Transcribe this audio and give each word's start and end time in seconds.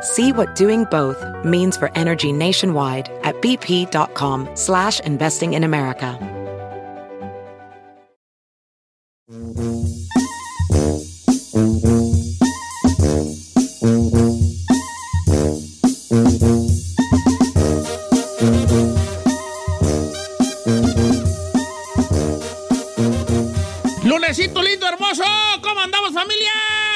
See 0.00 0.32
what 0.32 0.54
doing 0.54 0.84
both 0.84 1.24
means 1.44 1.76
for 1.76 1.90
energy 1.94 2.32
nationwide 2.32 3.08
at 3.24 3.34
bp.com 3.36 4.48
slash 4.54 5.00
investing 5.00 5.54
in 5.54 5.64
America. 5.64 6.18
Lunesito 24.04 24.62
lindo, 24.62 24.86
hermoso. 24.86 25.24
¿Cómo 25.62 25.80
andamos, 25.80 26.12
familia? 26.12 26.87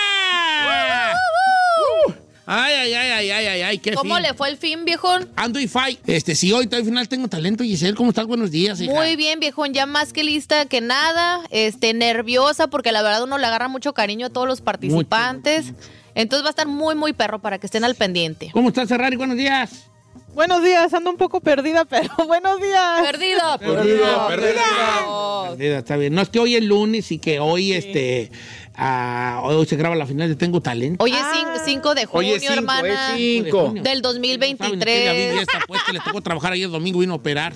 Ay, 2.55 2.75
ay, 2.75 2.93
ay, 2.93 3.11
ay, 3.11 3.31
ay, 3.31 3.47
ay, 3.47 3.63
ay, 3.63 3.79
qué 3.79 3.93
¿Cómo 3.95 4.17
fin. 4.17 4.25
le 4.25 4.35
fue 4.35 4.51
el 4.51 4.59
fin, 4.59 4.85
viejón? 4.85 5.27
Ando 5.37 5.59
y 5.59 5.69
fight. 5.69 6.07
Este, 6.07 6.35
sí, 6.35 6.53
hoy 6.53 6.69
al 6.71 6.85
final 6.85 7.09
tengo 7.09 7.27
talento, 7.27 7.65
Giselle. 7.65 7.95
¿Cómo 7.95 8.11
estás? 8.11 8.27
Buenos 8.27 8.51
días, 8.51 8.79
hija. 8.79 8.93
Muy 8.93 9.17
bien, 9.17 9.41
viejón, 9.41 9.73
ya 9.73 9.87
más 9.87 10.13
que 10.13 10.23
lista 10.23 10.67
que 10.67 10.83
nada, 10.83 11.41
este, 11.49 11.95
nerviosa, 11.95 12.67
porque 12.67 12.93
la 12.93 13.01
verdad 13.01 13.23
uno 13.23 13.39
le 13.39 13.47
agarra 13.47 13.69
mucho 13.69 13.95
cariño 13.95 14.27
a 14.27 14.31
todos 14.31 14.47
los 14.47 14.61
participantes. 14.61 15.73
Entonces 16.15 16.45
va 16.45 16.49
a 16.49 16.51
estar 16.51 16.67
muy, 16.67 16.95
muy 16.95 17.15
perro 17.15 17.39
para 17.41 17.57
que 17.57 17.67
estén 17.67 17.85
al 17.85 17.95
pendiente. 17.95 18.51
¿Cómo 18.53 18.69
estás, 18.69 18.87
Ferrari? 18.87 19.17
Buenos 19.17 19.39
días. 19.39 19.87
Buenos 20.35 20.65
días, 20.65 20.93
ando 20.95 21.11
un 21.11 21.19
poco 21.19 21.41
perdida, 21.41 21.85
pero 21.85 22.09
buenos 22.27 22.59
días. 22.59 23.03
Perdida, 23.03 23.59
Perdida, 23.59 24.29
perdida. 24.29 25.49
Perdida, 25.51 25.79
Está 25.79 25.97
bien. 25.97 26.15
No 26.15 26.23
es 26.23 26.31
que 26.31 26.39
hoy 26.39 26.57
es 26.57 26.65
lunes 26.65 27.13
y 27.13 27.19
que 27.19 27.39
hoy, 27.39 27.75
este, 27.75 28.31
ah, 28.77 29.41
hoy 29.45 29.67
se 29.67 29.77
graba 29.77 29.95
la 29.95 30.07
final 30.07 30.29
de 30.29 30.37
Tengo 30.37 30.61
Talento. 30.61 31.03
Hoy 31.03 31.13
es 31.13 31.19
5 31.65 31.95
de 31.95 32.07
junio, 32.07 32.31
Hoy 32.31 32.35
es 32.37 32.41
cinco, 32.43 32.53
hermana. 32.55 33.11
es 33.11 33.17
cinco. 33.17 33.73
Del 33.75 34.03
¿Saben 34.03 34.23
que 34.23 34.39
La 34.39 34.39
Biblia 34.39 34.57
2023. 34.59 35.43
está 35.43 35.61
puesta, 35.67 35.93
le 35.93 36.01
tocó 36.01 36.21
trabajar 36.21 36.53
ayer 36.53 36.69
domingo 36.69 37.03
y 37.03 37.07
a 37.07 37.15
operar. 37.15 37.55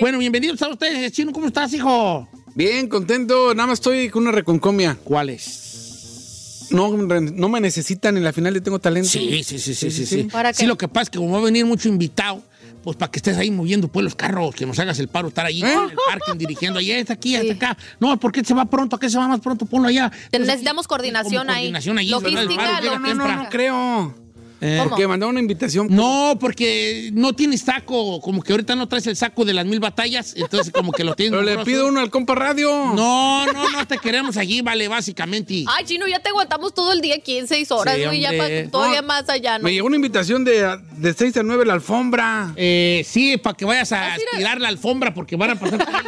Bueno, 0.00 0.18
bienvenidos 0.18 0.60
a 0.62 0.68
ustedes. 0.68 1.12
Chino, 1.12 1.32
¿cómo 1.32 1.46
estás, 1.46 1.72
hijo? 1.74 2.28
Bien, 2.54 2.88
contento. 2.88 3.54
Nada 3.54 3.66
más 3.66 3.78
estoy 3.80 4.08
con 4.08 4.22
una 4.22 4.32
reconcomia. 4.32 4.96
¿Cuál 5.04 5.30
es? 5.30 6.68
No, 6.70 6.96
no 6.96 7.48
me 7.48 7.60
necesitan 7.60 8.16
en 8.16 8.24
la 8.24 8.32
final 8.32 8.54
de 8.54 8.60
Tengo 8.60 8.78
Talento. 8.78 9.08
Sí, 9.08 9.42
sí, 9.44 9.58
sí, 9.58 9.74
sí, 9.74 9.90
sí. 9.90 10.06
sí. 10.06 10.22
¿Para 10.24 10.52
Sí, 10.52 10.62
qué? 10.62 10.66
lo 10.66 10.76
que 10.78 10.88
pasa 10.88 11.02
es 11.02 11.10
que 11.10 11.18
como 11.18 11.32
va 11.32 11.38
a 11.38 11.42
venir 11.42 11.64
mucho 11.66 11.88
invitado, 11.88 12.42
pues 12.86 12.96
para 12.96 13.10
que 13.10 13.18
estés 13.18 13.36
ahí 13.36 13.50
moviendo 13.50 13.88
pues 13.88 14.04
los 14.04 14.14
carros, 14.14 14.54
que 14.54 14.64
nos 14.64 14.78
hagas 14.78 15.00
el 15.00 15.08
paro, 15.08 15.26
estar 15.26 15.44
ahí 15.44 15.60
en 15.60 15.66
el 15.66 15.96
parking 16.08 16.38
dirigiendo, 16.38 16.78
allá 16.78 16.98
está 16.98 17.14
aquí, 17.14 17.34
hasta. 17.34 17.48
Sí. 17.48 17.50
acá. 17.50 17.76
No, 17.98 18.16
¿por 18.16 18.30
qué 18.30 18.44
se 18.44 18.54
va 18.54 18.64
pronto? 18.66 18.94
¿A 18.94 19.00
qué 19.00 19.10
se 19.10 19.18
va 19.18 19.26
más 19.26 19.40
pronto? 19.40 19.66
Ponlo 19.66 19.88
allá. 19.88 20.12
Necesitamos 20.30 20.84
Entonces, 20.84 20.86
coordinación 20.86 21.50
ahí. 21.50 21.72
coordinación 21.72 21.98
ahí, 21.98 22.08
¿verdad? 22.12 22.28
El 22.28 22.44
Logística, 22.44 22.80
llega 22.80 22.98
No, 23.00 23.14
no, 23.14 23.42
no 23.42 23.48
creo. 23.48 24.25
Eh, 24.60 24.76
¿Cómo? 24.78 24.90
Porque 24.90 25.06
mandaron 25.06 25.34
una 25.34 25.40
invitación. 25.40 25.88
No, 25.90 26.36
porque 26.40 27.10
no 27.12 27.34
tienes 27.34 27.60
saco, 27.62 28.20
como 28.20 28.42
que 28.42 28.52
ahorita 28.52 28.74
no 28.74 28.88
traes 28.88 29.06
el 29.06 29.16
saco 29.16 29.44
de 29.44 29.52
las 29.52 29.66
mil 29.66 29.80
batallas, 29.80 30.34
entonces 30.36 30.72
como 30.72 30.92
que 30.92 31.04
lo 31.04 31.14
tienes. 31.14 31.38
Pero 31.38 31.42
le 31.58 31.64
pido 31.64 31.86
uno 31.88 32.00
al 32.00 32.10
compa 32.10 32.34
radio. 32.34 32.70
No, 32.94 33.46
no, 33.52 33.70
no 33.70 33.86
te 33.86 33.98
queremos 33.98 34.36
allí, 34.36 34.62
vale, 34.62 34.88
básicamente. 34.88 35.64
Ay, 35.68 35.84
Chino, 35.84 36.06
ya 36.06 36.20
te 36.20 36.30
aguantamos 36.30 36.72
todo 36.74 36.92
el 36.92 37.00
día 37.00 37.16
aquí 37.16 37.36
en 37.38 37.46
seis 37.48 37.70
horas, 37.70 37.96
Sí, 37.96 38.04
güey, 38.04 38.20
ya 38.20 38.30
pa- 38.30 38.70
todavía 38.70 39.02
No, 39.02 39.08
más 39.08 39.28
allá, 39.28 39.58
¿no? 39.58 39.64
Me 39.64 39.72
llegó 39.72 39.86
una 39.86 39.96
invitación 39.96 40.44
de, 40.44 40.78
de 40.96 41.12
6 41.12 41.36
a 41.36 41.42
9 41.42 41.66
la 41.66 41.74
alfombra. 41.74 42.52
Eh, 42.56 43.04
sí, 43.06 43.36
para 43.36 43.56
que 43.56 43.64
vayas 43.64 43.92
a 43.92 43.96
Ah, 44.06 44.14
aspirar 44.14 44.60
la 44.60 44.68
alfombra 44.68 45.12
porque 45.12 45.36
van 45.36 45.50
a 45.50 45.56
pasar. 45.60 45.84
por 45.84 45.94
ahí. 45.94 46.02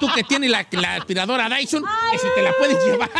Tú 0.00 0.08
que 0.14 0.24
tienes 0.24 0.50
la, 0.50 0.66
la 0.72 0.96
aspiradora 0.96 1.48
Dyson, 1.48 1.84
que 2.12 2.18
si 2.18 2.26
te 2.34 2.42
la 2.42 2.52
puedes 2.58 2.84
llevar. 2.84 3.10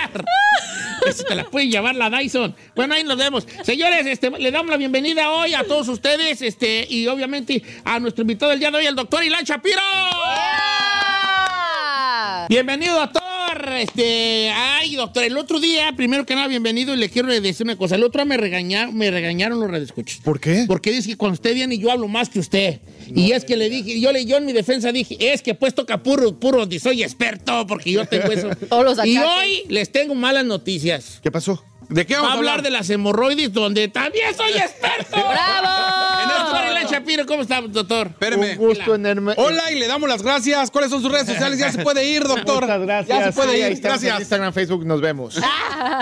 Que 1.05 1.13
si 1.13 1.25
te 1.25 1.35
la 1.35 1.45
puedes 1.45 1.71
llevar 1.71 1.95
la 1.95 2.11
Dyson. 2.11 2.55
Bueno, 2.75 2.95
ahí 2.95 3.05
nos 3.05 3.17
vemos. 3.17 3.47
Señores, 3.77 4.07
este, 4.07 4.31
le 4.31 4.51
damos 4.51 4.71
la 4.71 4.79
bienvenida 4.79 5.31
hoy 5.31 5.53
a 5.53 5.63
todos 5.63 5.87
ustedes 5.89 6.41
este, 6.41 6.87
y 6.89 7.07
obviamente 7.09 7.63
a 7.85 8.01
nuestro 8.01 8.23
invitado 8.23 8.51
del 8.51 8.59
día 8.59 8.71
de 8.71 8.79
hoy, 8.79 8.87
el 8.87 8.95
doctor 8.95 9.23
Ilan 9.23 9.45
Shapiro. 9.45 9.83
Bienvenido, 12.49 12.95
doctor. 12.95 13.23
Este, 13.73 14.51
ay, 14.51 14.97
doctor, 14.97 15.25
el 15.25 15.37
otro 15.37 15.61
día, 15.61 15.93
primero 15.95 16.25
que 16.25 16.35
nada, 16.35 16.49
bienvenido 16.49 16.95
y 16.95 16.97
le 16.97 17.11
quiero 17.11 17.29
decir 17.29 17.67
una 17.67 17.77
cosa. 17.77 17.97
El 17.97 18.05
otro 18.05 18.23
día 18.23 18.25
me, 18.25 18.39
regaña, 18.39 18.91
me 18.91 19.11
regañaron 19.11 19.61
los 19.61 19.71
redescuchos. 19.71 20.23
¿Por 20.25 20.41
qué? 20.41 20.65
Porque 20.67 20.91
dice 20.91 21.11
que 21.11 21.19
cuando 21.19 21.35
usted 21.35 21.53
viene 21.53 21.77
yo 21.77 21.93
hablo 21.93 22.09
más 22.09 22.31
que 22.31 22.39
usted. 22.39 22.81
Y 23.15 23.33
es 23.33 23.45
que 23.45 23.59
le 23.59 23.69
dije, 23.69 24.01
yo, 24.01 24.11
le, 24.11 24.25
yo 24.25 24.39
en 24.39 24.47
mi 24.47 24.55
defensa 24.55 24.91
dije, 24.91 25.19
es 25.35 25.43
que 25.43 25.53
pues 25.55 25.75
toca 25.75 26.03
puro, 26.03 26.41
puro, 26.41 26.67
soy 26.81 27.03
experto, 27.03 27.67
porque 27.67 27.93
yo 27.93 28.07
tengo 28.07 28.33
eso. 28.33 28.49
Todos 28.71 28.97
los 28.97 29.07
y 29.07 29.19
hoy 29.19 29.65
les 29.69 29.93
tengo 29.93 30.15
malas 30.15 30.47
noticias. 30.47 31.21
¿Qué 31.23 31.31
pasó? 31.31 31.63
¿De 31.89 32.05
qué 32.05 32.15
Va 32.15 32.23
vamos 32.23 32.35
a 32.35 32.39
hablar 32.39 32.63
de 32.63 32.71
las 32.71 32.91
hemorroides, 32.91 33.53
donde 33.53 33.89
también 33.89 34.35
soy 34.35 34.53
experto. 34.57 35.17
¡Bravo! 35.17 36.29
Doctor 36.45 36.71
Ilan 36.71 36.87
Shapiro, 36.87 37.27
¿cómo 37.27 37.43
está, 37.43 37.61
doctor? 37.61 38.09
Espéreme. 38.09 38.53
Un 38.53 38.57
gusto 38.69 38.95
enorme. 38.95 39.35
Hola 39.37 39.71
y 39.73 39.79
le 39.79 39.87
damos 39.87 40.09
las 40.09 40.23
gracias. 40.23 40.71
¿Cuáles 40.71 40.91
son 40.91 41.01
sus 41.03 41.13
redes 41.13 41.27
sociales? 41.29 41.59
Ya 41.59 41.71
se 41.71 41.83
puede 41.83 42.05
ir, 42.09 42.25
doctor. 42.25 42.63
Muchas 42.63 42.81
gracias. 42.81 43.19
Ya 43.19 43.25
se 43.27 43.33
puede 43.33 43.53
Sí, 43.53 43.59
ir. 43.59 43.65
en 43.67 43.81
Gracias. 43.81 44.21
Instagram, 44.21 44.53
Facebook, 44.53 44.85
nos 44.85 45.01
vemos. 45.01 45.39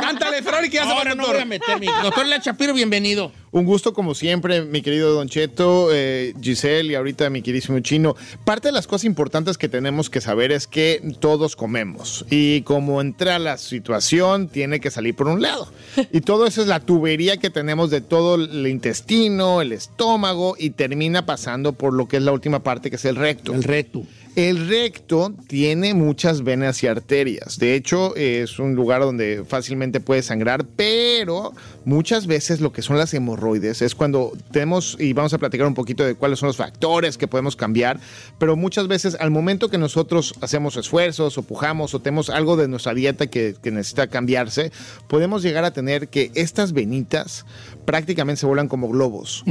Cántale, 0.00 0.42
Ferrari, 0.42 0.70
que 0.70 0.76
ya 0.76 0.86
se 0.86 0.94
va, 0.94 1.04
no 1.04 1.14
doctor. 1.16 1.34
voy 1.34 1.42
a 1.42 1.44
meterme. 1.44 1.86
Doctor 2.02 2.26
Ilan 2.26 2.40
Shapiro, 2.40 2.72
bienvenido. 2.74 3.30
Un 3.54 3.66
gusto 3.66 3.94
como 3.94 4.16
siempre, 4.16 4.62
mi 4.62 4.82
querido 4.82 5.14
Don 5.14 5.28
Cheto, 5.28 5.90
eh, 5.92 6.34
Giselle 6.40 6.90
y 6.90 6.96
ahorita 6.96 7.30
mi 7.30 7.40
queridísimo 7.40 7.78
Chino. 7.78 8.16
Parte 8.44 8.66
de 8.66 8.72
las 8.72 8.88
cosas 8.88 9.04
importantes 9.04 9.58
que 9.58 9.68
tenemos 9.68 10.10
que 10.10 10.20
saber 10.20 10.50
es 10.50 10.66
que 10.66 11.00
todos 11.20 11.54
comemos 11.54 12.26
y 12.30 12.62
como 12.62 13.00
entra 13.00 13.38
la 13.38 13.56
situación 13.56 14.48
tiene 14.48 14.80
que 14.80 14.90
salir 14.90 15.14
por 15.14 15.28
un 15.28 15.40
lado. 15.40 15.68
Y 16.10 16.22
todo 16.22 16.46
eso 16.48 16.62
es 16.62 16.66
la 16.66 16.80
tubería 16.80 17.36
que 17.36 17.48
tenemos 17.48 17.90
de 17.90 18.00
todo 18.00 18.34
el 18.34 18.66
intestino, 18.66 19.62
el 19.62 19.70
estómago 19.70 20.56
y 20.58 20.70
termina 20.70 21.24
pasando 21.24 21.74
por 21.74 21.92
lo 21.92 22.08
que 22.08 22.16
es 22.16 22.24
la 22.24 22.32
última 22.32 22.64
parte 22.64 22.90
que 22.90 22.96
es 22.96 23.04
el 23.04 23.14
recto. 23.14 23.54
El 23.54 23.62
reto. 23.62 24.02
El 24.36 24.68
recto 24.68 25.32
tiene 25.46 25.94
muchas 25.94 26.42
venas 26.42 26.82
y 26.82 26.88
arterias. 26.88 27.56
De 27.60 27.76
hecho, 27.76 28.16
es 28.16 28.58
un 28.58 28.74
lugar 28.74 29.00
donde 29.00 29.44
fácilmente 29.46 30.00
puede 30.00 30.22
sangrar, 30.22 30.64
pero 30.74 31.52
muchas 31.84 32.26
veces 32.26 32.60
lo 32.60 32.72
que 32.72 32.82
son 32.82 32.98
las 32.98 33.14
hemorroides 33.14 33.80
es 33.80 33.94
cuando 33.94 34.32
tenemos, 34.50 34.96
y 34.98 35.12
vamos 35.12 35.34
a 35.34 35.38
platicar 35.38 35.68
un 35.68 35.74
poquito 35.74 36.04
de 36.04 36.16
cuáles 36.16 36.40
son 36.40 36.48
los 36.48 36.56
factores 36.56 37.16
que 37.16 37.28
podemos 37.28 37.54
cambiar, 37.54 38.00
pero 38.38 38.56
muchas 38.56 38.88
veces 38.88 39.16
al 39.20 39.30
momento 39.30 39.70
que 39.70 39.78
nosotros 39.78 40.34
hacemos 40.40 40.76
esfuerzos 40.76 41.38
o 41.38 41.42
pujamos 41.42 41.94
o 41.94 42.00
tenemos 42.00 42.28
algo 42.28 42.56
de 42.56 42.66
nuestra 42.66 42.92
dieta 42.92 43.28
que, 43.28 43.54
que 43.62 43.70
necesita 43.70 44.08
cambiarse, 44.08 44.72
podemos 45.06 45.44
llegar 45.44 45.64
a 45.64 45.72
tener 45.72 46.08
que 46.08 46.32
estas 46.34 46.72
venitas 46.72 47.46
prácticamente 47.84 48.40
se 48.40 48.46
vuelvan 48.46 48.68
como 48.68 48.88
globos 48.88 49.44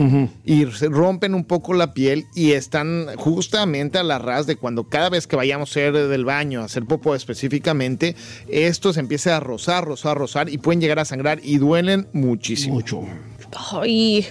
y 0.44 0.66
se 0.72 0.90
rompen 0.90 1.36
un 1.36 1.46
poco 1.46 1.74
la 1.74 1.94
piel 1.94 2.26
y 2.36 2.52
están 2.52 3.08
justamente 3.16 3.98
a 3.98 4.04
la 4.04 4.20
ras 4.20 4.48
de 4.48 4.56
cuando 4.56 4.73
cada 4.84 5.10
vez 5.10 5.28
que 5.28 5.36
vayamos 5.36 5.70
a 5.70 5.72
hacer 5.72 5.94
del 5.94 6.26
baño, 6.26 6.62
a 6.62 6.66
hacer 6.66 6.86
popo 6.86 7.14
específicamente, 7.14 8.16
esto 8.48 8.92
se 8.94 9.00
empieza 9.00 9.38
a 9.38 9.40
rozar, 9.40 9.86
rozar, 9.86 10.18
rozar 10.18 10.50
y 10.50 10.58
pueden 10.58 10.82
llegar 10.82 10.98
a 10.98 11.06
sangrar 11.06 11.40
y 11.44 11.60
duelen 11.60 12.08
muchísimo. 12.14 12.74
Mucho. 12.76 13.02
Ay, 13.72 14.26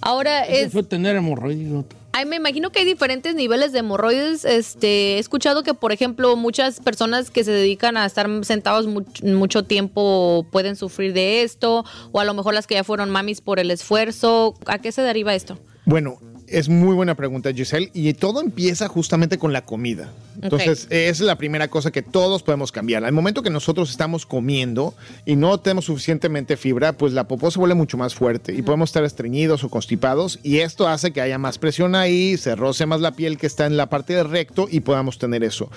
ahora 0.00 0.44
Eso 0.46 0.66
es. 0.66 0.72
fue 0.72 0.82
tener 0.82 1.16
hemorroides. 1.16 1.84
Ay, 2.14 2.26
me 2.26 2.36
imagino 2.36 2.70
que 2.70 2.80
hay 2.80 2.84
diferentes 2.84 3.34
niveles 3.34 3.72
de 3.72 3.78
hemorroides. 3.78 4.44
Este, 4.44 5.14
he 5.14 5.18
escuchado 5.18 5.62
que, 5.62 5.72
por 5.72 5.92
ejemplo, 5.92 6.36
muchas 6.36 6.78
personas 6.80 7.30
que 7.30 7.42
se 7.42 7.50
dedican 7.52 7.96
a 7.96 8.04
estar 8.04 8.28
sentados 8.44 8.86
much- 8.86 9.22
mucho 9.24 9.64
tiempo 9.64 10.46
pueden 10.52 10.76
sufrir 10.76 11.14
de 11.14 11.42
esto, 11.42 11.84
o 12.12 12.20
a 12.20 12.24
lo 12.24 12.34
mejor 12.34 12.52
las 12.54 12.66
que 12.66 12.74
ya 12.74 12.84
fueron 12.84 13.08
mamis 13.08 13.40
por 13.40 13.58
el 13.58 13.70
esfuerzo. 13.70 14.54
¿A 14.66 14.78
qué 14.78 14.92
se 14.92 15.00
deriva 15.00 15.34
esto? 15.34 15.58
Bueno, 15.86 16.18
Es 16.52 16.68
muy 16.68 16.94
buena 16.94 17.14
pregunta, 17.14 17.52
Giselle. 17.52 17.90
Y 17.94 18.12
todo 18.14 18.40
empieza 18.42 18.86
justamente 18.88 19.38
con 19.38 19.52
la 19.52 19.64
comida. 19.64 20.12
Entonces, 20.40 20.86
es 20.90 21.20
la 21.20 21.36
primera 21.36 21.68
cosa 21.68 21.90
que 21.90 22.02
todos 22.02 22.42
podemos 22.42 22.72
cambiar. 22.72 23.04
Al 23.04 23.12
momento 23.12 23.42
que 23.42 23.50
nosotros 23.50 23.90
estamos 23.90 24.26
comiendo 24.26 24.94
y 25.26 25.36
no 25.36 25.58
tenemos 25.60 25.86
suficientemente 25.86 26.56
fibra, 26.56 26.92
pues 26.94 27.12
la 27.12 27.28
popó 27.28 27.50
se 27.50 27.58
vuelve 27.58 27.74
mucho 27.74 27.96
más 27.96 28.14
fuerte 28.14 28.54
y 28.54 28.62
podemos 28.62 28.90
estar 28.90 29.04
estreñidos 29.04 29.64
o 29.64 29.68
constipados. 29.68 30.38
Y 30.42 30.58
esto 30.58 30.88
hace 30.88 31.10
que 31.12 31.20
haya 31.20 31.38
más 31.38 31.58
presión 31.58 31.94
ahí, 31.94 32.36
se 32.36 32.54
roce 32.56 32.86
más 32.86 33.00
la 33.00 33.12
piel 33.12 33.38
que 33.38 33.46
está 33.46 33.66
en 33.66 33.76
la 33.76 33.88
parte 33.88 34.14
del 34.14 34.28
recto 34.30 34.68
y 34.70 34.80
podamos 34.80 35.18
tener 35.18 35.42
eso. 35.44 35.70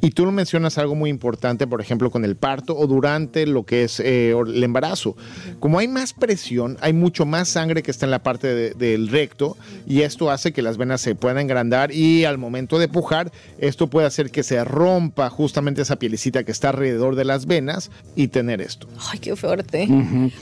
Y 0.00 0.10
tú 0.10 0.24
lo 0.24 0.32
mencionas 0.32 0.78
algo 0.78 0.94
muy 0.94 1.10
importante, 1.10 1.66
por 1.66 1.80
ejemplo, 1.80 2.10
con 2.10 2.24
el 2.24 2.36
parto 2.36 2.76
o 2.76 2.86
durante 2.86 3.46
lo 3.46 3.64
que 3.64 3.84
es 3.84 4.00
eh, 4.00 4.34
el 4.46 4.62
embarazo. 4.64 5.16
Como 5.60 5.78
hay 5.78 5.88
más 5.88 6.12
presión, 6.12 6.76
hay 6.80 6.92
mucho 6.92 7.26
más 7.26 7.48
sangre 7.48 7.82
que 7.82 7.90
está 7.90 8.06
en 8.06 8.10
la 8.10 8.22
parte 8.22 8.46
de- 8.54 8.70
del 8.74 9.08
recto 9.08 9.56
y 9.86 10.02
esto 10.02 10.21
hace 10.30 10.52
que 10.52 10.62
las 10.62 10.76
venas 10.76 11.00
se 11.00 11.14
puedan 11.14 11.38
engrandar 11.38 11.92
y 11.92 12.24
al 12.24 12.38
momento 12.38 12.78
de 12.78 12.88
pujar, 12.88 13.32
esto 13.58 13.88
puede 13.88 14.06
hacer 14.06 14.30
que 14.30 14.42
se 14.42 14.62
rompa 14.64 15.28
justamente 15.30 15.82
esa 15.82 15.96
pielecita 15.96 16.44
que 16.44 16.52
está 16.52 16.70
alrededor 16.70 17.16
de 17.16 17.24
las 17.24 17.46
venas 17.46 17.90
y 18.14 18.28
tener 18.28 18.60
esto. 18.60 18.86
Ay, 19.10 19.18
qué 19.18 19.36
fuerte. 19.36 19.88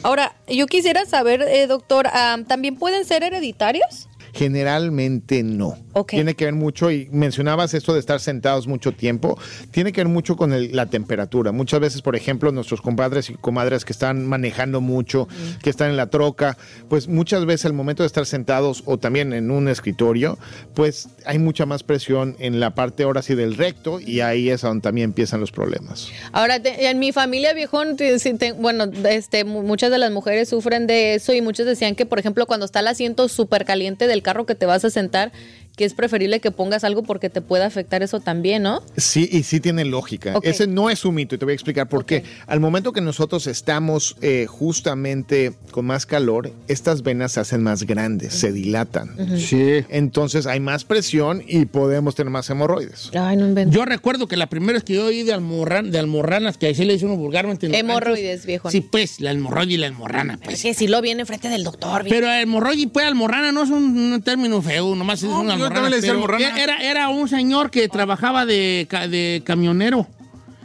Ahora, 0.03 0.35
yo 0.49 0.67
quisiera 0.67 1.07
saber, 1.07 1.43
eh, 1.43 1.67
doctor, 1.67 2.07
ah, 2.09 2.39
¿también 2.47 2.77
pueden 2.77 3.05
ser 3.05 3.23
hereditarios? 3.23 4.10
Generalmente 4.33 5.43
no. 5.43 5.79
Tiene 6.17 6.35
que 6.35 6.45
ver 6.45 6.55
mucho, 6.55 6.91
y 6.91 7.09
mencionabas 7.13 7.73
esto 7.75 7.95
de 7.95 8.01
estar 8.01 8.21
sentados 8.21 8.67
mucho 8.67 8.93
tiempo, 8.93 9.39
tiene 9.71 9.93
que 9.93 10.01
ver 10.01 10.09
mucho 10.09 10.37
con 10.37 10.53
el- 10.53 10.75
la 10.75 10.87
temperatura. 10.87 11.53
Muchas 11.53 11.81
veces, 11.81 12.03
por 12.03 12.15
ejemplo, 12.17 12.53
nuestros 12.53 12.81
compadres 12.81 13.31
y 13.31 13.35
comadres 13.35 13.85
que 13.85 13.93
están 13.93 14.27
manejando 14.27 14.81
mucho, 14.81 15.29
que 15.63 15.71
están 15.71 15.91
en 15.91 15.97
la 15.97 16.09
troca, 16.11 16.57
pues 16.89 17.09
muchas 17.09 17.45
veces 17.47 17.67
al 17.67 17.73
momento 17.73 18.03
de 18.03 18.07
estar 18.09 18.27
sentados 18.27 18.83
o 18.87 18.99
también 18.99 19.33
en 19.33 19.51
un 19.51 19.69
escritorio, 19.69 20.39
pues 20.75 21.09
hay 21.25 21.39
mucha 21.39 21.67
más 21.67 21.83
presión 21.83 22.37
en 22.39 22.61
la 22.61 22.75
parte 22.75 23.03
ahora 23.05 23.23
sí 23.23 23.35
del 23.35 23.57
recto 23.57 24.01
y 24.01 24.21
ahí 24.21 24.51
es 24.51 24.61
donde 24.63 24.83
también 24.83 25.07
empiezan 25.11 25.41
los 25.41 25.53
problemas. 25.53 26.09
Ahora, 26.33 26.61
te- 26.61 26.89
en 26.89 26.99
mi 26.99 27.13
familia 27.13 27.53
viejón, 27.53 27.97
te- 27.97 28.19
sí 28.19 28.35
te- 28.35 28.53
bueno, 28.53 28.85
este, 29.09 29.45
mu- 29.45 29.63
muchas 29.63 29.91
de 29.91 29.99
las 29.99 30.11
mujeres 30.13 30.49
sufren 30.49 30.87
de 30.87 31.15
eso 31.15 31.33
y 31.33 31.41
muchos 31.43 31.67
decían 31.67 31.95
que, 31.95 32.07
por 32.07 32.19
ejemplo, 32.19 32.47
cuando 32.47 32.67
está 32.67 32.81
el 32.81 32.87
asiento 32.89 33.29
súper 33.29 33.65
caliente 33.65 34.07
del 34.07 34.20
carro 34.23 34.47
que 34.47 34.55
te 34.55 34.67
vas 34.67 34.85
a 34.85 34.91
sentar, 34.91 35.33
que 35.81 35.87
es 35.87 35.95
preferible 35.95 36.41
que 36.41 36.51
pongas 36.51 36.85
algo 36.85 37.03
porque 37.05 37.31
te 37.31 37.41
puede 37.41 37.65
afectar 37.65 38.03
eso 38.03 38.21
también, 38.21 38.65
¿no? 38.65 38.83
Sí, 38.99 39.27
y 39.33 39.45
sí 39.45 39.61
tiene 39.61 39.87
lógica. 39.87 40.35
Ese 40.43 40.67
no 40.67 40.91
es 40.91 41.07
un 41.07 41.15
mito 41.15 41.37
y 41.37 41.39
te 41.39 41.47
voy 41.47 41.53
a 41.53 41.55
explicar 41.55 41.89
por 41.89 42.05
qué. 42.05 42.23
Al 42.47 42.61
momento 42.61 42.93
que 42.93 43.01
nosotros 43.01 43.47
estamos 43.47 44.15
eh, 44.21 44.45
justamente 44.47 45.55
con 45.71 45.87
más 45.87 46.05
calor, 46.05 46.53
estas 46.69 47.03
venas 47.03 47.33
se 47.33 47.41
hacen 47.41 47.63
más 47.63 47.85
grandes, 47.85 48.35
se 48.35 48.53
dilatan. 48.53 49.39
Sí. 49.39 49.83
Entonces 49.89 50.45
hay 50.45 50.61
más 50.61 50.85
presión 50.85 51.43
y 51.49 51.65
podemos 51.65 52.15
tener 52.15 52.31
más 52.31 52.51
hemorroides. 52.51 53.11
Ay, 53.19 53.39
no 53.39 53.47
invento. 53.47 53.75
Yo 53.75 53.87
recuerdo 53.87 54.29
que 54.29 54.37
la 54.37 54.49
primera 54.51 54.75
vez 54.75 54.85
que 54.85 54.93
yo 54.93 55.07
oí 55.07 55.23
de, 55.23 55.33
almorran, 55.33 55.91
de 55.91 55.99
almorranas, 55.99 56.59
que 56.59 56.69
así 56.69 56.85
le 56.85 56.93
dice 56.93 57.07
uno 57.07 57.17
vulgarmente. 57.17 57.75
Hemorroides, 57.75 58.45
viejo. 58.45 58.71
Sí, 58.71 58.83
pues, 58.83 59.19
la 59.21 59.31
almorroide 59.31 59.73
y 59.73 59.77
la 59.79 59.87
almorrana. 59.87 60.39
Pues. 60.45 60.57
Es 60.57 60.63
que 60.63 60.75
si 60.75 60.89
lo 60.89 61.01
viene 61.01 61.23
enfrente 61.23 61.49
del 61.49 61.65
doctor. 61.65 62.03
viejo. 62.05 62.15
Pero 62.15 62.31
hemorroide 62.31 62.83
y 62.83 62.87
pues 62.87 63.07
almorrana 63.07 63.51
no 63.51 63.63
es 63.63 63.71
un, 63.71 64.13
un 64.13 64.21
término 64.21 64.61
feo, 64.61 64.95
nomás 64.95 65.23
es 65.23 65.31
No, 65.31 65.41
una 65.41 65.57
yo 65.57 65.65
almorrana. 65.65 65.70
También 65.75 65.91
le 65.91 65.97
decía 65.97 66.13
pero 66.13 66.25
almorrana. 66.25 66.63
Era, 66.63 66.77
era 66.79 67.09
un 67.09 67.29
señor 67.29 67.71
que 67.71 67.89
trabajaba 67.89 68.47
de, 68.47 68.87
de 69.11 69.43
camionero. 69.45 70.07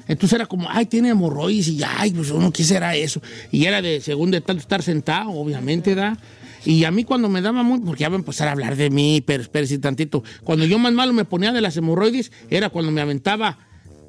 Entonces 0.08 0.36
era 0.36 0.46
como, 0.46 0.68
ay, 0.70 0.86
tiene 0.86 1.10
hemorroides 1.10 1.68
y 1.70 1.82
ay, 1.84 2.12
pues 2.12 2.30
uno, 2.30 2.52
¿qué 2.52 2.64
será 2.64 2.96
eso? 2.96 3.22
Y 3.52 3.66
era 3.66 3.82
de, 3.82 4.02
según 4.02 4.32
de 4.32 4.42
tanto 4.42 4.62
estar 4.62 4.84
sentado, 4.84 5.32
obviamente, 5.32 5.96
¿da? 5.96 6.18
Y 6.64 6.84
a 6.84 6.92
mí 6.92 7.04
cuando 7.04 7.30
me 7.30 7.42
daba 7.42 7.64
muy, 7.64 7.80
porque 7.80 8.02
ya 8.02 8.10
va 8.10 8.16
a 8.16 8.20
empezar 8.20 8.48
a 8.48 8.52
hablar 8.52 8.76
de 8.76 8.90
mí, 8.90 9.24
pero 9.26 9.44
espérese 9.44 9.78
tantito. 9.78 10.24
Cuando 10.44 10.66
yo 10.66 10.80
más 10.80 10.94
malo 10.94 11.14
me 11.14 11.26
ponía 11.26 11.52
de 11.52 11.62
las 11.62 11.78
hemorroides, 11.78 12.32
era 12.50 12.70
cuando 12.70 12.92
me 12.92 13.02
aventaba 13.02 13.60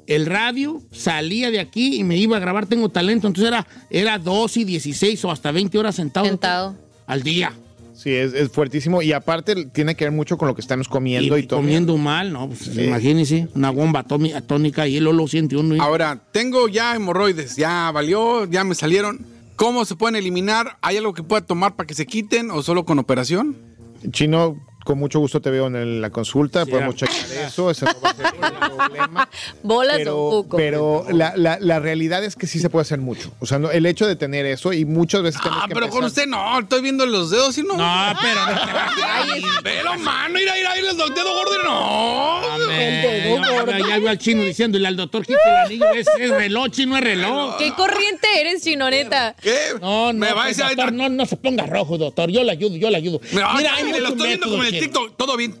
el 0.07 0.25
radio, 0.25 0.81
salía 0.91 1.51
de 1.51 1.59
aquí 1.59 1.97
y 1.97 2.03
me 2.03 2.17
iba 2.17 2.37
a 2.37 2.39
grabar 2.39 2.65
Tengo 2.65 2.89
Talento. 2.89 3.27
Entonces 3.27 3.47
era, 3.47 3.67
era 3.89 4.17
12 4.17 4.61
y 4.61 4.63
16 4.63 5.25
o 5.25 5.31
hasta 5.31 5.51
20 5.51 5.77
horas 5.77 5.95
sentado. 5.95 6.25
Sentado. 6.25 6.75
Al 7.05 7.21
día. 7.21 7.53
Sí, 7.97 8.13
es, 8.13 8.33
es 8.33 8.49
fuertísimo 8.49 9.01
y 9.01 9.11
aparte 9.11 9.65
tiene 9.65 9.95
que 9.95 10.05
ver 10.05 10.11
mucho 10.11 10.37
con 10.37 10.47
lo 10.47 10.53
que 10.53 10.61
estamos 10.61 10.87
comiendo 10.87 11.35
y, 11.35 11.41
Y, 11.41 11.47
todo. 11.47 11.59
comiendo 11.59 11.97
mal, 11.97 12.31
¿no? 12.31 12.47
Pues, 12.47 12.77
Imagínese, 12.77 13.47
una 13.55 13.71
bomba 13.71 14.05
atómi- 14.05 14.35
atónica 14.35 14.87
y 14.87 14.97
él 14.97 15.05
lo 15.05 15.27
siente 15.27 15.57
uno. 15.57 15.75
y- 15.75 15.79
Ahora, 15.79 16.21
tengo 16.31 16.67
ya 16.67 16.95
hemorroides, 16.95 17.55
ya 17.55 17.89
valió, 17.91 18.45
ya 18.45 18.63
me 18.63 18.75
salieron. 18.75 19.25
¿Cómo 19.55 19.83
se 19.85 19.95
pueden 19.95 20.15
eliminar? 20.15 20.77
¿Hay 20.83 20.97
algo 20.97 21.15
que 21.15 21.23
pueda 21.23 21.41
tomar 21.43 21.75
para 21.75 21.87
que 21.87 21.95
se 21.95 22.05
quiten 22.05 22.51
o 22.51 22.61
solo 22.61 22.85
con 22.85 22.99
operación? 22.99 23.57
Chino, 24.11 24.55
con 24.87 24.97
mucho 24.99 25.19
gusto 25.19 25.41
te 25.41 25.49
veo 25.49 25.67
en 25.67 25.99
la 26.01 26.09
consulta, 26.11 26.63
Sí, 26.63 26.71
podemos 26.71 26.95
checar 26.95 27.13
eso, 27.45 27.69
ese 27.69 27.83
no 27.83 27.91
va 28.01 28.09
a 28.11 28.15
ser 28.15 28.25
un 28.33 28.77
problema. 28.77 29.29
Bolas 29.61 29.95
o 29.95 29.97
pero, 29.99 30.15
cuco. 30.29 30.55
pero 30.57 31.05
la, 31.11 31.33
la- 31.35 31.57
la 31.59 31.79
realidad 31.79 32.23
es 32.23 32.37
que 32.37 32.47
sí 32.47 32.59
se 32.59 32.69
puede 32.69 32.83
hacer 32.83 32.99
mucho. 32.99 33.33
O 33.41 33.45
sea, 33.45 33.59
no- 33.59 33.69
el 33.69 33.85
hecho 33.85 34.07
de 34.07 34.15
tener 34.15 34.45
eso 34.45 34.71
y 34.71 34.85
muchas 34.85 35.23
veces 35.23 35.41
tenemos 35.41 35.63
Ah, 35.65 35.67
que 35.67 35.73
pero 35.73 35.89
con 35.89 36.05
empezar- 36.05 36.07
usted 36.07 36.27
no, 36.27 36.59
estoy 36.59 36.81
viendo 36.81 37.05
los 37.05 37.29
dedos 37.31 37.57
y 37.57 37.63
no. 37.63 37.75
No, 37.75 38.17
pero 38.21 38.39
no 38.45 38.53
te 38.65 38.71
Ay, 39.03 39.41
velo, 39.61 39.97
mano, 39.99 40.33
mira, 40.35 40.53
mira, 40.55 40.71
mira, 40.73 40.93
los 40.93 41.13
dedos 41.13 41.33
gordos, 41.33 41.57
no. 41.65 42.57
Ya, 43.67 43.79
ya 43.79 43.99
veo 43.99 44.09
al 44.09 44.17
chino 44.17 44.43
diciéndole 44.43 44.87
al 44.87 44.95
doctor 44.95 45.25
quite 45.25 45.37
el 45.45 45.55
anillo. 45.65 45.85
Es, 45.93 46.07
es 46.17 46.29
reloj, 46.31 46.69
chino, 46.69 46.95
es 46.97 47.03
reloj. 47.03 47.57
¿Qué 47.57 47.73
corriente 47.73 48.27
eres, 48.39 48.63
chinoneta? 48.63 49.35
¿Qué? 49.41 49.57
No, 49.81 50.13
no, 50.13 50.19
Me 50.19 50.27
va 50.31 50.41
a 50.41 50.45
pues, 50.45 50.57
decir 50.57 50.75
doctor, 50.77 50.93
no, 50.93 51.09
no 51.09 51.25
se 51.25 51.35
ponga 51.37 51.65
rojo, 51.65 51.97
doctor. 51.97 52.29
Yo 52.31 52.43
le 52.43 52.51
ayudo, 52.53 52.75
yo 52.77 52.89
le 52.89 52.97
ayudo. 52.97 53.19
Mira, 53.31 53.53
Mira, 53.57 53.71
ay, 53.75 53.83
hay 53.85 53.91
muchos 53.91 54.09
estoy 54.11 54.27
viendo 54.27 54.49
como 54.49 54.63
en 54.77 54.83
TikTok, 54.85 55.17
todo 55.17 55.37
bien. 55.37 55.55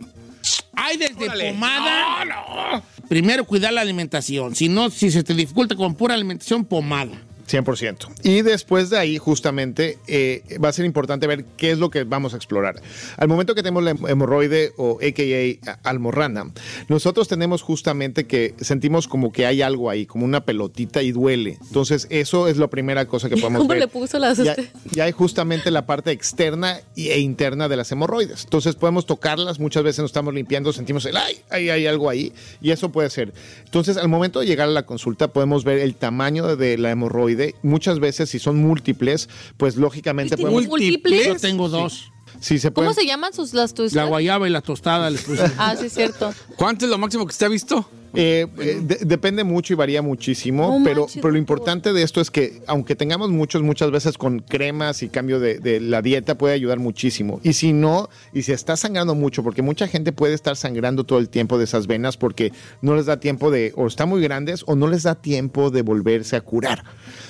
Hay 0.73 0.97
desde 0.97 1.25
Órale. 1.25 1.51
pomada. 1.51 2.25
No, 2.25 2.75
no. 2.77 2.83
Primero, 3.09 3.45
cuidar 3.45 3.73
la 3.73 3.81
alimentación. 3.81 4.55
Si 4.55 4.69
no, 4.69 4.89
si 4.89 5.11
se 5.11 5.23
te 5.23 5.33
dificulta 5.33 5.75
con 5.75 5.95
pura 5.95 6.13
alimentación, 6.13 6.65
pomada. 6.65 7.11
100%. 7.49 8.09
Y 8.23 8.41
después 8.41 8.89
de 8.89 8.97
ahí, 8.97 9.17
justamente, 9.17 9.97
eh, 10.07 10.43
va 10.63 10.69
a 10.69 10.73
ser 10.73 10.85
importante 10.85 11.27
ver 11.27 11.45
qué 11.57 11.71
es 11.71 11.79
lo 11.79 11.89
que 11.89 12.03
vamos 12.03 12.33
a 12.33 12.37
explorar. 12.37 12.81
Al 13.17 13.27
momento 13.27 13.55
que 13.55 13.63
tenemos 13.63 13.83
la 13.83 13.91
hemorroide 13.91 14.73
o 14.77 14.99
AKA 15.01 15.79
almorrana, 15.83 16.51
nosotros 16.89 17.27
tenemos 17.27 17.61
justamente 17.61 18.25
que 18.27 18.53
sentimos 18.59 19.07
como 19.07 19.31
que 19.31 19.45
hay 19.45 19.61
algo 19.61 19.89
ahí, 19.89 20.05
como 20.05 20.25
una 20.25 20.41
pelotita 20.45 21.01
y 21.01 21.11
duele. 21.11 21.57
Entonces, 21.61 22.07
eso 22.09 22.47
es 22.47 22.57
la 22.57 22.67
primera 22.67 23.05
cosa 23.05 23.29
que 23.29 23.35
podemos 23.37 23.59
¿Cómo 23.59 23.69
ver. 23.69 23.79
le 23.79 23.87
puso 23.87 24.19
las 24.19 24.37
ya, 24.37 24.51
usted? 24.51 24.69
ya 24.91 25.05
hay 25.05 25.11
justamente 25.11 25.71
la 25.71 25.85
parte 25.85 26.11
externa 26.11 26.79
e 26.95 27.19
interna 27.19 27.69
de 27.69 27.77
las 27.77 27.91
hemorroides. 27.91 28.43
Entonces 28.43 28.75
podemos 28.75 29.05
tocarlas, 29.05 29.59
muchas 29.59 29.83
veces 29.83 29.99
nos 29.99 30.09
estamos 30.09 30.33
limpiando, 30.33 30.73
sentimos 30.73 31.05
el 31.05 31.17
ay, 31.17 31.37
ay, 31.49 31.69
hay 31.69 31.87
algo 31.87 32.09
ahí 32.09 32.33
y 32.61 32.71
eso 32.71 32.91
puede 32.91 33.09
ser. 33.09 33.33
Entonces 33.65 33.97
al 33.97 34.09
momento 34.09 34.39
de 34.39 34.45
llegar 34.45 34.67
a 34.67 34.71
la 34.71 34.85
consulta 34.85 35.29
podemos 35.29 35.63
ver 35.63 35.79
el 35.79 35.95
tamaño 35.95 36.55
de 36.55 36.77
la 36.77 36.91
hemorroide. 36.91 37.36
Muchas 37.63 37.99
veces 37.99 38.29
si 38.29 38.39
son 38.39 38.57
múltiples, 38.57 39.29
pues 39.57 39.75
lógicamente 39.77 40.35
¿Tiene 40.35 40.51
podemos... 40.51 40.69
múltiples? 40.69 41.25
Yo 41.27 41.35
tengo 41.35 41.69
dos. 41.69 42.11
Sí, 42.39 42.59
se 42.59 42.71
¿Cómo 42.71 42.93
se 42.93 43.05
llaman 43.05 43.33
sus 43.33 43.53
las 43.53 43.73
tus? 43.73 43.93
La 43.93 44.03
guayaba 44.03 44.47
y 44.47 44.51
la 44.51 44.61
tostada 44.61 45.09
les 45.09 45.21
puse. 45.23 45.43
Ah, 45.57 45.75
sí, 45.79 45.87
es 45.87 45.93
cierto. 45.93 46.31
¿Cuánto 46.55 46.85
es 46.85 46.91
lo 46.91 46.97
máximo 46.99 47.25
que 47.25 47.31
usted 47.31 47.47
ha 47.47 47.49
visto? 47.49 47.89
Eh, 48.13 48.47
eh, 48.59 48.79
de- 48.81 48.99
depende 49.05 49.43
mucho 49.43 49.73
y 49.73 49.75
varía 49.75 50.01
muchísimo, 50.01 50.77
No 50.79 50.83
pero, 50.83 51.01
manches, 51.01 51.21
pero 51.21 51.31
lo 51.31 51.37
importante 51.37 51.93
de 51.93 52.03
esto 52.03 52.21
es 52.21 52.31
que 52.31 52.61
aunque 52.65 52.95
tengamos 52.95 53.29
muchos, 53.31 53.61
muchas 53.63 53.91
veces 53.91 54.17
con 54.17 54.39
cremas 54.39 55.03
y 55.03 55.09
cambio 55.09 55.39
de, 55.39 55.59
de 55.59 55.79
la 55.81 56.01
dieta 56.01 56.37
puede 56.37 56.53
ayudar 56.53 56.79
muchísimo. 56.79 57.39
Y 57.43 57.53
si 57.53 57.73
no, 57.73 58.09
y 58.33 58.43
si 58.43 58.53
está 58.53 58.77
sangrando 58.77 59.13
mucho, 59.13 59.43
porque 59.43 59.61
mucha 59.61 59.87
gente 59.87 60.13
puede 60.13 60.33
estar 60.35 60.55
sangrando 60.55 61.03
todo 61.05 61.19
el 61.19 61.29
tiempo 61.29 61.57
de 61.57 61.65
esas 61.65 61.85
venas 61.87 62.17
porque 62.17 62.53
no 62.81 62.95
les 62.95 63.07
da 63.07 63.19
tiempo 63.19 63.51
de, 63.51 63.73
o 63.75 63.87
están 63.87 64.09
muy 64.09 64.21
grandes, 64.21 64.63
o 64.67 64.75
no 64.75 64.87
les 64.87 65.03
da 65.03 65.15
tiempo 65.15 65.69
de 65.69 65.81
volverse 65.81 66.35
a 66.35 66.41
curar. 66.41 66.83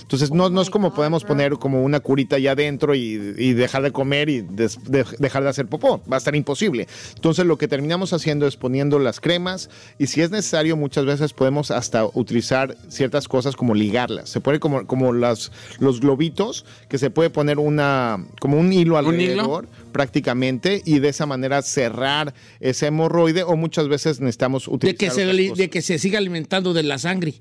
Entonces 0.08 0.32
no, 0.32 0.50
no 0.50 0.62
es 0.62 0.70
como 0.70 0.94
podemos 0.94 1.26
poner 1.26 1.52
como 1.56 1.84
una 1.84 2.00
curita 2.00 2.38
allá 2.38 2.54
adentro 2.54 2.96
y, 2.96 3.34
y 3.38 3.52
dejar 3.52 3.84
de 3.84 3.92
comer 3.92 4.30
y 4.30 4.40
des- 4.40 4.80
de- 4.90 5.04
dejar 5.20 5.44
de 5.44 5.50
hacer 5.50 5.68
popó. 5.68 6.02
Va 6.10 6.16
a 6.16 6.18
estar 6.18 6.34
imposible. 6.34 6.88
Entonces 7.16 7.46
lo 7.46 7.58
que 7.58 7.68
terminamos 7.68 8.14
haciendo 8.14 8.48
es 8.48 8.56
poniendo 8.56 9.00
las 9.00 9.20
cremas 9.20 9.70
y 10.00 10.08
si 10.08 10.22
es 10.22 10.32
necesario 10.32 10.78
muchas 10.78 11.04
veces 11.04 11.34
podemos 11.34 11.72
hasta 11.72 12.06
utilizar 12.06 12.78
ciertas 12.88 13.28
cosas 13.28 13.58
como 13.58 13.76
ligarlas. 13.76 14.30
Se 14.30 14.40
puede 14.40 14.62
como, 14.62 14.88
como 14.88 15.12
las, 15.12 15.52
los 15.80 16.00
globitos 16.00 16.64
que 16.88 16.98
se 17.00 17.10
puede 17.10 17.30
poner 17.30 17.60
una 17.60 18.26
como 18.40 18.58
un 18.58 18.72
hilo 18.72 18.80
hilo? 18.80 18.98
alrededor 19.00 19.68
prácticamente 19.92 20.82
y 20.86 21.00
de 21.00 21.10
esa 21.10 21.26
manera 21.26 21.62
cerrar 21.62 22.34
ese 22.62 22.88
hemorroide 22.88 23.44
o 23.44 23.58
muchas 23.58 23.90
veces 23.90 24.22
necesitamos 24.22 24.68
De 24.68 24.72
utilizar 24.74 24.98
que, 24.98 25.12
se, 25.12 25.54
de 25.54 25.70
que 25.70 25.82
se 25.82 26.00
siga 26.00 26.18
alimentando 26.18 26.74
de 26.74 26.84
la 26.84 26.98
sangre. 26.98 27.34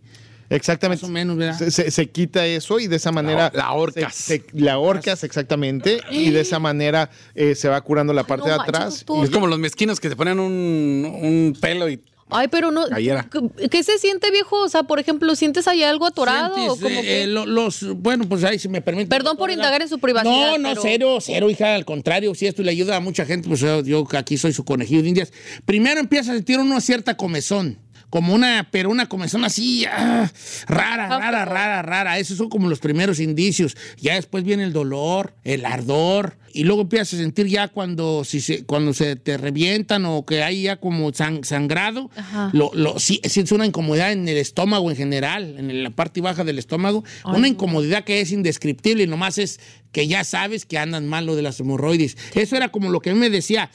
Exactamente. 0.50 1.02
Más 1.02 1.10
o 1.10 1.12
menos, 1.12 1.36
¿verdad? 1.36 1.58
Se, 1.58 1.70
se- 1.70 1.90
se 1.90 2.06
quita 2.10 2.46
eso 2.46 2.78
y 2.78 2.86
de 2.86 2.96
esa 2.96 3.12
manera. 3.12 3.50
La- 3.52 3.58
la 3.58 3.64
ahorcas. 3.66 4.14
se- 4.14 4.38
se- 4.38 4.44
la 4.52 4.74
ahorcas, 4.74 5.24
exactamente. 5.24 6.00
Y 6.10 6.30
de 6.30 6.40
esa 6.40 6.58
manera 6.58 7.10
eh, 7.34 7.54
se 7.54 7.68
va 7.68 7.80
curando 7.80 8.12
la 8.12 8.24
parte 8.24 8.48
no 8.48 8.54
de 8.54 8.60
atrás. 8.62 9.04
Es 9.22 9.30
como 9.30 9.46
los 9.46 9.58
mezquinos 9.58 10.00
que 10.00 10.08
se 10.08 10.16
ponen 10.16 10.38
un, 10.38 11.04
un 11.22 11.58
pelo 11.60 11.88
y 11.88 12.00
Ay, 12.28 12.48
pero 12.48 12.72
no. 12.72 12.88
Cayera. 12.88 13.28
¿qué- 13.30 13.68
¿Qué 13.68 13.84
se 13.84 13.98
siente, 13.98 14.32
viejo? 14.32 14.60
O 14.64 14.68
sea, 14.68 14.82
por 14.82 14.98
ejemplo, 14.98 15.36
¿sientes 15.36 15.68
ahí 15.68 15.84
algo 15.84 16.06
atorado? 16.06 16.54
o 16.56 16.74
Sientes, 16.76 16.82
como 16.82 16.98
eh, 16.98 17.02
que- 17.02 17.22
eh, 17.22 17.26
lo- 17.28 17.46
los, 17.46 17.84
bueno, 17.98 18.28
pues 18.28 18.42
ahí 18.42 18.58
si 18.58 18.68
me 18.68 18.80
permite. 18.82 19.08
Perdón 19.08 19.36
por 19.36 19.52
indagar 19.52 19.80
en 19.82 19.88
su 19.88 20.00
privacidad, 20.00 20.32
No, 20.34 20.58
no, 20.58 20.68
pero- 20.70 20.82
cero, 20.82 21.18
cero, 21.20 21.48
hija. 21.50 21.76
Al 21.76 21.84
contrario, 21.84 22.34
si 22.34 22.48
esto 22.48 22.64
le 22.64 22.72
ayuda 22.72 22.96
a 22.96 23.00
mucha 23.00 23.24
gente, 23.26 23.46
pues 23.48 23.60
yo, 23.60 24.08
aquí 24.16 24.36
soy 24.38 24.52
su 24.52 24.64
conejillo 24.64 25.02
de 25.02 25.08
indias. 25.08 25.32
Primero 25.66 26.00
empieza 26.00 26.32
a 26.32 26.34
sentir 26.34 26.58
uno 26.58 26.80
cierta 26.80 27.16
comezón. 27.16 27.78
Como 28.10 28.34
una, 28.34 28.68
pero 28.70 28.90
una 28.90 29.08
comezón 29.08 29.44
así, 29.44 29.84
ah, 29.84 30.30
rara, 30.68 31.08
rara, 31.08 31.44
rara, 31.44 31.82
rara. 31.82 32.18
Esos 32.18 32.38
son 32.38 32.48
como 32.48 32.68
los 32.68 32.78
primeros 32.78 33.20
indicios. 33.20 33.76
Ya 33.98 34.14
después 34.14 34.44
viene 34.44 34.64
el 34.64 34.72
dolor, 34.72 35.34
el 35.44 35.64
ardor. 35.64 36.36
Y 36.56 36.64
luego 36.64 36.82
empiezas 36.82 37.14
a 37.14 37.16
sentir 37.18 37.46
ya 37.46 37.68
cuando, 37.68 38.24
si 38.24 38.40
se, 38.40 38.64
cuando 38.64 38.94
se 38.94 39.14
te 39.16 39.36
revientan 39.36 40.04
o 40.06 40.24
que 40.24 40.42
hay 40.42 40.62
ya 40.62 40.76
como 40.76 41.12
sang- 41.12 41.44
sangrado, 41.44 42.10
lo, 42.52 42.70
lo, 42.74 42.98
sí, 42.98 43.20
sientes 43.24 43.52
una 43.52 43.66
incomodidad 43.66 44.10
en 44.12 44.26
el 44.28 44.38
estómago 44.38 44.90
en 44.90 44.96
general, 44.96 45.56
en 45.58 45.82
la 45.82 45.90
parte 45.90 46.20
baja 46.20 46.44
del 46.44 46.58
estómago. 46.58 47.04
una 47.36 47.48
incomodidad 47.48 48.04
que 48.04 48.20
es 48.20 48.32
indescriptible 48.32 49.02
y 49.02 49.06
nomás 49.06 49.38
es 49.38 49.60
que 49.92 50.06
ya 50.08 50.24
sabes 50.24 50.66
que 50.66 50.76
andan 50.78 51.06
mal 51.08 51.24
lo 51.26 51.36
de 51.36 51.42
las 51.42 51.58
hemorroides. 51.60 52.16
Eso 52.34 52.56
era 52.56 52.68
como 52.70 52.90
lo 52.90 53.00
que 53.00 53.10
a 53.10 53.14
mí 53.14 53.18
me 53.20 53.30
decía. 53.30 53.70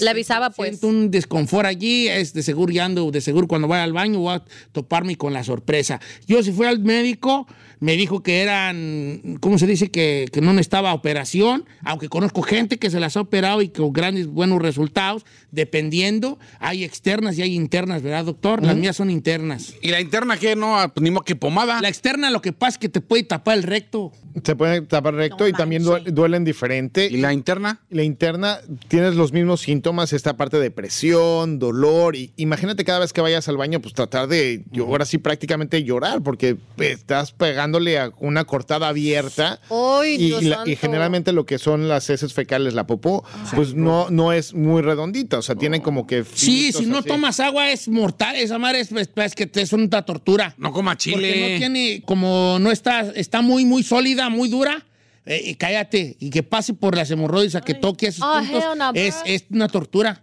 Le 0.00 0.10
avisaba, 0.10 0.50
pues. 0.50 0.70
Siento 0.70 0.88
un 0.88 1.10
desconfort 1.10 1.66
allí, 1.66 2.08
es 2.08 2.32
de 2.32 2.42
seguro 2.42 2.72
ya 2.72 2.84
ando, 2.84 3.10
de 3.10 3.20
seguro 3.20 3.46
cuando 3.46 3.68
vaya 3.68 3.84
al 3.84 3.92
baño 3.92 4.18
voy 4.20 4.34
a 4.34 4.44
toparme 4.72 5.16
con 5.16 5.32
la 5.32 5.44
sorpresa. 5.44 6.00
Yo 6.26 6.42
si 6.42 6.50
fui 6.52 6.66
al 6.66 6.80
médico, 6.80 7.46
me 7.80 7.96
dijo 7.96 8.22
que 8.22 8.42
eran, 8.42 9.38
¿cómo 9.40 9.58
se 9.58 9.66
dice? 9.66 9.90
Que, 9.90 10.26
que 10.32 10.40
no 10.40 10.52
necesitaba 10.52 10.92
operación, 10.94 11.64
aunque 11.82 12.08
conozco 12.08 12.42
gente 12.42 12.78
que 12.78 12.90
se 12.90 13.00
las 13.00 13.16
ha 13.16 13.20
operado 13.22 13.62
y 13.62 13.70
con 13.70 13.92
grandes 13.92 14.26
buenos 14.26 14.60
resultados, 14.62 15.24
dependiendo, 15.50 16.38
hay 16.58 16.84
externas 16.84 17.38
y 17.38 17.42
hay 17.42 17.54
internas, 17.54 18.02
¿verdad, 18.02 18.24
doctor? 18.24 18.64
Las 18.64 18.76
mías 18.76 18.96
son 18.96 19.10
internas. 19.10 19.74
¿Y 19.82 19.88
la 19.90 20.00
interna 20.00 20.36
qué? 20.36 20.56
No, 20.56 20.78
Ah, 20.78 20.88
pues 20.88 21.02
ni 21.02 21.10
modo 21.10 21.24
que 21.24 21.36
pomada. 21.36 21.80
La 21.82 21.88
externa 21.88 22.30
lo 22.30 22.40
que 22.40 22.52
pasa 22.52 22.70
es 22.76 22.78
que 22.78 22.88
te 22.88 23.00
puede 23.00 23.22
tapar 23.24 23.56
el 23.58 23.64
recto. 23.64 24.12
Se 24.44 24.54
puede 24.54 24.80
tapar 24.82 25.14
recto 25.14 25.48
y 25.48 25.52
también 25.52 25.82
due- 25.84 26.04
duelen 26.12 26.44
diferente. 26.44 27.08
¿Y 27.10 27.16
la 27.18 27.32
interna? 27.32 27.80
La 27.90 28.02
interna 28.04 28.58
tienes 28.88 29.16
los 29.16 29.32
mismos 29.32 29.60
síntomas, 29.60 30.12
esta 30.12 30.36
parte 30.36 30.58
de 30.60 30.70
presión, 30.70 31.58
dolor. 31.58 32.14
Y 32.16 32.32
imagínate 32.36 32.84
cada 32.84 33.00
vez 33.00 33.12
que 33.12 33.20
vayas 33.20 33.48
al 33.48 33.56
baño, 33.56 33.80
pues 33.80 33.92
tratar 33.94 34.28
de, 34.28 34.62
yo 34.70 34.86
ahora 34.86 35.04
sí 35.04 35.18
prácticamente 35.18 35.82
llorar, 35.82 36.22
porque 36.22 36.56
estás 36.78 37.32
a 37.78 38.10
una 38.18 38.44
cortada 38.44 38.88
abierta. 38.88 39.60
Ay, 39.70 40.14
y, 40.14 40.26
Dios 40.28 40.42
y 40.42 40.46
la- 40.46 40.56
santo. 40.56 40.70
y 40.70 40.76
generalmente 40.76 41.32
lo 41.32 41.46
que 41.46 41.58
son 41.58 41.88
las 41.88 42.08
heces 42.10 42.32
fecales, 42.34 42.74
la 42.74 42.86
popó, 42.86 43.24
pues 43.54 43.74
no, 43.74 44.10
no 44.10 44.32
es 44.32 44.54
muy 44.54 44.82
redondita. 44.82 45.38
O 45.38 45.42
sea, 45.42 45.54
tiene 45.54 45.82
como 45.82 46.06
que. 46.06 46.24
Sí, 46.24 46.72
si 46.72 46.86
no 46.86 46.98
así. 46.98 47.08
tomas 47.08 47.40
agua 47.40 47.70
es 47.70 47.88
mortal, 47.88 48.36
esa 48.36 48.58
madre 48.58 48.80
es, 48.80 48.92
es- 48.92 49.10
es 49.14 49.34
que 49.34 49.46
te 49.46 49.62
es 49.62 49.72
una 49.72 50.02
tortura. 50.02 50.54
No 50.58 50.72
coma 50.72 50.92
Porque 50.92 51.02
chile. 51.12 51.52
no 51.52 51.58
tiene, 51.58 52.02
como 52.04 52.58
no 52.60 52.70
está, 52.70 53.00
está 53.14 53.40
muy, 53.42 53.64
muy 53.64 53.82
sólida, 53.82 54.28
muy 54.28 54.48
dura. 54.48 54.86
eh, 55.26 55.42
y 55.44 55.54
cállate, 55.54 56.16
y 56.18 56.30
que 56.30 56.42
pase 56.42 56.72
por 56.74 56.96
las 56.96 57.10
hemorroides 57.10 57.54
a 57.54 57.60
que 57.60 57.74
toque 57.74 58.06
esos 58.08 58.24
Oh, 58.26 58.38
puntos, 58.40 58.64
hell 58.72 58.78
no, 58.78 58.90
es, 58.94 59.16
es 59.26 59.44
una 59.50 59.68
tortura. 59.68 60.22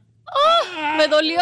¡Me 0.98 1.08
dolió! 1.08 1.40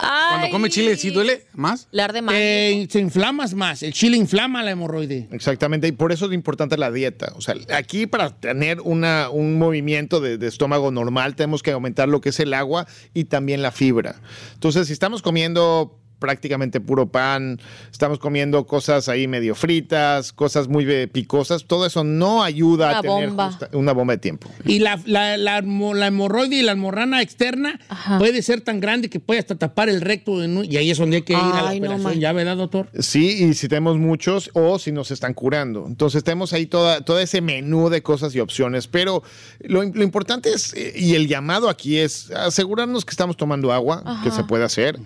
Cuando 0.00 0.50
come 0.50 0.70
chile, 0.70 0.96
¿sí 0.96 1.10
duele 1.10 1.46
más? 1.54 1.88
Le 1.90 2.02
arde 2.02 2.22
más. 2.22 2.34
Te, 2.34 2.88
te 2.90 2.98
inflamas 3.00 3.54
más, 3.54 3.82
el 3.82 3.92
chile 3.92 4.16
inflama 4.16 4.62
la 4.62 4.70
hemorroide. 4.70 5.28
Exactamente, 5.32 5.88
y 5.88 5.92
por 5.92 6.12
eso 6.12 6.26
es 6.26 6.32
importante 6.32 6.76
la 6.76 6.90
dieta. 6.90 7.32
O 7.36 7.40
sea, 7.40 7.54
aquí 7.74 8.06
para 8.06 8.30
tener 8.30 8.80
una, 8.80 9.30
un 9.30 9.58
movimiento 9.58 10.20
de, 10.20 10.38
de 10.38 10.46
estómago 10.46 10.90
normal 10.90 11.36
tenemos 11.36 11.62
que 11.62 11.72
aumentar 11.72 12.08
lo 12.08 12.20
que 12.20 12.30
es 12.30 12.40
el 12.40 12.54
agua 12.54 12.86
y 13.14 13.24
también 13.24 13.62
la 13.62 13.70
fibra. 13.72 14.20
Entonces, 14.54 14.86
si 14.86 14.92
estamos 14.92 15.22
comiendo 15.22 15.99
prácticamente 16.20 16.80
puro 16.80 17.08
pan, 17.08 17.58
estamos 17.90 18.20
comiendo 18.20 18.64
cosas 18.66 19.08
ahí 19.08 19.26
medio 19.26 19.56
fritas, 19.56 20.32
cosas 20.32 20.68
muy 20.68 20.84
eh, 20.88 21.08
picosas, 21.08 21.64
todo 21.64 21.86
eso 21.86 22.04
no 22.04 22.44
ayuda 22.44 22.90
Una 22.90 22.98
a 22.98 23.02
tener 23.02 23.28
bomba. 23.30 23.58
una 23.72 23.92
bomba 23.92 24.14
de 24.14 24.18
tiempo. 24.18 24.48
Y 24.64 24.78
la, 24.78 25.00
la, 25.06 25.36
la, 25.36 25.60
la 25.62 26.06
hemorroide 26.06 26.56
y 26.56 26.62
la 26.62 26.72
almorrana 26.72 27.22
externa 27.22 27.80
Ajá. 27.88 28.18
puede 28.18 28.42
ser 28.42 28.60
tan 28.60 28.78
grande 28.80 29.10
que 29.10 29.18
puede 29.18 29.40
hasta 29.40 29.56
tapar 29.56 29.88
el 29.88 30.00
recto. 30.00 30.44
y 30.44 30.76
ahí 30.76 30.90
es 30.90 30.98
donde 30.98 31.16
hay 31.16 31.22
que 31.22 31.32
ir 31.32 31.38
a 31.38 31.62
la 31.62 31.70
no, 31.74 31.78
operación. 31.78 32.20
¿Ya, 32.20 32.32
verdad, 32.32 32.56
doctor? 32.56 32.88
Sí, 32.98 33.44
y 33.44 33.54
si 33.54 33.66
tenemos 33.68 33.98
muchos 33.98 34.50
o 34.52 34.78
si 34.78 34.92
nos 34.92 35.10
están 35.10 35.34
curando. 35.34 35.86
Entonces 35.88 36.22
tenemos 36.22 36.52
ahí 36.52 36.66
toda, 36.66 37.00
todo 37.00 37.18
ese 37.18 37.40
menú 37.40 37.88
de 37.88 38.02
cosas 38.02 38.34
y 38.34 38.40
opciones, 38.40 38.86
pero 38.86 39.22
lo, 39.60 39.82
lo 39.82 40.02
importante 40.02 40.52
es, 40.52 40.74
eh, 40.74 40.92
y 40.94 41.14
el 41.14 41.26
llamado 41.26 41.68
aquí 41.68 41.96
es 41.98 42.30
asegurarnos 42.30 43.04
que 43.04 43.10
estamos 43.10 43.36
tomando 43.36 43.72
agua, 43.72 44.20
que 44.22 44.30
se 44.30 44.44
puede 44.44 44.64
hacer, 44.64 44.98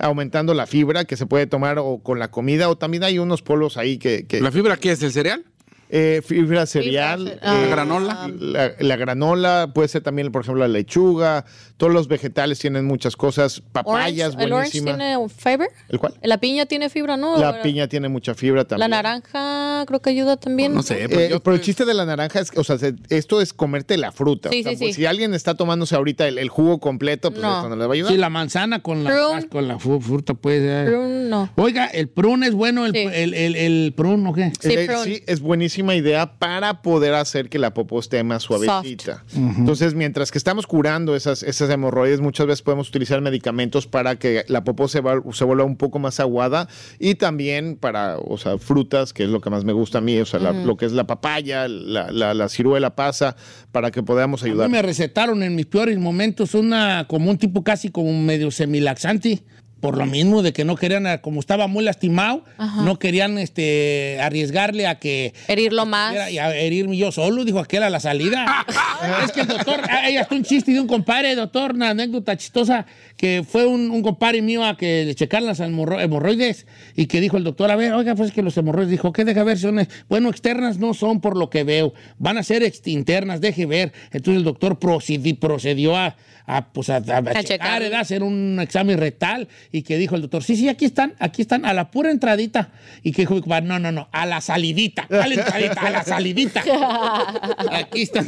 aumentando 0.00 0.54
la 0.54 0.66
fibra 0.66 1.04
que 1.04 1.16
se 1.16 1.26
puede 1.26 1.46
tomar 1.46 1.78
o 1.78 1.98
con 1.98 2.18
la 2.18 2.30
comida, 2.30 2.68
o 2.68 2.76
también 2.76 3.04
hay 3.04 3.18
unos 3.18 3.42
polos 3.42 3.76
ahí 3.76 3.98
que... 3.98 4.26
¿La 4.40 4.50
fibra 4.50 4.76
qué 4.76 4.92
es? 4.92 5.02
¿El 5.02 5.12
cereal? 5.12 5.44
Eh, 5.92 6.22
fibra 6.24 6.66
cereal, 6.66 7.38
ah. 7.42 7.56
eh, 7.56 7.62
¿La 7.62 7.66
granola? 7.68 8.30
La, 8.38 8.72
la 8.78 8.96
granola, 8.96 9.70
puede 9.74 9.88
ser 9.88 10.02
también, 10.02 10.30
por 10.32 10.42
ejemplo, 10.42 10.62
la 10.62 10.68
lechuga, 10.68 11.44
todos 11.76 11.92
los 11.92 12.06
vegetales 12.08 12.58
tienen 12.58 12.84
muchas 12.84 13.16
cosas, 13.16 13.62
papayas, 13.72 14.34
Orange, 14.34 14.44
¿El 14.46 14.52
orange 14.52 14.80
buenísima. 14.80 14.96
tiene 15.14 15.28
fiber? 15.28 15.68
¿El 15.88 15.98
cuál? 15.98 16.14
La 16.22 16.38
piña 16.38 16.66
tiene 16.66 16.88
fibra, 16.90 17.16
¿no? 17.16 17.36
La 17.38 17.60
piña 17.62 17.88
tiene 17.88 18.08
mucha 18.08 18.34
fibra 18.34 18.62
La 18.62 18.64
también. 18.68 18.90
naranja 18.90 19.84
creo 19.86 20.00
que 20.00 20.10
ayuda 20.10 20.36
también. 20.36 20.74
No 20.74 20.82
sé, 20.82 21.04
Eh, 21.04 21.08
pero 21.08 21.28
yo- 21.28 21.42
pero 21.42 21.56
el 21.56 21.62
chiste 21.62 21.84
de 21.84 21.94
la 21.94 22.04
naranja 22.06 22.40
es, 22.40 22.50
que, 22.50 22.60
o 22.60 22.64
sea, 22.64 22.78
se- 22.78 22.94
esto 23.08 23.40
es 23.40 23.52
comerte 23.52 23.96
la 23.96 24.12
fruta. 24.12 24.50
Sí, 24.50 24.60
O 24.60 24.62
sea, 24.62 24.72
sí, 24.72 24.78
pues, 24.78 24.94
sí. 24.94 25.02
Si 25.02 25.06
alguien 25.06 25.34
está 25.34 25.54
tomándose 25.54 25.94
ahorita 25.96 26.28
el, 26.28 26.38
el 26.38 26.48
jugo 26.48 26.78
completo, 26.80 27.30
pues 27.30 27.42
No. 27.42 27.56
esto 27.56 27.68
no 27.68 27.76
le 27.76 27.86
va 27.86 27.92
a 27.92 27.94
ayudar. 27.94 28.12
Sí, 28.12 28.18
la 28.18 28.30
manzana 28.30 28.82
con 28.82 29.02
la, 29.04 29.10
Prune. 29.10 29.48
con 29.48 29.66
la 29.68 29.78
fruta 29.78 30.34
puede 30.34 30.60
ser. 30.60 30.86
Prune, 30.88 31.28
no. 31.28 31.50
Oiga, 31.56 31.86
el 31.86 32.08
prune 32.08 32.46
es 32.46 32.54
bueno, 32.54 32.86
el, 32.86 32.92
Sí. 32.92 32.98
el, 33.12 33.34
el, 33.34 33.56
el 33.56 33.92
prune, 33.96 34.28
¿o 34.28 34.32
qué? 34.32 34.52
Sí, 34.60 34.72
Eh, 34.72 34.86
prune. 34.86 35.04
sí, 35.04 35.22
es 35.26 35.40
buenísima 35.82 35.94
idea 35.96 36.38
para 36.38 36.82
poder 36.82 37.14
hacer 37.14 37.48
que 37.48 37.58
la 37.58 37.72
popó 37.74 38.00
esté 38.00 38.22
más 38.22 38.42
suavecita. 38.42 39.24
Entonces, 39.34 39.94
mientras 39.94 40.30
que 40.30 40.38
estamos 40.38 40.66
curando 40.66 41.16
esas, 41.16 41.42
esas 41.42 41.70
hemorroides, 41.70 42.20
muchas 42.20 42.46
veces 42.46 42.62
podemos 42.62 42.88
utilizar 42.88 43.20
medicamentos 43.20 43.86
para 43.86 44.16
que 44.16 44.44
la 44.48 44.62
popó 44.64 44.88
se, 44.88 45.00
va- 45.00 45.22
se 45.32 45.44
vuelva 45.44 45.64
un 45.64 45.76
poco 45.76 45.98
más 45.98 46.20
aguada 46.20 46.68
y 46.98 47.14
también 47.14 47.76
para, 47.76 48.18
o 48.18 48.36
sea, 48.38 48.58
frutas, 48.58 49.12
que 49.12 49.24
es 49.24 49.28
lo 49.30 49.40
que 49.40 49.50
más 49.50 49.64
me 49.64 49.72
gusta 49.72 49.98
a 49.98 50.00
mí, 50.00 50.18
o 50.18 50.26
sea, 50.26 50.40
la- 50.40 50.52
lo 50.52 50.76
que 50.76 50.86
es 50.86 50.92
la 50.92 51.04
papaya, 51.06 51.66
la, 51.68 52.10
la- 52.10 52.34
la 52.34 52.48
ciruela 52.48 52.94
pasa, 52.94 53.36
para 53.72 53.90
que 53.90 54.02
podamos 54.02 54.42
A 54.42 54.46
mí 54.46 54.50
ayudar. 54.50 54.68
me 54.70 54.82
recetaron 54.82 55.42
en 55.42 55.54
mis 55.56 55.66
peores 55.66 55.98
momentos 55.98 56.54
una, 56.54 57.06
como 57.08 57.30
un 57.30 57.38
tipo 57.38 57.62
casi 57.64 57.90
como 57.90 58.12
medio 58.22 58.50
semilaxante. 58.50 59.42
Por 59.80 59.96
lo 59.96 60.04
mismo 60.06 60.42
de 60.42 60.52
que 60.52 60.64
no 60.64 60.76
querían, 60.76 61.06
a- 61.06 61.22
como 61.22 61.40
estaba 61.40 61.66
muy 61.66 61.82
lastimado, 61.84 62.44
no 62.84 62.98
querían 62.98 63.38
este, 63.38 64.18
arriesgarle 64.22 64.86
a 64.86 64.98
que 64.98 65.32
Herirlo 65.48 65.86
más. 65.86 66.30
Y 66.30 66.38
a 66.38 66.54
herirme 66.54 66.96
yo 66.96 67.10
solo, 67.12 67.44
dijo 67.44 67.58
aquel 67.58 67.82
a 67.82 67.90
la 67.90 67.98
salida. 68.00 68.44
es 69.24 69.32
que 69.32 69.40
el 69.40 69.46
doctor, 69.46 69.80
hay 69.90 70.16
hasta 70.18 70.34
un 70.34 70.42
chiste 70.44 70.72
de 70.72 70.80
un 70.80 70.86
compadre, 70.86 71.34
doctor, 71.34 71.72
una 71.74 71.90
anécdota 71.90 72.36
chistosa, 72.36 72.84
que 73.16 73.44
fue 73.48 73.66
un, 73.66 73.90
un 73.90 74.02
compadre 74.02 74.42
mío 74.42 74.64
a 74.64 74.76
que 74.76 75.04
le 75.06 75.14
checaran 75.14 75.46
las 75.46 75.60
hemorro- 75.60 76.00
hemorroides 76.00 76.66
y 76.94 77.06
que 77.06 77.20
dijo 77.20 77.36
el 77.36 77.44
doctor, 77.44 77.70
a 77.70 77.76
ver, 77.76 77.92
oiga, 77.94 78.14
pues 78.14 78.28
es 78.30 78.34
que 78.34 78.42
los 78.42 78.56
hemorroides, 78.56 78.90
dijo, 78.90 79.12
¿qué 79.12 79.24
deja 79.24 79.44
ver? 79.44 79.58
Son, 79.58 79.78
eh, 79.80 79.88
bueno, 80.08 80.28
externas 80.28 80.78
no 80.78 80.92
son 80.94 81.20
por 81.20 81.36
lo 81.36 81.48
que 81.50 81.64
veo, 81.64 81.94
van 82.18 82.36
a 82.38 82.42
ser 82.42 82.62
ex- 82.62 82.86
internas, 82.86 83.40
deje 83.40 83.64
ver. 83.66 83.92
Entonces 84.12 84.36
el 84.38 84.44
doctor 84.44 84.78
procedi- 84.78 85.38
procedió 85.38 85.96
a, 85.96 86.16
a, 86.56 86.72
pues 86.72 86.90
a, 86.90 86.96
a- 86.96 87.18
a 87.18 87.42
checar, 87.44 87.82
hacer 87.94 88.22
un 88.22 88.58
examen 88.60 88.98
rectal 88.98 89.48
y 89.72 89.82
que 89.82 89.96
dijo 89.98 90.14
el 90.16 90.22
doctor, 90.22 90.42
sí, 90.42 90.56
sí, 90.56 90.68
aquí 90.68 90.84
están, 90.84 91.14
aquí 91.18 91.42
están, 91.42 91.64
a 91.64 91.72
la 91.74 91.90
pura 91.90 92.10
entradita. 92.10 92.70
Y 93.02 93.12
que 93.12 93.22
dijo, 93.22 93.40
no, 93.62 93.78
no, 93.78 93.92
no, 93.92 94.08
a 94.12 94.26
la 94.26 94.40
salidita, 94.40 95.06
a 95.10 95.26
la 95.28 95.34
entradita, 95.34 95.80
a 95.80 95.90
la 95.90 96.04
salidita. 96.04 96.62
aquí 97.72 98.02
están, 98.02 98.26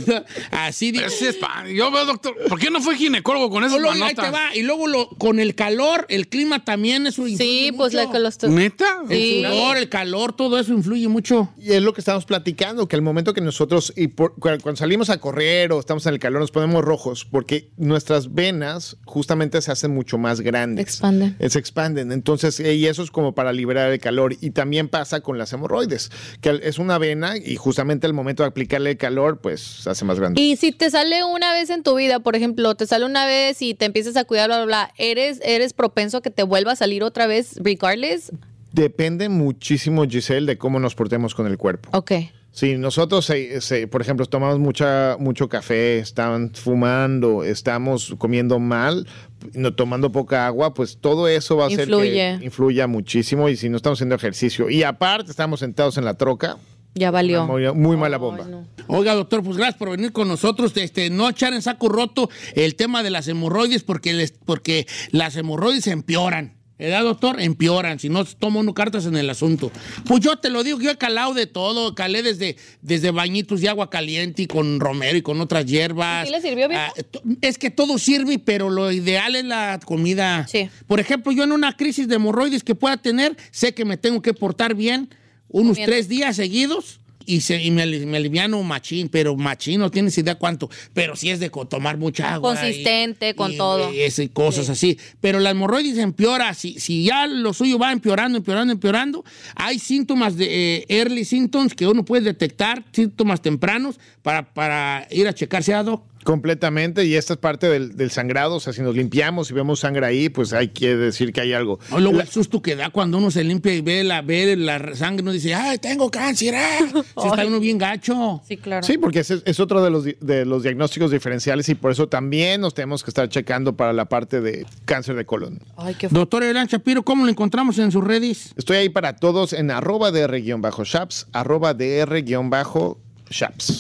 así 0.50 0.93
dijo. 0.93 1.07
Es 1.07 1.37
pa- 1.37 1.64
Yo 1.69 1.91
veo, 1.91 2.05
doctor, 2.07 2.35
¿por 2.49 2.59
qué 2.59 2.71
no 2.71 2.81
fue 2.81 2.97
ginecólogo 2.97 3.50
con 3.50 3.62
ahí 3.64 4.14
te 4.14 4.31
va. 4.31 4.55
Y 4.55 4.62
luego 4.62 4.87
lo- 4.87 5.09
con 5.11 5.41
el 5.41 5.55
calor, 5.55 6.07
el 6.09 6.29
clima 6.29 6.64
también 6.64 7.07
eso 7.07 7.26
influye 7.26 7.37
Sí, 7.67 7.73
pues 7.76 7.93
la 7.95 8.07
mucho. 8.07 8.19
los... 8.19 8.43
¿Neta? 8.45 8.87
El 9.09 9.45
sudor, 9.47 9.76
el 9.76 9.88
calor, 9.88 10.33
todo 10.35 10.59
eso 10.59 10.73
influye 10.73 11.09
mucho. 11.09 11.50
Y 11.59 11.73
es 11.73 11.83
lo 11.83 11.93
que 11.93 12.00
estamos 12.00 12.25
platicando, 12.25 12.88
que 12.88 12.97
al 12.97 13.02
momento 13.02 13.35
que 13.35 13.41
nosotros, 13.41 13.93
y 13.97 14.09
por- 14.09 14.35
cu- 14.35 14.41
cuando 14.62 14.76
salimos 14.76 15.11
a 15.11 15.19
correr 15.19 15.73
o 15.73 15.81
estamos 15.81 16.07
en 16.07 16.14
el 16.14 16.19
calor, 16.21 16.41
nos 16.41 16.50
ponemos 16.50 16.85
rojos, 16.85 17.25
porque 17.25 17.71
nuestras 18.12 18.35
venas 18.35 18.97
justamente 19.04 19.61
se 19.62 19.73
hacen 19.73 19.95
mucho 19.95 20.19
más 20.19 20.40
grandes. 20.40 20.83
Expanden. 20.83 21.37
Se 21.49 21.59
expanden. 21.59 22.12
Entonces, 22.12 22.61
eh, 22.61 22.75
y 22.75 22.87
eso 22.87 23.02
es 23.02 23.11
como 23.11 23.35
para 23.35 23.52
liberar 23.52 23.90
el 23.90 24.00
calor. 24.00 24.35
Y 24.40 24.50
también 24.50 24.88
pasa 24.88 25.21
con 25.21 25.38
las 25.38 25.52
hemorroides, 25.52 26.11
que 26.40 26.61
es 26.62 26.78
una 26.78 26.99
vena 26.99 27.37
y 27.37 27.57
justamente 27.57 28.07
al 28.07 28.12
momento 28.12 28.42
de 28.42 28.49
aplicarle 28.49 28.90
el 28.90 28.97
calor, 28.99 29.40
pues 29.40 29.61
se 29.61 29.90
hace 29.90 30.04
más 30.04 30.19
grande. 30.19 30.40
Y 30.40 30.57
si 30.57 30.73
te 30.73 30.90
sale 30.90 31.25
una 31.25 31.52
vez 31.52 31.71
en 31.71 31.83
tu 31.83 31.95
vida, 31.97 32.21
por 32.21 32.37
ejemplo, 32.37 32.75
te 32.75 32.87
sale 32.87 33.07
una 33.07 33.25
vez 33.25 33.62
y 33.62 33.75
te 33.75 33.87
empiezas 33.87 34.16
a 34.16 34.25
cuidar, 34.25 34.49
bla, 34.49 34.57
bla, 34.59 34.66
bla, 34.66 34.95
¿eres, 34.99 35.40
eres 35.42 35.73
propenso 35.73 36.19
a 36.19 36.23
que 36.23 36.31
te 36.31 36.42
vuelva 36.42 36.73
a 36.73 36.76
salir 36.76 37.02
otra 37.02 37.26
vez, 37.26 37.54
regardless? 37.62 38.31
Depende 38.73 39.28
muchísimo, 39.28 40.04
Giselle, 40.04 40.47
de 40.47 40.59
cómo 40.59 40.78
nos 40.81 40.95
portemos 40.95 41.35
con 41.35 41.47
el 41.47 41.59
cuerpo. 41.59 41.90
Ok. 41.92 42.12
Sí, 42.54 42.76
nosotros, 42.76 43.28
eh, 43.30 43.62
se- 43.62 43.88
por 43.88 44.02
ejemplo, 44.02 44.26
tomamos 44.26 44.59
mucha, 44.59 45.16
mucho 45.18 45.49
café, 45.49 45.99
están 45.99 46.50
fumando, 46.54 47.44
estamos 47.44 48.14
comiendo 48.18 48.59
mal, 48.59 49.06
no 49.54 49.75
tomando 49.75 50.12
poca 50.12 50.47
agua, 50.47 50.75
pues 50.75 50.99
todo 51.00 51.28
eso 51.28 51.56
va 51.56 51.64
a 51.64 51.66
hacer 51.68 51.88
Influye. 51.88 52.37
que 52.38 52.44
influya 52.44 52.87
muchísimo 52.87 53.49
y 53.49 53.56
si 53.56 53.71
no 53.71 53.78
estamos 53.78 53.97
haciendo 53.99 54.14
ejercicio 54.16 54.68
y 54.68 54.82
aparte 54.82 55.30
estamos 55.30 55.61
sentados 55.61 55.97
en 55.97 56.04
la 56.04 56.14
troca, 56.18 56.59
Ya 56.94 57.11
valió. 57.11 57.47
muy, 57.47 57.73
muy 57.73 57.97
mala 57.97 58.18
bomba. 58.18 58.44
Ay, 58.44 58.50
no. 58.50 58.66
Oiga, 58.87 59.14
doctor, 59.14 59.42
pues 59.42 59.56
gracias 59.56 59.78
por 59.78 59.88
venir 59.88 60.12
con 60.12 60.28
nosotros. 60.28 60.76
Este, 60.76 61.09
no 61.09 61.30
echar 61.30 61.54
en 61.54 61.62
saco 61.62 61.88
roto 61.88 62.28
el 62.54 62.75
tema 62.76 63.02
de 63.02 63.09
las 63.09 63.26
hemorroides 63.28 63.82
porque, 63.82 64.12
les, 64.12 64.32
porque 64.32 64.87
las 65.11 65.35
hemorroides 65.37 65.87
empeoran. 65.87 66.59
¿Verdad, 66.79 67.05
doctor? 67.05 67.41
Empeoran, 67.41 67.99
si 67.99 68.09
no 68.09 68.25
toma 68.25 68.61
uno 68.61 68.75
cartas 68.75 69.07
en 69.07 69.17
el 69.17 69.31
asunto. 69.31 69.71
Pues 70.05 70.21
yo 70.21 70.37
te 70.37 70.50
lo 70.50 70.64
digo, 70.64 70.81
yo 70.81 70.91
he 70.91 70.99
calado 70.99 71.35
de 71.35 71.47
todo, 71.47 71.95
calé 71.95 72.23
desde, 72.23 72.57
desde 72.81 73.11
bañitos 73.11 73.61
de 73.61 73.69
agua 73.69 73.91
caliente 73.91 74.43
y 74.43 74.47
con 74.47 74.81
romero 74.81 75.17
y 75.17 75.23
con 75.23 75.41
otras 75.41 75.67
hierbas. 75.67 76.26
¿Sí 76.26 76.33
le 76.33 76.41
sirvió, 76.41 76.69
viejo? 76.69 76.83
Ah, 76.83 76.93
es 77.41 77.59
que 77.59 77.71
todo 77.71 77.99
sirve, 77.99 78.38
pero 78.38 78.71
lo 78.71 78.91
ideal 78.91 79.37
es 79.37 79.45
la 79.45 79.79
comida. 79.85 80.47
Sí. 80.49 80.71
Por 80.87 80.99
ejemplo, 80.99 81.31
yo 81.31 81.45
en 81.45 81.52
una 81.52 81.76
crisis 81.76 82.09
de 82.09 82.17
hemorroides 82.17 82.64
que 82.64 82.75
pueda 82.75 82.97
tener, 82.97 83.37
sé 83.50 83.75
que 83.75 83.85
me 83.85 83.97
tengo 83.97 84.23
que 84.23 84.35
portar 84.35 84.75
bien 84.75 85.11
unos 85.49 85.76
tres 85.76 86.09
días 86.09 86.37
seguidos 86.37 87.01
y, 87.26 87.41
se, 87.41 87.62
y 87.62 87.71
me, 87.71 87.87
me 87.87 88.17
aliviano 88.17 88.62
machín, 88.62 89.09
pero 89.09 89.37
machín 89.37 89.81
no 89.81 89.91
tienes 89.91 90.17
idea 90.19 90.35
cuánto, 90.37 90.69
pero 90.95 91.17
sí 91.17 91.31
es 91.31 91.41
de 91.41 91.50
tomar 91.69 91.97
mucha 91.97 92.35
agua. 92.35 92.55
Consistente, 92.55 93.31
y- 93.31 93.35
con 93.35 93.52
y- 93.52 93.57
todo. 93.57 93.93
y 93.93 94.29
cosas 94.29 94.69
así. 94.69 94.99
Pero 95.21 95.41
la 95.41 95.50
hemorroides 95.50 95.99
empeora, 95.99 96.55
si, 96.55 96.79
si 96.79 97.05
ya 97.05 97.26
lo 97.26 97.52
suyo 97.52 97.79
va 97.79 97.93
empeorando, 97.93 98.38
empeorando, 98.38 98.73
empeorando, 98.73 99.25
hay 99.55 99.79
síntomas 99.79 100.37
de 100.37 100.76
eh, 100.79 100.85
early 100.88 101.25
symptoms 101.25 101.75
que 101.75 101.87
uno 101.87 102.05
puede 102.05 102.23
detectar, 102.25 102.85
síntomas 102.93 103.41
tempranos, 103.43 103.99
para, 104.23 104.52
para 104.55 105.07
ir 105.11 105.26
a 105.29 105.33
checarse 105.35 105.75
a 105.75 105.83
doc. 105.83 106.05
Completamente, 106.25 107.05
y 107.05 107.14
esta 107.14 107.35
es 107.35 107.38
parte 107.38 107.69
del, 107.69 107.97
del 107.97 108.11
sangrado, 108.11 108.57
o 108.57 108.61
sea, 108.61 108.73
si 108.73 108.83
nos 108.83 108.95
limpiamos 108.97 109.50
y 109.50 109.55
vemos 109.55 109.81
sangre 109.81 110.07
ahí, 110.07 110.29
pues 110.29 110.52
hay 110.52 110.69
que 110.69 110.97
decir 110.97 111.33
que 111.33 111.41
hay 111.41 111.52
algo. 111.52 111.79
O 111.91 111.99
luego 112.00 112.19
La- 112.19 112.25
el 112.25 112.29
susto 112.31 112.62
que 112.62 112.76
da 112.76 112.91
cuando 112.91 113.19
uno 113.19 113.31
se 113.31 113.45
limpia 113.45 113.75
y 113.75 113.81
ve 113.81 114.05
la, 114.05 114.23
ve 114.23 114.57
la 114.57 114.95
sangre, 114.95 115.23
uno 115.23 115.33
dice, 115.33 115.55
¡ay, 115.55 115.79
tengo 115.79 116.11
cáncer! 116.11 116.55
ah". 116.57 116.79
Si 117.23 117.29
está 117.29 117.47
uno 117.47 117.61
bien 117.61 117.79
gacho. 117.79 118.41
Sí, 118.47 118.57
claro. 118.57 118.87
Sí, 118.87 118.99
porque 118.99 119.21
ese 119.21 119.43
es 119.45 119.61
otro 119.61 119.83
de 119.83 119.91
los, 119.91 120.05
de 120.05 120.45
los 120.45 120.62
diagnósticos 120.62 121.11
diferenciales 121.11 121.69
y 121.69 121.75
por 121.75 121.93
eso 121.93 122.09
también 122.09 122.61
nos 122.61 122.75
tenemos 122.75 123.02
que 123.05 123.11
estar 123.11 123.29
checando 123.29 123.76
para 123.76 123.93
la 123.93 124.07
parte 124.07 124.41
de 124.41 124.67
cáncer 124.85 125.14
de 125.17 125.25
colon. 125.25 125.61
Ay, 125.76 125.95
qué 125.95 126.09
Doctor 126.09 126.43
Elan 126.43 126.67
Shapiro, 126.67 127.02
¿cómo 127.02 127.25
lo 127.25 127.31
encontramos 127.31 127.79
en 127.79 127.91
sus 127.93 128.02
redes? 128.05 128.52
Estoy 128.57 128.76
ahí 128.79 128.88
para 128.88 129.17
todos 129.17 129.52
en 129.52 129.71
arroba 129.71 130.11
dr-shaps, 130.11 131.26
arroba 131.33 131.75
dr-shaps. 131.75 132.97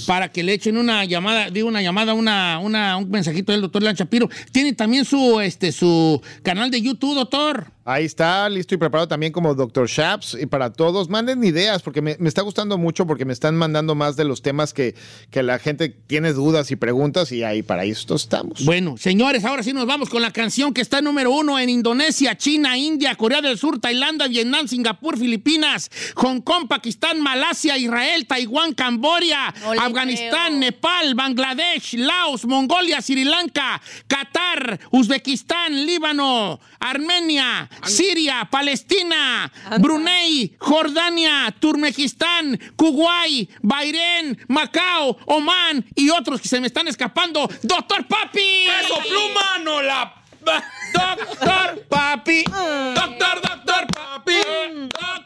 Para 0.06 0.30
que 0.30 0.42
le 0.42 0.54
echen 0.54 0.76
una 0.76 1.04
llamada, 1.04 1.50
digo 1.50 1.68
una 1.68 1.82
llamada, 1.82 2.14
una, 2.14 2.58
una, 2.58 2.96
un 2.96 3.10
mensajito 3.10 3.52
del 3.52 3.60
doctor 3.60 3.82
Elan 3.82 3.94
Shapiro. 3.94 4.28
Tiene 4.50 4.72
también 4.72 5.04
su, 5.04 5.40
este, 5.40 5.72
su 5.72 6.20
canal 6.42 6.70
de 6.70 6.80
YouTube, 6.80 7.14
doctor. 7.14 7.72
Ahí 7.84 8.04
está, 8.04 8.48
listo 8.48 8.74
y 8.74 8.78
preparado 8.78 9.08
también 9.08 9.32
como 9.32 9.54
Dr. 9.54 9.88
Shaps. 9.88 10.36
Y 10.40 10.46
para 10.46 10.72
todos, 10.72 11.08
manden 11.08 11.42
ideas, 11.42 11.82
porque 11.82 12.00
me, 12.00 12.16
me 12.20 12.28
está 12.28 12.42
gustando 12.42 12.78
mucho, 12.78 13.06
porque 13.06 13.24
me 13.24 13.32
están 13.32 13.56
mandando 13.56 13.94
más 13.94 14.14
de 14.16 14.24
los 14.24 14.40
temas 14.40 14.72
que, 14.72 14.94
que 15.30 15.42
la 15.42 15.58
gente 15.58 15.88
tiene 15.88 16.32
dudas 16.32 16.70
y 16.70 16.76
preguntas, 16.76 17.32
y 17.32 17.42
ahí 17.42 17.62
para 17.62 17.84
esto 17.84 18.14
estamos. 18.14 18.64
Bueno, 18.64 18.96
señores, 18.96 19.44
ahora 19.44 19.62
sí 19.64 19.72
nos 19.72 19.86
vamos 19.86 20.08
con 20.08 20.22
la 20.22 20.30
canción 20.30 20.72
que 20.72 20.80
está 20.80 21.00
número 21.00 21.32
uno 21.32 21.58
en 21.58 21.68
Indonesia, 21.70 22.36
China, 22.36 22.78
India, 22.78 23.16
Corea 23.16 23.40
del 23.40 23.58
Sur, 23.58 23.80
Tailandia, 23.80 24.28
Vietnam, 24.28 24.68
Singapur, 24.68 25.18
Filipinas, 25.18 25.90
Hong 26.14 26.40
Kong, 26.40 26.68
Pakistán, 26.68 27.20
Malasia, 27.20 27.76
Israel, 27.78 28.26
Taiwán, 28.26 28.74
Camboya, 28.74 29.52
No 29.60 29.72
Afganistán, 29.72 30.58
creo. 30.58 30.60
Nepal, 30.60 31.14
Bangladesh, 31.16 31.94
Laos, 31.94 32.44
Mongolia, 32.44 33.02
Sri 33.02 33.24
Lanka, 33.24 33.80
Qatar, 34.06 34.78
Uzbekistán, 34.90 35.84
Líbano, 35.84 36.60
Armenia, 36.78 37.68
Siria, 37.84 38.48
Palestina, 38.50 39.50
Brunei, 39.80 40.54
Jordania, 40.58 41.54
Turmejistán, 41.58 42.58
Kuwait, 42.76 43.50
Bahrein, 43.62 44.38
Macao, 44.48 45.18
Oman 45.26 45.84
y 45.94 46.10
otros 46.10 46.40
que 46.40 46.48
se 46.48 46.60
me 46.60 46.66
están 46.66 46.88
escapando. 46.88 47.48
¡Doctor 47.62 48.06
Papi! 48.06 48.66
¡Peso 48.66 49.00
pluma, 49.08 49.58
no 49.62 49.82
la... 49.82 50.14
¡Doctor 50.92 51.86
Papi! 51.88 52.44
Doctor, 52.44 53.40
doctor, 53.40 53.86
papi. 53.86 54.32
¡Doctor! 54.82 55.22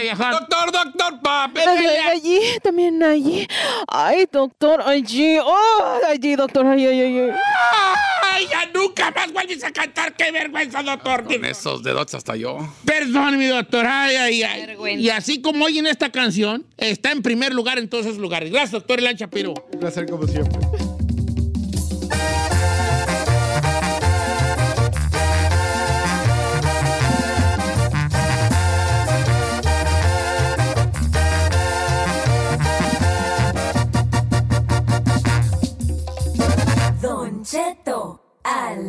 Viejón. 0.00 0.30
Doctor, 0.30 0.72
doctor, 0.72 1.20
papi. 1.20 1.60
Ay, 1.60 1.86
allí, 1.86 2.40
también 2.62 3.02
allí. 3.02 3.46
Ay, 3.88 4.26
doctor, 4.30 4.80
allí. 4.82 5.38
Oh, 5.38 6.00
allí, 6.08 6.36
doctor. 6.36 6.66
Ay, 6.66 6.86
ay, 6.86 7.00
ay, 7.00 7.18
ay. 7.18 7.30
¡Ay, 8.32 8.46
ya 8.50 8.70
nunca 8.72 9.10
más 9.10 9.32
vuelves 9.32 9.62
a 9.64 9.70
cantar! 9.70 10.14
¡Qué 10.14 10.30
vergüenza, 10.30 10.82
doctor! 10.82 11.24
Con 11.24 11.44
esos 11.44 11.82
dedos 11.82 12.14
hasta 12.14 12.36
yo. 12.36 12.58
Perdón, 12.84 13.38
mi 13.38 13.46
doctor. 13.46 13.86
Ay, 13.86 14.16
ay, 14.16 14.42
ay. 14.42 14.66
Vergüenza. 14.66 15.00
Y 15.02 15.10
así 15.10 15.40
como 15.40 15.64
oyen 15.64 15.86
esta 15.86 16.10
canción, 16.10 16.64
está 16.76 17.12
en 17.12 17.22
primer 17.22 17.52
lugar 17.52 17.78
en 17.78 17.88
todos 17.88 18.06
esos 18.06 18.18
lugares. 18.18 18.50
Gracias, 18.50 18.72
doctor 18.72 18.98
Elan 18.98 19.16
Shapiro. 19.16 19.54
Un 19.72 19.80
placer 19.80 20.06
como 20.06 20.26
siempre. 20.26 20.58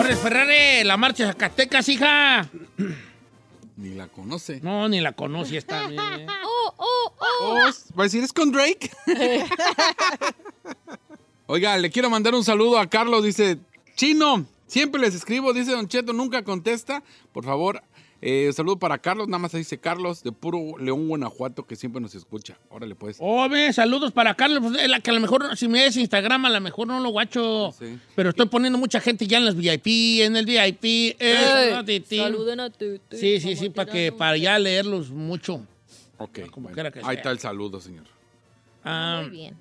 Jorge 0.00 0.16
Ferrari, 0.16 0.82
la 0.82 0.96
marcha 0.96 1.26
Zacatecas, 1.26 1.86
hija. 1.90 2.48
Ni 3.76 3.90
la 3.90 4.08
conoce. 4.08 4.58
No, 4.62 4.88
ni 4.88 4.98
la 4.98 5.12
conocí 5.12 5.58
esta. 5.58 5.88
bien. 5.88 6.26
Oh, 7.42 7.58
¿Va 7.98 8.02
a 8.02 8.02
decir 8.04 8.22
es 8.22 8.32
con 8.32 8.50
Drake? 8.50 8.90
Oiga, 11.46 11.76
le 11.76 11.90
quiero 11.90 12.08
mandar 12.08 12.34
un 12.34 12.44
saludo 12.44 12.78
a 12.78 12.86
Carlos. 12.88 13.24
Dice, 13.24 13.58
Chino, 13.94 14.46
Siempre 14.70 15.00
les 15.00 15.16
escribo, 15.16 15.52
dice 15.52 15.72
Don 15.72 15.88
Cheto, 15.88 16.12
nunca 16.12 16.44
contesta. 16.44 17.02
Por 17.32 17.44
favor, 17.44 17.82
eh, 18.22 18.50
saludo 18.52 18.78
para 18.78 18.98
Carlos, 18.98 19.28
nada 19.28 19.38
más 19.38 19.52
dice 19.52 19.78
Carlos, 19.78 20.22
de 20.22 20.32
puro 20.32 20.78
León, 20.78 21.08
Guanajuato, 21.08 21.66
que 21.66 21.76
siempre 21.76 22.00
nos 22.00 22.14
escucha. 22.14 22.58
Órale, 22.68 22.94
pues. 22.94 23.16
Hombre, 23.18 23.72
saludos 23.72 24.12
para 24.12 24.34
Carlos. 24.34 24.60
Pues, 24.62 24.82
es 24.82 24.88
la 24.88 25.00
que 25.00 25.10
a 25.10 25.14
lo 25.14 25.20
mejor, 25.20 25.56
si 25.56 25.68
me 25.68 25.80
des 25.82 25.96
Instagram, 25.96 26.44
a 26.44 26.50
lo 26.50 26.60
mejor 26.60 26.86
no 26.86 27.00
lo 27.00 27.10
guacho. 27.10 27.72
Sí. 27.78 27.98
Pero 28.14 28.30
estoy 28.30 28.46
poniendo 28.46 28.78
mucha 28.78 29.00
gente 29.00 29.26
ya 29.26 29.38
en 29.38 29.44
las 29.46 29.56
VIP, 29.56 30.20
en 30.22 30.36
el 30.36 30.44
VIP. 30.46 30.84
eh, 30.84 31.16
Ey, 31.18 31.84
ti, 31.84 32.00
ti. 32.00 32.18
saluden 32.18 32.60
a 32.60 32.70
Titi, 32.70 33.16
Sí, 33.16 33.40
sí, 33.40 33.56
sí, 33.56 33.70
para 33.70 33.90
que 33.90 34.12
para 34.12 34.36
ya 34.36 34.58
leerlos 34.58 35.10
mucho. 35.10 35.64
Ok. 36.18 36.40
Como 36.50 36.68
bueno. 36.68 36.92
que 36.92 37.00
Ahí 37.02 37.16
está 37.16 37.30
el 37.30 37.38
saludo, 37.38 37.80
señor. 37.80 38.04
Ah, 38.84 39.20
Muy 39.22 39.30
bien. 39.30 39.56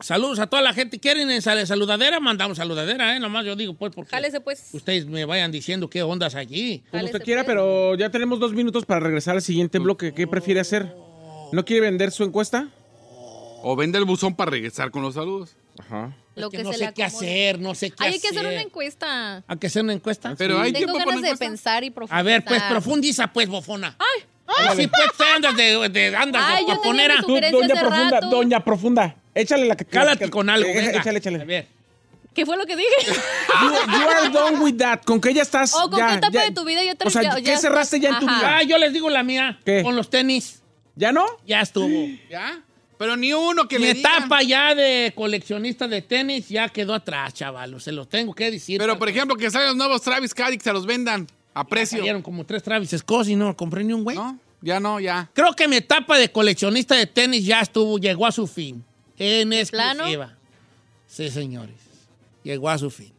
Saludos 0.00 0.38
a 0.38 0.46
toda 0.46 0.62
la 0.62 0.72
gente. 0.72 0.98
¿Quieren 0.98 1.30
en 1.30 1.42
sal- 1.42 1.66
saludadera? 1.66 2.20
Mandamos 2.20 2.56
saludadera, 2.58 3.16
¿eh? 3.16 3.20
Nomás 3.20 3.44
yo 3.44 3.56
digo, 3.56 3.74
pues, 3.74 3.92
porque 3.94 4.10
Jálese, 4.10 4.40
pues. 4.40 4.68
ustedes 4.72 5.06
me 5.06 5.24
vayan 5.24 5.50
diciendo 5.52 5.88
qué 5.90 6.02
ondas 6.02 6.34
allí. 6.34 6.82
Como 6.90 7.04
usted 7.04 7.22
quiera, 7.22 7.42
pues. 7.42 7.52
pero 7.54 7.94
ya 7.96 8.10
tenemos 8.10 8.38
dos 8.40 8.52
minutos 8.52 8.84
para 8.86 9.00
regresar 9.00 9.36
al 9.36 9.42
siguiente 9.42 9.78
bloque. 9.78 10.12
¿Qué 10.14 10.26
prefiere 10.26 10.60
hacer? 10.60 10.94
¿No 11.52 11.64
quiere 11.64 11.82
vender 11.82 12.10
su 12.10 12.24
encuesta? 12.24 12.68
O 13.62 13.74
vende 13.74 13.98
el 13.98 14.04
buzón 14.04 14.36
para 14.36 14.50
regresar 14.52 14.90
con 14.90 15.02
los 15.02 15.14
saludos. 15.14 15.56
Ajá. 15.78 16.14
Es 16.36 16.42
Lo 16.42 16.50
que 16.50 16.58
que 16.58 16.62
no 16.64 16.72
se 16.72 16.78
sé 16.78 16.84
le 16.86 16.92
qué 16.92 17.02
hacer, 17.04 17.58
no 17.60 17.74
sé 17.74 17.90
qué 17.90 17.96
Ay, 17.98 18.12
hay 18.12 18.18
hacer. 18.18 18.30
que 18.30 18.38
hacer 18.38 18.52
una 18.52 18.62
encuesta. 18.62 19.44
¿Hay 19.48 19.56
que 19.58 19.66
hacer 19.66 19.82
una 19.82 19.92
encuesta? 19.92 20.34
Pero 20.38 20.60
hay 20.60 20.72
Tengo 20.72 20.86
tiempo 20.86 20.98
para 20.98 21.10
una 21.10 21.20
de 21.20 21.28
encuesta? 21.28 21.44
pensar 21.44 21.82
y 21.84 21.90
profundizar. 21.90 22.18
A 22.20 22.22
ver, 22.22 22.44
pues 22.44 22.62
profundiza, 22.64 23.32
pues, 23.32 23.48
bofona. 23.48 23.96
Ay, 23.98 24.22
sí, 24.76 24.86
pues, 24.88 25.16
te 25.16 25.24
andas 25.24 25.56
de, 25.56 25.88
de, 25.88 26.16
andas 26.16 26.42
Ay, 26.46 26.64
de 26.64 26.70
yo 26.72 26.80
tenía 26.80 27.08
mi 27.08 27.16
Sugerencia 27.22 27.50
doña 27.58 27.74
hace 27.74 27.80
Profunda, 27.84 28.10
rato. 28.20 28.30
doña 28.30 28.64
Profunda. 28.64 29.16
Échale 29.34 29.66
la 29.66 29.76
que 29.76 29.84
Cálate 29.84 30.24
la- 30.26 30.30
con 30.30 30.50
algo, 30.50 30.68
eh, 30.70 30.74
venga. 30.74 30.90
Échale, 30.98 31.16
A 31.16 31.18
échale. 31.18 31.44
ver. 31.44 31.66
¿Qué 32.34 32.46
fue 32.46 32.56
lo 32.56 32.66
que 32.66 32.76
dije? 32.76 32.88
You, 33.62 33.68
you 33.70 34.08
are 34.08 34.28
done 34.30 34.58
with 34.60 34.76
that. 34.78 35.00
¿Con 35.04 35.20
qué 35.20 35.34
ya 35.34 35.42
estás? 35.42 35.74
¿O 35.74 35.88
con 35.90 35.98
ya, 35.98 36.08
qué 36.08 36.14
etapa 36.14 36.32
ya- 36.32 36.44
de 36.44 36.50
tu 36.52 36.64
vida 36.64 36.82
ya 36.84 36.94
te 36.94 37.06
O 37.06 37.10
sea, 37.10 37.22
ya- 37.22 37.34
¿qué 37.36 37.42
ya 37.42 37.58
cerraste 37.58 37.96
estás- 37.96 38.10
ya 38.10 38.16
en 38.18 38.20
tu 38.20 38.26
vida? 38.26 38.58
Ah, 38.58 38.62
yo 38.62 38.78
les 38.78 38.92
digo 38.92 39.10
la 39.10 39.22
mía. 39.22 39.58
¿Qué? 39.64 39.82
Con 39.82 39.96
los 39.96 40.08
tenis. 40.10 40.62
¿Ya 40.94 41.12
no? 41.12 41.24
Ya 41.46 41.60
estuvo. 41.60 41.88
¿Ya? 42.30 42.60
Pero 42.96 43.16
ni 43.16 43.32
uno 43.32 43.68
que 43.68 43.78
Mi 43.78 43.86
le 43.86 43.94
digan. 43.94 44.12
etapa 44.22 44.42
ya 44.42 44.74
de 44.74 45.12
coleccionista 45.14 45.86
de 45.86 46.02
tenis 46.02 46.48
ya 46.48 46.68
quedó 46.68 46.94
atrás, 46.94 47.32
chavalos. 47.34 47.84
Se 47.84 47.92
los 47.92 48.08
tengo 48.08 48.34
que 48.34 48.50
decir. 48.50 48.78
Pero, 48.78 48.98
por 48.98 49.08
ejemplo, 49.08 49.36
que 49.36 49.50
salgan 49.50 49.68
los 49.68 49.76
nuevos 49.76 50.02
Travis 50.02 50.32
Scott 50.32 50.52
y 50.54 50.58
que 50.58 50.64
se 50.64 50.72
los 50.72 50.84
vendan 50.86 51.26
a 51.60 51.64
precio. 51.64 51.98
Salieron 51.98 52.22
como 52.22 52.44
tres 52.44 52.62
Travis 52.62 52.90
Scott 52.90 53.28
y 53.28 53.36
no 53.36 53.56
compré 53.56 53.84
ni 53.84 53.92
un 53.92 54.04
güey. 54.04 54.16
¿No? 54.16 54.38
Ya 54.60 54.80
no, 54.80 54.98
ya. 54.98 55.30
Creo 55.34 55.52
que 55.54 55.68
mi 55.68 55.76
etapa 55.76 56.18
de 56.18 56.30
coleccionista 56.30 56.94
de 56.96 57.06
tenis 57.06 57.44
ya 57.44 57.60
estuvo, 57.60 57.98
llegó 57.98 58.26
a 58.26 58.32
su 58.32 58.46
fin. 58.46 58.84
En 59.16 59.50
plano? 59.70 60.04
exclusiva. 60.04 60.36
Sí, 61.06 61.30
señores. 61.30 61.76
Llegó 62.42 62.68
a 62.68 62.78
su 62.78 62.90
fin. 62.90 63.12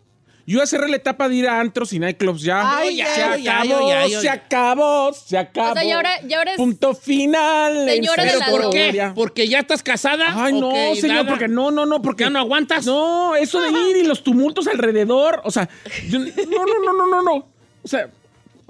Yo 0.46 0.66
cerré 0.66 0.90
la 0.90 0.96
etapa 0.96 1.30
de 1.30 1.36
ir 1.36 1.48
a 1.48 1.60
antros 1.60 1.94
y 1.94 2.00
nightclubs 2.00 2.42
ya. 2.42 2.78
Ay, 2.78 2.96
ya, 2.96 3.06
se 3.06 3.44
ya, 3.44 3.62
acabó, 3.62 3.88
ya, 3.88 4.02
ya, 4.02 4.08
ya. 4.08 4.22
se 4.22 4.30
acabó, 4.30 5.14
se 5.14 5.38
acabó. 5.38 5.70
O 5.70 5.74
sea, 5.76 5.84
y 5.84 5.92
ahora, 5.92 6.10
y 6.28 6.34
ahora 6.34 6.52
es... 6.54 6.58
Punto 6.58 6.96
final. 6.96 7.88
Señora 7.88 8.26
de 8.26 8.36
la 8.36 8.48
por. 8.48 8.70
¿Qué? 8.72 9.12
¿Porque 9.14 9.48
ya 9.48 9.60
estás 9.60 9.84
casada? 9.84 10.44
Ay, 10.44 10.54
¿O 10.54 10.62
no, 10.62 10.72
que 10.74 11.02
señor, 11.02 11.18
nada? 11.18 11.30
porque 11.30 11.48
no, 11.48 11.70
no, 11.70 11.86
no, 11.86 12.02
porque. 12.02 12.24
¿Ya 12.24 12.32
no 12.32 12.40
aguantas? 12.40 12.84
No, 12.88 13.36
eso 13.36 13.62
de 13.62 13.70
ir 13.70 13.98
y 13.98 14.04
los 14.08 14.24
tumultos 14.24 14.66
alrededor. 14.66 15.40
O 15.44 15.52
sea, 15.52 15.70
yo- 16.10 16.18
no, 16.18 16.26
no, 16.26 16.80
no, 16.84 16.94
no, 16.94 17.08
no, 17.08 17.22
no. 17.22 17.48
O 17.84 17.88
sea, 17.88 18.10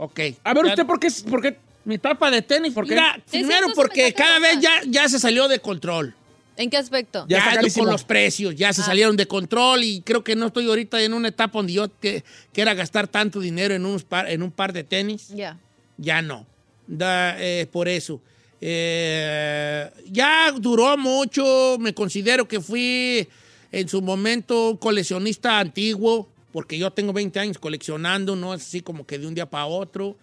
Ok. 0.01 0.19
a 0.43 0.53
ver, 0.53 0.63
Ya- 0.65 0.69
¿usted 0.71 0.85
por 0.85 0.99
qué? 0.99 1.09
Por 1.29 1.41
qué? 1.41 1.57
Mi 1.85 1.95
etapa 1.95 2.29
de 2.31 2.41
tenis, 2.41 2.73
¿Por 2.73 2.85
qué? 2.85 2.91
Mira, 2.91 3.19
primero 3.29 3.67
porque 3.75 4.13
cada 4.13 4.39
vez 4.39 4.59
ya, 4.61 4.81
ya 4.87 5.07
se 5.09 5.19
salió 5.19 5.47
de 5.47 5.59
control. 5.59 6.15
¿En 6.55 6.69
qué 6.69 6.77
aspecto? 6.77 7.25
Ya 7.29 7.37
Ya, 7.37 7.61
está 7.61 7.79
con 7.81 7.89
los 7.89 8.03
precios, 8.03 8.53
ya 8.55 8.69
Ah. 8.69 8.73
se 8.73 8.83
salieron 8.83 9.15
de 9.17 9.27
control 9.27 9.83
y 9.83 10.01
creo 10.01 10.23
que 10.23 10.35
no 10.35 10.47
estoy 10.47 10.67
ahorita 10.67 11.01
en 11.01 11.13
una 11.13 11.29
etapa 11.29 11.59
donde 11.59 11.73
yo 11.73 11.87
que, 11.99 12.23
quiera 12.53 12.73
gastar 12.73 13.07
tanto 13.07 13.39
dinero 13.39 13.73
en, 13.73 13.85
unos 13.85 14.03
par, 14.03 14.29
en 14.29 14.41
un 14.43 14.51
par 14.51 14.73
de 14.73 14.83
tenis. 14.83 15.29
Ya. 15.29 15.57
Ya 15.97 16.21
no. 16.21 16.45
Da, 16.87 17.35
eh, 17.39 17.65
por 17.71 17.87
eso. 17.87 18.21
Eh, 18.61 19.89
ya 20.11 20.51
duró 20.57 20.97
mucho. 20.97 21.77
Me 21.79 21.93
considero 21.93 22.47
que 22.47 22.59
fui 22.59 23.27
en 23.71 23.87
su 23.87 24.01
momento 24.01 24.71
un 24.71 24.77
coleccionista 24.77 25.59
antiguo, 25.59 26.27
porque 26.51 26.77
yo 26.77 26.91
tengo 26.91 27.13
20 27.13 27.39
años 27.39 27.57
coleccionando, 27.59 28.35
no 28.35 28.53
es 28.53 28.61
así 28.61 28.81
como 28.81 29.05
que 29.05 29.17
de 29.19 29.27
un 29.27 29.35
día 29.35 29.49
para 29.49 29.65
otro. 29.65 30.15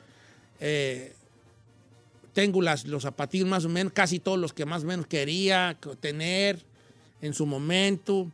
Eh, 0.61 1.13
tengo 2.33 2.61
las, 2.61 2.85
los 2.85 3.03
zapatillos 3.05 3.49
más 3.49 3.65
o 3.65 3.69
menos, 3.69 3.93
casi 3.93 4.19
todos 4.19 4.39
los 4.39 4.53
que 4.53 4.67
más 4.67 4.83
o 4.83 4.87
menos 4.87 5.07
quería 5.07 5.79
tener 6.01 6.63
en 7.23 7.33
su 7.33 7.47
momento. 7.47 8.31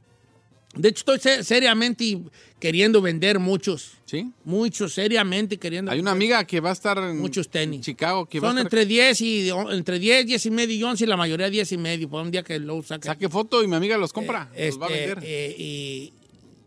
De 0.74 0.88
hecho, 0.88 1.00
estoy 1.00 1.18
se- 1.20 1.44
seriamente 1.44 2.18
queriendo 2.58 3.02
vender 3.02 3.38
muchos. 3.38 3.92
¿Sí? 4.06 4.30
Muchos, 4.44 4.94
seriamente 4.94 5.58
queriendo 5.58 5.90
Hay 5.92 6.00
una 6.00 6.10
amiga 6.12 6.44
que 6.46 6.60
va 6.60 6.70
a 6.70 6.72
estar 6.72 6.96
en 6.98 7.18
muchos 7.18 7.48
tenis. 7.50 7.82
Chicago 7.82 8.26
que 8.26 8.40
va 8.40 8.48
Son 8.48 8.56
a 8.58 8.62
estar... 8.62 8.78
entre 8.80 8.86
10 8.86 9.20
y 9.20 9.50
entre 9.70 9.98
10, 9.98 10.26
10 10.26 10.46
y 10.46 10.50
medio 10.50 10.74
y 10.76 10.82
11, 10.82 11.04
y 11.04 11.06
la 11.06 11.16
mayoría 11.18 11.50
10 11.50 11.72
y 11.72 11.76
medio. 11.78 12.08
Por 12.08 12.22
un 12.22 12.30
día 12.30 12.42
que 12.42 12.58
lo 12.58 12.82
saque. 12.82 13.06
Saque 13.06 13.28
foto 13.28 13.62
y 13.62 13.68
mi 13.68 13.76
amiga 13.76 13.96
los 13.98 14.12
compra. 14.14 14.50
Eh, 14.54 14.68
los 14.68 14.80
va 14.80 14.86
a 14.86 14.88
este, 14.90 15.06
vender. 15.06 15.24
eh, 15.24 15.54
y 15.58 16.12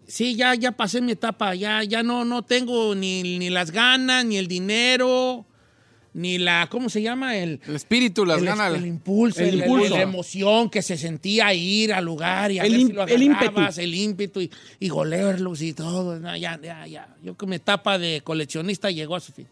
sí, 0.07 0.35
ya, 0.35 0.55
ya 0.55 0.71
pasé 0.71 1.01
mi 1.01 1.11
etapa. 1.13 1.55
Ya, 1.55 1.83
ya 1.83 2.03
no, 2.03 2.25
no 2.25 2.43
tengo 2.43 2.95
ni, 2.95 3.21
ni 3.23 3.49
las 3.49 3.71
ganas, 3.71 4.25
ni 4.25 4.37
el 4.37 4.47
dinero, 4.47 5.45
ni 6.13 6.37
la, 6.37 6.67
¿cómo 6.71 6.89
se 6.89 7.01
llama? 7.01 7.35
El, 7.37 7.59
el 7.67 7.75
espíritu 7.75 8.25
las 8.25 8.39
el, 8.39 8.45
gana. 8.45 8.67
el 8.67 8.85
impulso, 8.85 9.41
El 9.41 9.49
el- 9.49 9.55
impulso. 9.59 9.95
la 9.95 10.01
emoción 10.01 10.69
que 10.69 10.81
se 10.81 10.97
sentía 10.97 11.53
ir 11.53 11.91
al 11.93 12.05
lugar 12.05 12.51
y 12.51 12.59
a 12.59 12.63
El 12.63 12.71
ver 12.71 12.81
si 12.81 12.93
lo 12.93 13.07
el 13.07 13.23
ímpetu. 13.23 13.43
agarrabas, 13.51 13.77
el 13.77 13.93
ímpetu 13.93 14.39
y, 14.41 14.51
y 14.79 14.89
golearlos 14.89 15.61
y 15.61 15.73
todo. 15.73 16.17
No, 16.19 16.35
ya, 16.37 16.59
ya, 16.63 16.87
ya. 16.87 17.07
Yo 17.23 17.35
que 17.35 17.45
mi 17.45 17.57
etapa 17.57 17.97
de 17.97 18.21
coleccionista 18.23 18.89
llegó 18.91 19.15
a 19.15 19.19
su 19.19 19.33
fin. 19.33 19.47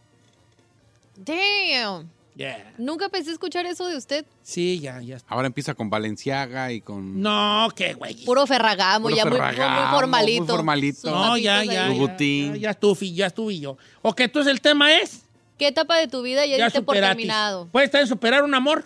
Damn. 1.18 2.10
Yeah. 2.36 2.74
Nunca 2.78 3.10
pensé 3.10 3.32
escuchar 3.32 3.66
eso 3.66 3.88
de 3.88 3.96
usted. 3.96 4.26
Sí, 4.42 4.80
ya, 4.80 5.02
ya. 5.02 5.18
Ahora 5.28 5.48
empieza 5.48 5.76
con 5.76 5.90
Valenciaga 5.90 6.72
y 6.72 6.82
con... 6.82 7.22
No, 7.22 7.70
qué 7.76 7.94
güey. 7.94 8.26
Puro 8.26 8.48
Ferragamo, 8.48 9.04
Puro 9.04 9.16
ya 9.16 9.26
muy, 9.26 9.32
muy, 9.32 9.40
Ferragamo, 9.40 9.82
muy 9.82 9.96
formalito. 9.96 10.44
muy 10.44 10.48
formalito. 10.48 11.12
No, 11.12 11.38
ya, 11.38 11.64
ya, 11.64 11.90
ya, 11.90 11.94
ya, 11.94 12.56
ya 12.58 12.70
estuve, 12.72 13.12
ya 13.12 13.28
estuve 13.28 13.60
yo. 13.60 13.78
Ok, 14.02 14.22
entonces 14.22 14.52
el 14.52 14.62
tema 14.62 14.94
es... 14.98 15.22
¿Qué 15.60 15.68
etapa 15.68 15.98
de 15.98 16.08
tu 16.08 16.24
vida 16.24 16.46
ya, 16.46 16.58
Ya 16.58 16.66
diste 16.66 16.82
por 16.82 16.96
terminado? 16.96 17.68
Puede 17.68 17.86
estar 17.86 18.02
en 18.02 18.08
superar 18.08 18.44
un 18.44 18.56
amor. 18.56 18.86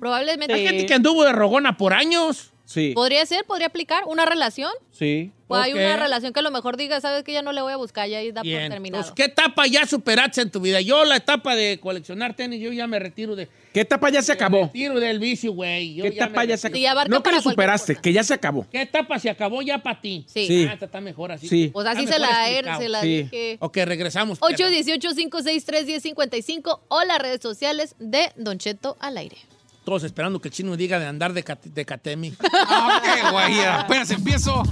Probablemente. 0.00 0.54
Hay 0.54 0.66
gente 0.66 0.86
que 0.86 0.94
anduvo 0.94 1.24
de 1.24 1.32
rogona 1.32 1.76
por 1.76 1.92
años. 1.92 2.52
Sí, 2.66 2.92
Podría 2.94 3.24
ser, 3.26 3.44
podría 3.44 3.68
aplicar 3.68 4.02
una 4.06 4.24
relación. 4.26 4.70
sí. 4.92 5.32
O 5.48 5.54
hay 5.54 5.74
una 5.74 5.96
relación 5.96 6.32
que 6.32 6.40
a 6.40 6.42
lo 6.42 6.50
mejor 6.50 6.76
diga, 6.76 7.00
sabes 7.00 7.22
que 7.22 7.32
ya 7.32 7.40
no 7.40 7.52
le 7.52 7.62
voy 7.62 7.72
a 7.72 7.76
buscar, 7.76 8.08
ya 8.08 8.18
ahí 8.18 8.32
da 8.32 8.42
Bien. 8.42 8.62
por 8.62 8.70
terminado. 8.70 9.04
Entonces, 9.04 9.14
¿qué 9.14 9.22
etapa 9.30 9.64
ya 9.68 9.86
superaste 9.86 10.40
en 10.40 10.50
tu 10.50 10.58
vida? 10.58 10.80
Yo 10.80 11.04
la 11.04 11.14
etapa 11.14 11.54
de 11.54 11.78
coleccionar 11.78 12.34
tenis, 12.34 12.60
yo 12.60 12.72
ya 12.72 12.88
me 12.88 12.98
retiro 12.98 13.36
de... 13.36 13.48
¿Qué 13.72 13.82
etapa 13.82 14.10
ya 14.10 14.22
se 14.22 14.32
acabó? 14.32 14.62
retiro 14.64 14.98
del 14.98 15.20
vicio, 15.20 15.52
güey. 15.52 15.94
¿Qué 15.94 16.02
ya 16.02 16.08
etapa 16.08 16.40
me 16.40 16.48
ya 16.48 16.56
se. 16.56 16.68
Sí, 16.72 16.84
abarca 16.84 17.08
No 17.14 17.22
que 17.22 17.30
lo 17.30 17.40
superaste, 17.40 17.92
cosa. 17.94 18.02
que 18.02 18.12
ya 18.12 18.24
se 18.24 18.34
acabó. 18.34 18.66
¿Qué 18.72 18.82
etapa 18.82 19.20
se 19.20 19.30
acabó 19.30 19.62
ya 19.62 19.78
para 19.80 20.00
ti? 20.00 20.24
Sí. 20.26 20.48
Sí. 20.48 20.66
Ah, 20.68 20.76
está 20.80 21.00
mejor 21.00 21.30
así. 21.30 21.46
Sí. 21.46 21.70
Pues 21.72 21.86
así 21.86 22.08
se 22.08 22.18
la, 22.18 22.50
explicado. 22.50 22.80
se 22.82 22.88
la 22.88 23.00
Sí. 23.02 23.22
dije. 23.22 23.56
Ok, 23.60 23.76
regresamos. 23.84 24.40
818-563-1055 24.40 26.80
o 26.88 27.04
las 27.04 27.18
redes 27.20 27.40
sociales 27.40 27.94
de 28.00 28.32
Don 28.34 28.58
Cheto 28.58 28.96
al 28.98 29.16
aire. 29.18 29.36
Todos 29.86 30.02
esperando 30.02 30.40
que 30.40 30.48
el 30.48 30.52
chino 30.54 30.76
diga 30.76 30.98
de 30.98 31.06
andar 31.06 31.32
de, 31.32 31.44
cat- 31.44 31.62
de 31.62 31.84
Catemi. 31.84 32.34
Ah, 32.68 33.00
qué 33.04 33.30
güey, 33.30 33.60
apenas 33.64 34.10
empiezo. 34.10 34.64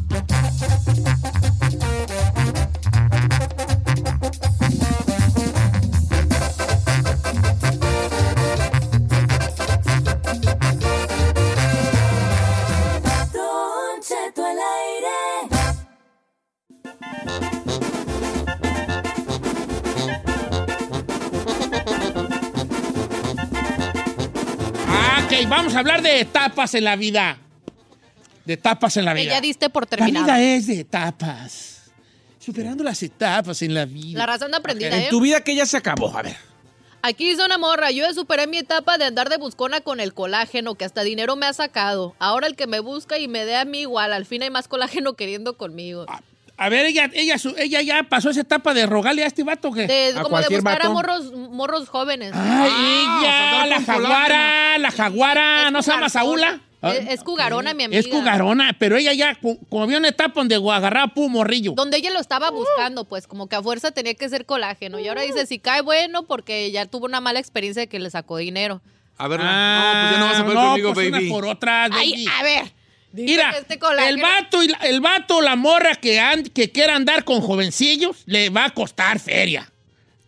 Vamos 25.49 25.75
a 25.75 25.79
hablar 25.81 26.03
de 26.03 26.21
etapas 26.21 26.75
en 26.75 26.85
la 26.85 26.97
vida. 26.97 27.39
De 28.45 28.55
etapas 28.55 28.97
en 28.97 29.05
la 29.05 29.15
Que 29.15 29.23
vida. 29.23 29.33
ya 29.35 29.41
diste 29.41 29.71
por 29.71 29.85
La 29.85 29.89
terminado. 29.89 30.27
vida 30.27 30.41
es 30.41 30.67
de 30.67 30.81
etapas. 30.81 31.91
Superando 32.39 32.85
las 32.85 33.03
etapas 33.03 33.63
en 33.63 33.73
la 33.75 33.87
vida. 33.87 34.19
La 34.19 34.27
razón 34.27 34.51
de 34.51 34.59
aprendida, 34.59 34.95
En 34.97 35.05
¿eh? 35.05 35.07
tu 35.11 35.21
vida 35.21 35.41
que 35.43 35.55
ya 35.57 35.65
se 35.67 35.77
acabó. 35.79 36.15
A 36.17 36.23
ver. 36.23 36.37
Aquí 37.01 37.29
dice 37.31 37.45
una 37.45 37.59
morra, 37.59 37.91
yo 37.91 38.07
ya 38.07 38.15
superé 38.15 38.47
mi 38.47 38.59
etapa 38.59 38.97
de 38.99 39.05
andar 39.05 39.29
de 39.29 39.37
buscona 39.37 39.81
con 39.83 40.01
el 40.01 40.15
colágeno, 40.15 40.75
que 40.75 40.85
hasta 40.87 41.03
dinero 41.03 41.37
me 41.37 41.47
ha 41.47 41.53
sacado. 41.53 42.15
Ahora 42.19 42.47
el 42.47 42.57
que 42.57 42.67
me 42.67 42.81
busca 42.81 43.19
y 43.19 43.29
me 43.29 43.45
dé 43.45 43.57
a 43.57 43.65
mí 43.67 43.81
igual, 43.81 44.13
al 44.13 44.25
fin 44.27 44.43
hay 44.43 44.51
más 44.51 44.69
colágeno 44.69 45.15
queriendo 45.15 45.57
conmigo. 45.57 46.07
A 46.57 46.69
ver, 46.69 46.87
ella, 46.87 47.11
ella, 47.15 47.37
su- 47.39 47.55
ella 47.59 47.83
ya 47.83 48.05
pasó 48.05 48.31
esa 48.31 48.43
etapa 48.43 48.75
de 48.75 48.87
rogarle 48.87 49.25
a 49.25 49.27
este 49.27 49.43
vato 49.43 49.73
que. 49.73 49.87
De, 49.89 50.11
a 50.11 50.23
como 50.23 50.39
de 50.39 50.47
cualquier 50.47 50.61
buscar 50.63 50.83
a 50.83 50.89
vato. 50.89 50.93
morros, 50.95 51.33
morros 51.51 51.89
jóvenes. 51.89 52.33
Ay, 52.35 52.71
Ah, 52.73 53.65
ella, 53.65 53.67
la 53.67 53.83
jaguara, 53.85 54.79
la 54.79 54.91
jaguara, 54.93 55.67
Es 55.67 55.73
¿no 55.73 55.83
se 55.83 55.91
llama 55.91 56.09
Saúla? 56.09 56.61
Es, 56.83 57.09
es 57.09 57.25
cugarona, 57.25 57.73
mi 57.73 57.85
amiga. 57.85 57.99
Es 57.99 58.07
cugarona, 58.09 58.77
pero 58.79 58.97
ella 58.99 59.15
ya, 59.15 59.39
como 59.41 59.83
había 59.85 59.97
una 59.97 60.09
etapa 60.09 60.35
donde 60.41 60.55
agarraba 60.57 61.15
pu 61.15 61.31
morrillo. 61.31 61.73
Donde 61.73 61.97
ella 61.97 62.11
lo 62.11 62.21
estaba 62.21 62.51
buscando, 62.51 63.05
pues 63.07 63.27
como 63.27 63.49
que 63.49 63.57
a 63.57 63.63
fuerza 63.63 63.91
tenía 63.91 64.13
que 64.15 64.29
ser 64.29 64.45
colágeno. 64.45 64.99
Y 65.01 65.09
ahora 65.09 65.23
dice, 65.23 65.47
si 65.47 65.59
cae 65.59 65.81
bueno, 65.81 66.25
porque 66.25 66.71
ya 66.71 66.85
tuvo 66.85 67.07
una 67.07 67.21
mala 67.23 67.41
experiencia 67.41 67.81
de 67.81 67.87
que 67.89 67.99
le 67.99 68.11
sacó 68.11 68.37
dinero. 68.37 68.83
A 69.17 69.29
ver, 69.29 69.41
Ah, 69.43 69.93
no, 69.95 70.01
pues 70.03 70.13
ya 70.13 70.19
no 70.19 70.27
vas 70.27 70.39
a 70.41 70.43
poder 70.45 70.57
no, 70.59 70.69
conmigo, 70.71 70.93
pues 70.93 71.11
baby. 71.11 71.25
unas 71.29 71.33
por 71.33 71.47
otras, 71.47 71.91
Ay, 71.95 72.11
baby. 72.13 72.27
a 72.39 72.43
ver. 72.43 72.73
Dice 73.15 73.31
Mira, 73.33 73.53
que 73.53 73.59
este 73.59 73.79
colágeno- 73.79 74.09
el 74.09 74.21
vato, 74.21 74.63
y 74.63 74.69
la- 74.69 74.79
el 74.79 75.01
vato, 75.01 75.41
la 75.41 75.57
morra 75.57 75.95
que, 75.97 76.19
and- 76.21 76.53
que 76.53 76.71
quiera 76.73 76.97
andar 76.97 77.25
con 77.25 77.41
jovencillos, 77.41 78.23
le 78.27 78.51
va 78.51 78.67
a 78.67 78.71
costar 78.71 79.19
feria. 79.21 79.71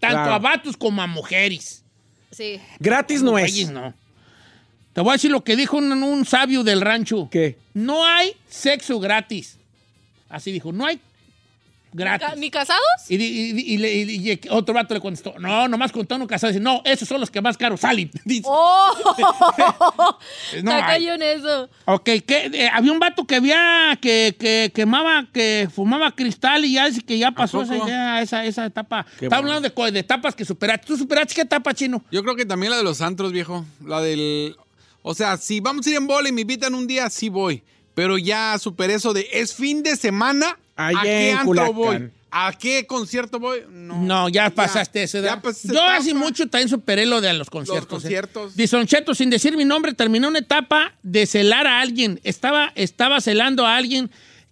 Tanto 0.01 0.17
Claro. 0.17 0.33
a 0.35 0.39
vatos 0.39 0.77
como 0.77 1.03
a 1.03 1.07
mujeres. 1.07 1.83
Sí. 2.31 2.61
Gratis 2.79 3.23
no 3.23 3.39
es. 3.39 3.69
No. 3.71 3.95
Te 4.93 5.01
voy 5.01 5.11
a 5.11 5.13
decir 5.15 5.31
lo 5.31 5.43
que 5.45 5.57
dijo 5.57 5.77
un, 5.79 5.93
un 6.03 6.25
sabio 6.25 6.63
del 6.65 6.81
rancho. 6.81 7.29
¿Qué? 7.31 7.57
No 7.75 8.05
hay 8.05 8.35
sexo 8.49 8.99
gratis. 9.01 9.59
Así 10.29 10.53
dijo, 10.53 10.73
no 10.73 10.87
hay 10.87 11.01
gratis. 11.97 12.39
¿Ni 12.39 12.51
casados? 12.51 12.81
Y, 13.09 13.17
y 13.17 13.75
y 13.75 13.85
y- 13.85 14.31
y 14.33 14.41
otro 14.51 14.75
vato 14.75 14.95
le 14.95 15.01
contestó, 15.01 15.35
no, 15.39 15.67
nomás 15.69 15.91
contó 15.93 16.17
uno 16.17 16.27
casado. 16.27 16.53
Dice, 16.53 16.63
no, 16.63 16.83
esos 16.85 17.09
son 17.09 17.21
los 17.21 17.31
que 17.31 17.41
más 17.41 17.57
caros 17.57 17.81
salen. 17.81 18.11
Dice, 18.25 18.43
¡Oh! 18.45 18.93
No 20.63 20.71
cayó 20.71 21.15
en 21.15 21.23
eso. 21.23 21.69
Ok, 21.87 22.05
que 22.05 22.51
eh, 22.53 22.69
había 22.73 22.93
un 22.93 22.99
vato 22.99 23.27
que 23.27 23.37
había, 23.37 23.99
que, 24.01 24.37
que 24.39 24.71
quemaba, 24.75 25.27
que 25.33 25.69
fumaba 25.75 26.13
cristal 26.13 26.65
y 26.65 26.75
ya 26.75 26.87
dice 26.87 27.01
que 27.03 27.19
ya 27.19 27.33
pasó 27.33 27.63
esa 27.63 27.77
idea, 27.77 28.23
esa, 28.23 28.45
esa 28.45 28.67
etapa. 28.67 29.05
Qué 29.19 29.27
Estaba 29.27 29.43
bueno. 29.43 29.57
hablando 29.57 29.83
de, 29.85 29.93
de 29.93 29.99
etapas 30.01 30.35
que 30.35 30.45
superaste. 30.45 30.87
¿Tú 30.87 30.97
superaste 30.97 31.35
qué 31.35 31.41
etapa, 31.43 31.75
chino? 31.75 32.05
Yo 32.11 32.23
creo 32.23 32.37
que 32.37 32.45
también 32.47 32.71
la 32.71 32.77
de 32.79 32.85
los 32.85 33.01
antros, 33.01 33.33
viejo. 33.33 33.65
La 33.85 34.01
del. 34.01 34.57
O 35.03 35.15
sea, 35.15 35.37
si 35.37 35.61
vamos 35.61 35.87
a 35.87 35.91
ir 35.91 35.97
en 35.97 36.07
bola 36.07 36.29
y 36.29 36.33
me 36.33 36.41
invitan 36.43 36.75
un 36.75 36.87
día, 36.87 37.09
sí 37.11 37.29
voy. 37.29 37.63
Pero 37.97 38.19
ya 38.19 38.59
superé 38.59 38.93
eso 38.93 39.15
de 39.15 39.27
es 39.33 39.55
fin 39.55 39.83
de 39.83 39.97
semana. 39.97 40.59
Allá 40.77 41.01
¿A 41.01 41.03
qué 41.03 41.31
en 41.31 41.37
antro 41.39 41.47
Culacán. 41.47 41.75
voy? 41.75 42.11
¿A 42.31 42.53
qué 42.53 42.87
concierto 42.87 43.41
voy? 43.41 43.61
No. 43.71 44.03
No, 44.03 44.29
ya 44.29 44.51
pasaste 44.51 45.05
ese. 45.05 45.23
ya 45.23 45.41
pasé 45.41 45.69
esa 45.69 45.75
Yo 45.75 45.81
etapa. 45.81 45.97
hace 45.97 46.13
mucho 46.13 46.47
también 46.47 46.69
superé 46.69 47.07
lo 47.07 47.23
de 47.23 47.33
los 47.33 47.49
conciertos. 47.49 48.05
Los 48.05 48.05
¿eh? 48.13 48.27
conciertos. 48.55 48.87
Cheto, 48.87 49.15
sin 49.15 49.31
decir 49.31 49.57
mi 49.57 49.65
nombre, 49.65 49.95
terminé 49.95 50.29
una 50.29 50.41
etapa 50.41 50.93
de 51.03 51.25
celar 51.25 51.67
a 51.67 51.81
alguien. 51.81 52.21
Estaba, 52.23 52.71
estaba 52.75 53.23
celando 53.23 53.65
a 53.65 53.79
alguien 53.79 54.11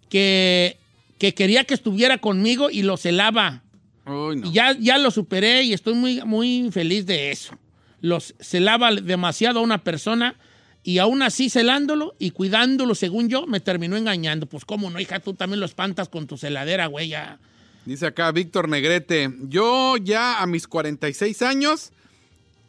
que, 0.09 0.78
que 1.18 1.35
quería 1.35 1.64
que 1.64 1.74
estuviera 1.74 2.16
conmigo 2.16 2.70
y 2.70 2.83
lo 2.83 2.96
celaba. 2.96 3.62
Uy, 4.07 4.37
no. 4.37 4.46
Y 4.48 4.52
ya, 4.52 4.72
ya 4.72 4.96
lo 4.96 5.11
superé 5.11 5.64
y 5.64 5.74
estoy 5.74 5.92
muy, 5.92 6.22
muy 6.24 6.70
feliz 6.72 7.04
de 7.04 7.30
eso. 7.30 7.59
Los 8.00 8.35
celaba 8.40 8.90
demasiado 8.94 9.61
a 9.61 9.62
una 9.62 9.85
persona 9.85 10.35
y 10.84 10.98
aún 10.98 11.22
así 11.22 11.48
celándolo 11.48 12.14
y 12.18 12.30
cuidándolo, 12.30 12.94
según 12.94 13.28
yo, 13.30 13.46
me 13.46 13.58
terminó 13.58 13.96
engañando. 13.96 14.46
Pues 14.46 14.66
cómo 14.66 14.90
no, 14.90 15.00
hija, 15.00 15.18
tú 15.18 15.32
también 15.32 15.58
lo 15.58 15.66
espantas 15.66 16.10
con 16.10 16.26
tu 16.26 16.36
celadera, 16.36 16.86
güey, 16.86 17.08
ya. 17.08 17.38
Dice 17.86 18.06
acá 18.06 18.30
Víctor 18.32 18.68
Negrete. 18.68 19.32
Yo 19.48 19.96
ya 19.96 20.42
a 20.42 20.46
mis 20.46 20.68
46 20.68 21.42
años, 21.42 21.90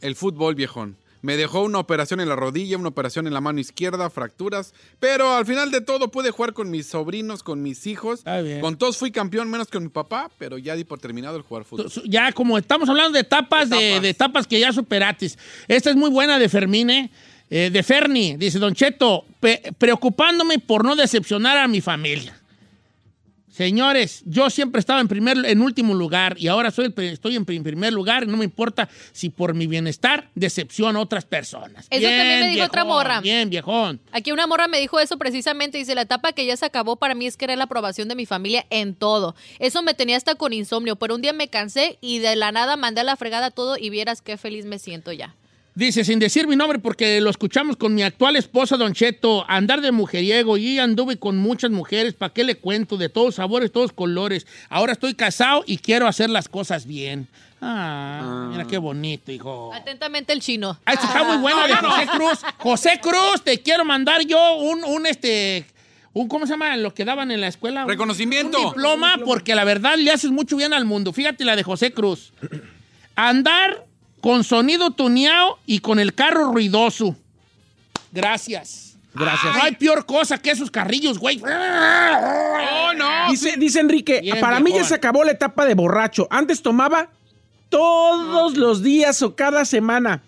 el 0.02 0.16
fútbol, 0.16 0.56
viejón. 0.56 0.96
Me 1.22 1.38
dejó 1.38 1.64
una 1.64 1.80
operación 1.80 2.20
en 2.20 2.30
la 2.30 2.36
rodilla, 2.36 2.78
una 2.78 2.90
operación 2.90 3.26
en 3.26 3.34
la 3.34 3.42
mano 3.42 3.60
izquierda, 3.60 4.10
fracturas. 4.12 4.76
Pero 5.00 5.34
al 5.34 5.46
final 5.46 5.72
de 5.72 5.82
todo 5.82 6.12
pude 6.12 6.30
jugar 6.30 6.54
con 6.54 6.70
mis 6.70 6.86
sobrinos, 6.86 7.42
con 7.42 7.64
mis 7.64 7.88
hijos. 7.88 8.24
Con 8.62 8.78
todos 8.78 8.98
fui 8.98 9.12
campeón, 9.12 9.50
menos 9.50 9.68
con 9.70 9.82
mi 9.84 9.90
papá, 9.90 10.30
pero 10.38 10.60
ya 10.60 10.76
di 10.76 10.84
por 10.84 11.00
terminado 11.00 11.36
el 11.36 11.42
jugar 11.42 11.66
fútbol. 11.66 11.92
Ya 12.06 12.32
como 12.32 12.60
estamos 12.60 12.88
hablando 12.90 13.14
de 13.14 13.22
etapas, 13.22 13.70
de, 13.72 13.76
Etapas. 13.76 14.02
de 14.04 14.10
etapas 14.10 14.48
que 14.48 14.60
ya 14.60 14.72
superatis. 14.72 15.38
Esta 15.68 15.90
es 15.90 15.96
muy 15.96 16.12
buena 16.12 16.38
de 16.38 16.48
Fermín, 16.48 16.92
¿eh? 16.92 17.10
Eh, 17.50 17.70
de 17.72 17.84
Ferni, 17.84 18.38
dice 18.38 18.58
Don 18.60 18.74
Cheto, 18.74 19.26
preocupándome 19.78 20.60
por 20.60 20.84
no 20.84 20.96
decepcionar 20.96 21.58
a 21.58 21.68
mi 21.68 21.80
familia. 21.82 22.36
Señores, 23.52 24.22
yo 24.26 24.50
siempre 24.50 24.80
estaba 24.80 25.00
en 25.00 25.08
primer, 25.08 25.38
en 25.46 25.62
último 25.62 25.94
lugar 25.94 26.36
y 26.38 26.50
ahora 26.50 26.72
soy 26.72 26.94
estoy 26.98 27.38
en 27.38 27.46
pri- 27.46 27.62
primer 27.62 27.94
lugar 27.94 28.24
y 28.24 28.28
no 28.28 28.36
me 28.36 28.44
importa 28.44 28.90
si 29.14 29.30
por 29.30 29.54
mi 29.54 29.66
bienestar 29.66 30.30
decepciono 30.36 31.00
a 31.00 31.02
otras 31.02 31.24
personas. 31.24 31.88
Eso 31.90 32.06
también 32.10 32.42
me 32.42 32.50
dijo 32.50 32.66
otra 32.66 32.84
morra. 32.84 33.22
Bien, 33.22 33.50
viejón. 33.50 34.02
Aquí 34.12 34.34
una 34.34 34.46
morra 34.46 34.68
me 34.68 34.82
dijo 34.82 35.00
eso 35.00 35.18
precisamente. 35.18 35.78
Dice, 35.78 35.96
la 35.96 36.02
etapa 36.02 36.34
que 36.34 36.46
ya 36.46 36.58
se 36.58 36.66
acabó 36.66 36.98
para 36.98 37.16
mí 37.16 37.28
es 37.28 37.38
querer 37.38 37.58
la 37.58 37.64
aprobación 37.64 38.10
de 38.10 38.16
mi 38.16 38.26
familia 38.26 38.66
en 38.72 38.94
todo. 38.94 39.36
Eso 39.60 39.82
me 39.84 39.94
tenía 39.94 40.18
hasta 40.18 40.36
con 40.36 40.52
insomnio, 40.52 40.98
pero 40.98 41.16
un 41.16 41.22
día 41.22 41.32
me 41.32 41.48
cansé 41.48 41.98
y 42.02 42.20
de 42.20 42.36
la 42.36 42.52
nada 42.52 42.76
mandé 42.76 43.02
a 43.02 43.04
la 43.06 43.16
fregada 43.16 43.52
todo 43.52 43.78
y 43.78 43.90
vieras 43.90 44.22
qué 44.22 44.36
feliz 44.36 44.66
me 44.66 44.80
siento 44.80 45.14
ya. 45.14 45.34
Dice, 45.76 46.06
sin 46.06 46.20
decir 46.20 46.48
mi 46.48 46.56
nombre, 46.56 46.80
porque 46.80 47.20
lo 47.20 47.30
escuchamos 47.30 47.76
con 47.76 47.94
mi 47.94 48.02
actual 48.02 48.38
esposa, 48.38 48.78
Don 48.78 48.94
Cheto, 48.94 49.44
andar 49.50 49.82
de 49.82 49.92
mujeriego 49.92 50.56
y 50.56 50.80
anduve 50.80 51.18
con 51.18 51.38
muchas 51.38 51.70
mujeres, 51.70 52.14
¿para 52.14 52.32
qué 52.34 52.46
le 52.46 52.56
cuento? 52.56 52.96
De 52.96 53.10
todos 53.10 53.36
sabores, 53.36 53.74
todos 53.74 53.92
colores. 53.92 54.48
Ahora 54.70 54.94
estoy 54.94 55.16
casado 55.16 55.64
y 55.68 55.78
quiero 55.80 56.08
hacer 56.08 56.30
las 56.30 56.48
cosas 56.48 56.86
bien. 56.86 57.28
Ah, 57.60 58.48
mira 58.52 58.66
qué 58.66 58.78
bonito, 58.78 59.34
hijo. 59.34 59.74
Atentamente 59.74 60.32
el 60.32 60.40
chino. 60.40 60.80
Ah, 60.86 60.94
está 60.94 61.24
muy 61.26 61.38
buena 61.38 61.68
de 61.68 61.74
José 61.76 62.08
Cruz. 62.08 62.40
José 62.60 63.00
Cruz, 63.02 63.42
te 63.44 63.62
quiero 63.62 63.84
mandar 63.84 64.22
yo 64.26 64.56
un, 64.58 64.82
un 64.86 65.06
este, 65.06 65.66
un, 66.14 66.30
¿cómo 66.30 66.46
se 66.46 66.54
llama? 66.54 66.78
Lo 66.78 66.94
que 66.94 67.04
daban 67.04 67.32
en 67.32 67.42
la 67.42 67.48
escuela. 67.48 67.84
Un- 67.84 67.90
Reconocimiento. 67.90 68.58
Un 68.62 68.68
diploma, 68.68 69.16
porque 69.26 69.56
la 69.56 69.66
verdad 69.66 69.96
le 69.98 70.10
haces 70.12 70.32
mucho 70.32 70.56
bien 70.56 70.74
al 70.74 70.86
mundo. 70.86 71.12
Fíjate 71.12 71.44
la 71.44 71.58
de 71.58 71.64
José 71.64 71.92
Cruz. 71.92 72.32
Andar 73.16 73.86
con 74.26 74.44
sonido 74.44 74.90
tuneado 74.90 75.60
y 75.68 75.82
con 75.82 76.00
el 76.00 76.16
carro 76.16 76.52
ruidoso. 76.52 77.16
Gracias. 78.12 78.98
Gracias. 79.14 79.56
No 79.56 79.62
hay 79.62 79.74
peor 79.76 80.08
cosa 80.08 80.40
que 80.40 80.50
esos 80.50 80.72
carrillos, 80.72 81.20
güey. 81.20 81.40
¡Oh, 81.44 82.94
no! 82.98 83.30
Dice, 83.30 83.56
dice 83.58 83.82
Enrique, 83.82 84.22
Bien, 84.22 84.40
para 84.40 84.60
mí 84.60 84.72
ya 84.74 84.84
se 84.84 84.96
acabó 84.96 85.24
la 85.24 85.30
etapa 85.32 85.64
de 85.66 85.76
borracho. 85.76 86.28
Antes 86.32 86.64
tomaba 86.64 87.10
todos 87.70 88.58
los 88.58 88.82
días 88.82 89.22
o 89.22 89.36
cada 89.36 89.64
semana. 89.64 90.24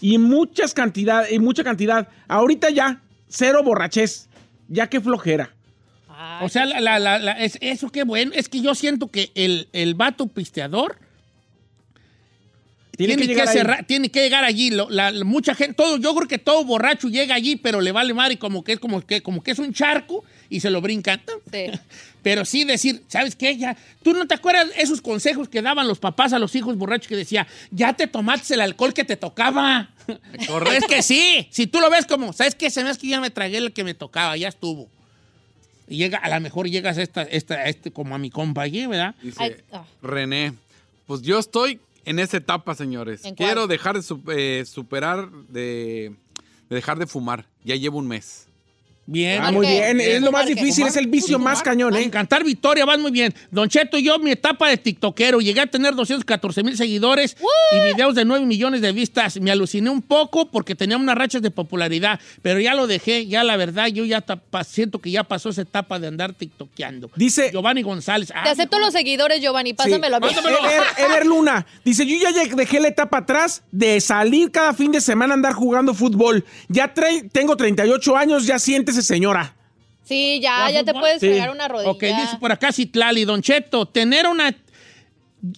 Y 0.00 0.16
muchas 0.16 0.72
cantidad, 0.72 1.28
y 1.28 1.38
mucha 1.38 1.62
cantidad. 1.62 2.08
Ahorita 2.28 2.70
ya, 2.70 3.02
cero 3.28 3.62
borrachez. 3.62 4.28
Ya 4.68 4.88
que 4.88 4.98
flojera. 5.02 5.50
O 6.40 6.48
sea, 6.48 6.64
la, 6.64 6.80
la- 6.80 6.98
la- 6.98 7.18
la- 7.18 7.32
es- 7.32 7.58
eso 7.60 7.90
qué 7.90 8.04
bueno. 8.04 8.32
Es 8.34 8.48
que 8.48 8.62
yo 8.62 8.74
siento 8.74 9.08
que 9.10 9.30
el, 9.34 9.68
el 9.74 9.94
vato 9.94 10.26
pisteador 10.26 10.98
Tiene, 12.96 13.16
que 13.16 13.26
llegar 13.26 13.48
cerrar- 13.48 13.86
tiene 13.86 14.08
que 14.10 14.22
llegar 14.22 14.44
allí. 14.44 14.70
Lo- 14.70 14.88
la- 14.90 15.10
la- 15.10 15.24
mucha 15.24 15.54
gente, 15.54 15.74
todo, 15.74 15.98
yo 15.98 16.14
creo 16.14 16.28
que 16.28 16.38
todo 16.38 16.64
borracho 16.64 17.08
llega 17.08 17.34
allí, 17.34 17.56
pero 17.56 17.80
le 17.80 17.92
vale 17.92 18.14
madre 18.14 18.38
como 18.38 18.64
que 18.64 18.72
es 18.72 18.80
como 18.80 19.04
que, 19.04 19.22
como 19.22 19.42
que 19.42 19.50
es 19.50 19.58
un 19.58 19.72
charco 19.72 20.24
y 20.48 20.60
se 20.60 20.70
lo 20.70 20.80
brincan. 20.80 21.20
Sí. 21.52 21.66
Pero 22.26 22.44
sí 22.44 22.64
decir, 22.64 23.04
¿sabes 23.06 23.36
qué? 23.36 23.56
Ya, 23.56 23.76
¿Tú 24.02 24.12
no 24.12 24.26
te 24.26 24.34
acuerdas 24.34 24.66
esos 24.76 25.00
consejos 25.00 25.48
que 25.48 25.62
daban 25.62 25.86
los 25.86 26.00
papás 26.00 26.32
a 26.32 26.40
los 26.40 26.56
hijos 26.56 26.76
borrachos 26.76 27.06
que 27.06 27.14
decía, 27.14 27.46
ya 27.70 27.92
te 27.92 28.08
tomaste 28.08 28.54
el 28.54 28.62
alcohol 28.62 28.92
que 28.92 29.04
te 29.04 29.16
tocaba? 29.16 29.90
es 30.72 30.84
que 30.86 31.02
sí. 31.02 31.46
Si 31.52 31.68
tú 31.68 31.78
lo 31.78 31.88
ves 31.88 32.04
como, 32.04 32.32
¿sabes 32.32 32.56
qué? 32.56 32.68
Se 32.68 32.82
me 32.82 32.90
hace 32.90 32.98
que 32.98 33.06
ya 33.06 33.20
me 33.20 33.30
tragué 33.30 33.58
el 33.58 33.72
que 33.72 33.84
me 33.84 33.94
tocaba, 33.94 34.36
ya 34.36 34.48
estuvo. 34.48 34.88
Y 35.86 35.98
llega, 35.98 36.18
a 36.18 36.28
lo 36.28 36.40
mejor 36.40 36.68
llegas 36.68 36.98
a 36.98 37.02
esta, 37.02 37.22
esta, 37.22 37.54
a 37.54 37.68
este, 37.68 37.92
como 37.92 38.16
a 38.16 38.18
mi 38.18 38.30
compa 38.30 38.62
allí, 38.62 38.86
¿verdad? 38.86 39.14
Dice 39.22 39.62
ah. 39.70 39.84
René. 40.02 40.52
Pues 41.06 41.22
yo 41.22 41.38
estoy 41.38 41.78
en 42.06 42.18
esa 42.18 42.38
etapa, 42.38 42.74
señores. 42.74 43.22
Quiero 43.36 43.66
dejar 43.66 43.96
de 43.96 44.02
su- 44.02 44.22
eh, 44.28 44.64
superar, 44.66 45.30
de, 45.48 46.14
de 46.70 46.76
dejar 46.76 46.98
de 46.98 47.06
fumar. 47.06 47.46
Ya 47.64 47.76
llevo 47.76 47.98
un 47.98 48.08
mes. 48.08 48.45
Bien. 49.06 49.40
Ah, 49.40 49.52
muy 49.52 49.66
bien. 49.66 50.00
Es 50.00 50.20
lo 50.20 50.32
más 50.32 50.46
difícil, 50.46 50.86
es 50.86 50.96
el 50.96 51.06
vicio 51.06 51.38
más 51.38 51.62
cañón, 51.62 51.94
En 51.94 52.02
¿eh? 52.04 52.10
Cantar 52.10 52.42
Victoria 52.42 52.84
vas 52.84 52.98
muy 52.98 53.12
bien. 53.12 53.32
Don 53.52 53.68
Cheto, 53.68 53.98
yo 53.98 54.18
mi 54.18 54.32
etapa 54.32 54.68
de 54.68 54.76
tiktokero, 54.76 55.40
llegué 55.40 55.60
a 55.60 55.66
tener 55.66 55.94
214 55.94 56.64
mil 56.64 56.76
seguidores 56.76 57.36
y 57.72 57.80
videos 57.92 58.16
de 58.16 58.24
9 58.24 58.44
millones 58.46 58.80
de 58.80 58.90
vistas. 58.92 59.40
Me 59.40 59.52
aluciné 59.52 59.90
un 59.90 60.02
poco 60.02 60.50
porque 60.50 60.74
tenía 60.74 60.96
unas 60.96 61.16
rachas 61.16 61.40
de 61.40 61.52
popularidad, 61.52 62.18
pero 62.42 62.58
ya 62.58 62.74
lo 62.74 62.88
dejé, 62.88 63.26
ya 63.26 63.44
la 63.44 63.56
verdad, 63.56 63.86
yo 63.86 64.04
ya 64.04 64.22
tapa- 64.22 64.64
siento 64.64 64.98
que 65.00 65.10
ya 65.12 65.22
pasó 65.22 65.50
esa 65.50 65.62
etapa 65.62 66.00
de 66.00 66.08
andar 66.08 66.32
tiktokeando. 66.32 67.10
Dice- 67.14 67.50
Giovanni 67.52 67.82
González. 67.82 68.28
Te 68.28 68.34
ah, 68.34 68.50
acepto 68.50 68.78
los 68.80 68.92
seguidores, 68.92 69.40
Giovanni. 69.40 69.72
Pásamelo 69.74 70.16
a 70.16 70.20
mí. 70.20 70.26
Ever, 70.98 71.26
Luna 71.26 71.64
dice: 71.84 72.06
Yo 72.06 72.16
ya 72.18 72.32
dejé 72.32 72.80
la 72.80 72.88
etapa 72.88 73.18
atrás 73.18 73.62
de 73.70 74.00
salir 74.00 74.50
cada 74.50 74.74
fin 74.74 74.90
de 74.90 75.00
semana 75.00 75.34
a 75.34 75.36
andar 75.36 75.52
jugando 75.52 75.94
fútbol. 75.94 76.44
Ya 76.68 76.92
tengo 77.32 77.56
38 77.56 78.16
años, 78.16 78.46
ya 78.46 78.58
señora. 79.02 79.54
Sí, 80.04 80.38
ya, 80.40 80.56
¿Juega 80.64 80.70
ya 80.70 80.84
te 80.84 80.92
puedes 80.94 81.20
Sí. 81.20 81.28
pegar 81.28 81.50
una 81.50 81.66
rodilla. 81.68 81.90
Ok, 81.90 82.02
dice 82.02 82.36
por 82.40 82.52
acá 82.52 82.72
Citlali, 82.72 83.24
Don 83.24 83.42
Cheto, 83.42 83.86
tener 83.86 84.26
una... 84.26 84.54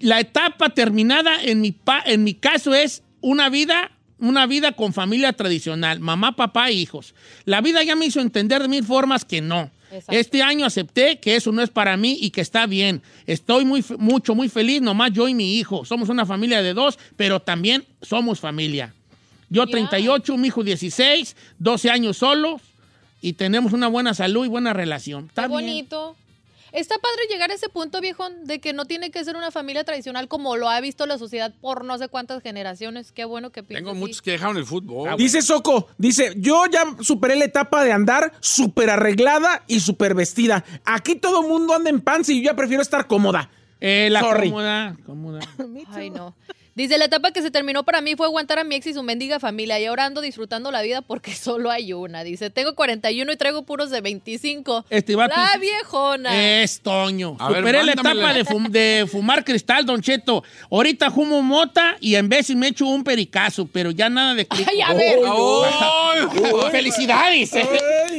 La 0.01 0.21
etapa 0.21 0.71
terminada 0.71 1.43
en 1.43 1.61
mi, 1.61 1.73
pa- 1.73 2.03
en 2.05 2.25
mi 2.25 2.35
caso 2.35 2.75
es 2.75 3.03
una 3.21 3.49
vida, 3.49 3.91
una 4.19 4.47
vida 4.47 4.73
con 4.73 4.93
familia 4.93 5.33
tradicional, 5.33 6.01
mamá, 6.01 6.35
papá 6.37 6.69
e 6.69 6.73
hijos. 6.75 7.15
La 7.45 7.61
vida 7.61 7.83
ya 7.83 7.95
me 7.97 8.07
hizo 8.07 8.21
entender 8.21 8.61
de 8.63 8.69
mil 8.69 8.85
formas 8.85 9.25
que 9.25 9.41
no. 9.41 9.71
Exacto. 9.91 10.13
Este 10.13 10.43
año 10.43 10.67
acepté 10.67 11.19
que 11.19 11.37
eso 11.37 11.53
no 11.53 11.63
es 11.63 11.71
para 11.71 11.97
mí 11.97 12.19
y 12.21 12.31
que 12.31 12.43
está 12.43 12.67
bien. 12.67 13.03
Estoy 13.27 13.65
muy, 13.65 13.83
mucho, 13.99 14.35
muy 14.35 14.49
feliz, 14.51 14.83
nomás 14.83 15.13
yo 15.13 15.29
y 15.29 15.35
mi 15.35 15.57
hijo. 15.59 15.85
Somos 15.87 16.11
una 16.11 16.27
familia 16.27 16.61
de 16.61 16.75
dos, 16.75 16.99
pero 17.17 17.41
también 17.41 17.87
somos 18.03 18.41
familia. 18.41 18.95
Yo 19.49 19.65
Ya. 19.65 19.71
38, 19.71 20.37
mi 20.37 20.49
hijo 20.49 20.63
16, 20.63 21.35
12 21.59 21.91
años 21.91 22.19
solos, 22.19 22.61
y 23.21 23.35
tenemos 23.35 23.73
una 23.73 23.89
buena 23.89 24.15
salud 24.15 24.45
y 24.45 24.49
buena 24.49 24.73
relación. 24.73 25.27
Está 25.27 25.43
Qué 25.43 25.49
bien. 25.49 25.61
bonito. 25.61 26.17
Está 26.71 26.97
padre 26.99 27.23
llegar 27.31 27.51
a 27.51 27.55
ese 27.55 27.71
punto, 27.71 27.99
viejón, 28.03 28.45
de 28.45 28.59
que 28.61 28.75
no 28.75 28.85
tiene 28.85 29.11
que 29.11 29.25
ser 29.25 29.37
una 29.37 29.51
familia 29.51 29.85
tradicional 29.85 30.29
como 30.29 30.55
lo 30.57 30.69
ha 30.69 30.79
visto 30.83 31.07
la 31.07 31.17
sociedad 31.17 31.55
por 31.63 31.83
no 31.83 31.97
sé 31.97 32.09
cuántas 32.09 32.43
generaciones. 32.43 33.11
Qué 33.11 33.25
bueno 33.25 33.49
que 33.51 33.63
piensas 33.63 33.81
Tengo 33.81 33.93
así. 33.93 33.99
muchos 34.01 34.21
que 34.21 34.33
dejaron 34.33 34.59
el 34.59 34.67
fútbol. 34.67 35.17
Dice 35.17 35.41
Soco, 35.41 35.89
dice, 35.97 36.35
yo 36.37 36.67
ya 36.71 36.85
superé 37.01 37.37
la 37.37 37.47
etapa 37.47 37.83
de 37.85 37.93
andar 37.93 38.35
súper 38.41 38.91
arreglada 38.91 39.63
y 39.67 39.81
súper 39.81 40.15
vestida. 40.15 40.63
Aquí 40.85 41.15
todo 41.17 41.41
el 41.41 41.49
mundo 41.49 41.73
anda 41.75 41.89
en 41.89 42.03
pants 42.03 42.29
y 42.29 42.43
yo 42.43 42.51
ya 42.51 42.55
prefiero 42.57 42.83
estar 42.83 43.07
cómoda. 43.07 43.49
Eh, 43.81 44.09
la 44.11 44.21
Sorry. 44.21 44.51
cómoda, 44.51 44.97
cómoda. 45.07 45.41
Ay, 45.93 46.11
no. 46.11 46.35
Dice, 46.79 46.97
la 46.97 47.07
etapa 47.07 47.33
que 47.33 47.43
se 47.43 47.51
terminó 47.51 47.83
para 47.85 48.01
mí 48.01 48.15
fue 48.15 48.27
aguantar 48.27 48.61
a 48.61 48.63
mi 48.65 48.77
ex 48.77 48.87
y 48.87 48.95
su 48.95 49.03
mendiga 49.03 49.41
familia 49.41 49.81
y 49.81 49.87
ahora 49.87 50.05
ando 50.05 50.21
disfrutando 50.21 50.71
la 50.71 50.81
vida 50.81 51.03
porque 51.03 51.35
solo 51.35 51.73
hay 51.73 51.93
una. 51.93 52.23
Dice, 52.23 52.51
tengo 52.51 52.77
41 52.77 53.33
y 53.33 53.37
traigo 53.37 53.65
puros 53.65 53.91
de 53.91 54.01
25. 54.01 54.87
Este 54.89 55.17
vato 55.17 55.35
La 55.37 55.59
viejona. 55.59 56.63
Es 56.63 56.81
Toño. 56.81 57.37
A 57.41 57.49
ver, 57.49 57.59
Superé 57.59 57.83
la 57.83 57.93
etapa 57.95 58.33
de, 58.33 58.45
fum- 58.45 58.69
de 58.69 59.09
fumar 59.11 59.45
cristal, 59.45 59.85
Don 59.85 60.01
Cheto. 60.01 60.45
Ahorita 60.71 61.11
fumo 61.11 61.43
mota 61.43 61.97
y 62.01 62.15
en 62.15 62.29
vez 62.29 62.49
me 62.55 62.69
echo 62.69 62.87
un 62.87 63.03
pericazo, 63.03 63.67
pero 63.67 63.91
ya 63.91 64.09
nada 64.09 64.35
de 64.35 64.47
crico. 64.47 64.71
Ay, 64.71 64.81
a 64.81 64.95
ver. 64.95 65.19
Oh, 65.27 66.69
¡Felicidades! 66.71 67.51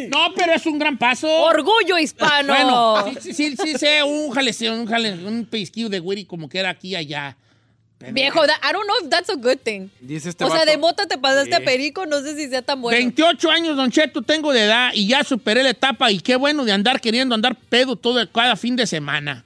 No, 0.09 0.33
pero 0.35 0.53
es 0.53 0.65
un 0.65 0.77
gran 0.77 0.97
paso. 0.97 1.29
Orgullo 1.29 1.97
hispano. 1.97 2.53
Bueno, 2.53 3.05
sí, 3.21 3.31
sí, 3.33 3.33
sí, 3.33 3.55
sí, 3.57 3.77
sé, 3.77 4.03
un 4.03 4.31
jaleceo, 4.31 4.73
un, 4.73 4.85
jale, 4.85 5.13
un 5.13 5.45
pellizquillo 5.45 5.87
de 5.87 5.99
güiri 5.99 6.25
como 6.25 6.49
que 6.49 6.59
era 6.59 6.71
aquí 6.71 6.89
y 6.89 6.95
allá. 6.97 7.37
Pero- 7.99 8.13
Viejo, 8.13 8.39
that- 8.47 8.59
I 8.63 8.71
don't 8.71 8.85
know 8.85 8.95
if 9.03 9.09
that's 9.09 9.29
a 9.29 9.35
good 9.35 9.57
thing. 9.61 9.89
Dice 9.99 10.29
este 10.29 10.43
o 10.45 10.49
sea, 10.49 10.63
de 10.65 10.77
mota 10.77 11.05
te 11.05 11.17
pasaste 11.17 11.49
Sí. 11.57 11.61
a 11.61 11.65
perico, 11.65 12.05
no 12.05 12.21
sé 12.21 12.35
si 12.35 12.47
sea 12.49 12.61
tan 12.61 12.81
bueno. 12.81 12.97
28 12.97 13.49
años, 13.51 13.75
Don 13.75 13.91
Cheto, 13.91 14.21
tengo 14.21 14.53
de 14.53 14.63
edad 14.63 14.91
y 14.93 15.07
ya 15.07 15.23
superé 15.25 15.63
la 15.63 15.71
etapa 15.71 16.09
y 16.11 16.19
qué 16.19 16.37
bueno 16.37 16.63
de 16.63 16.71
andar 16.71 17.01
queriendo 17.01 17.35
andar 17.35 17.55
pedo 17.55 17.95
todo 17.97 18.25
cada 18.31 18.55
fin 18.55 18.75
de 18.77 18.87
semana. 18.87 19.43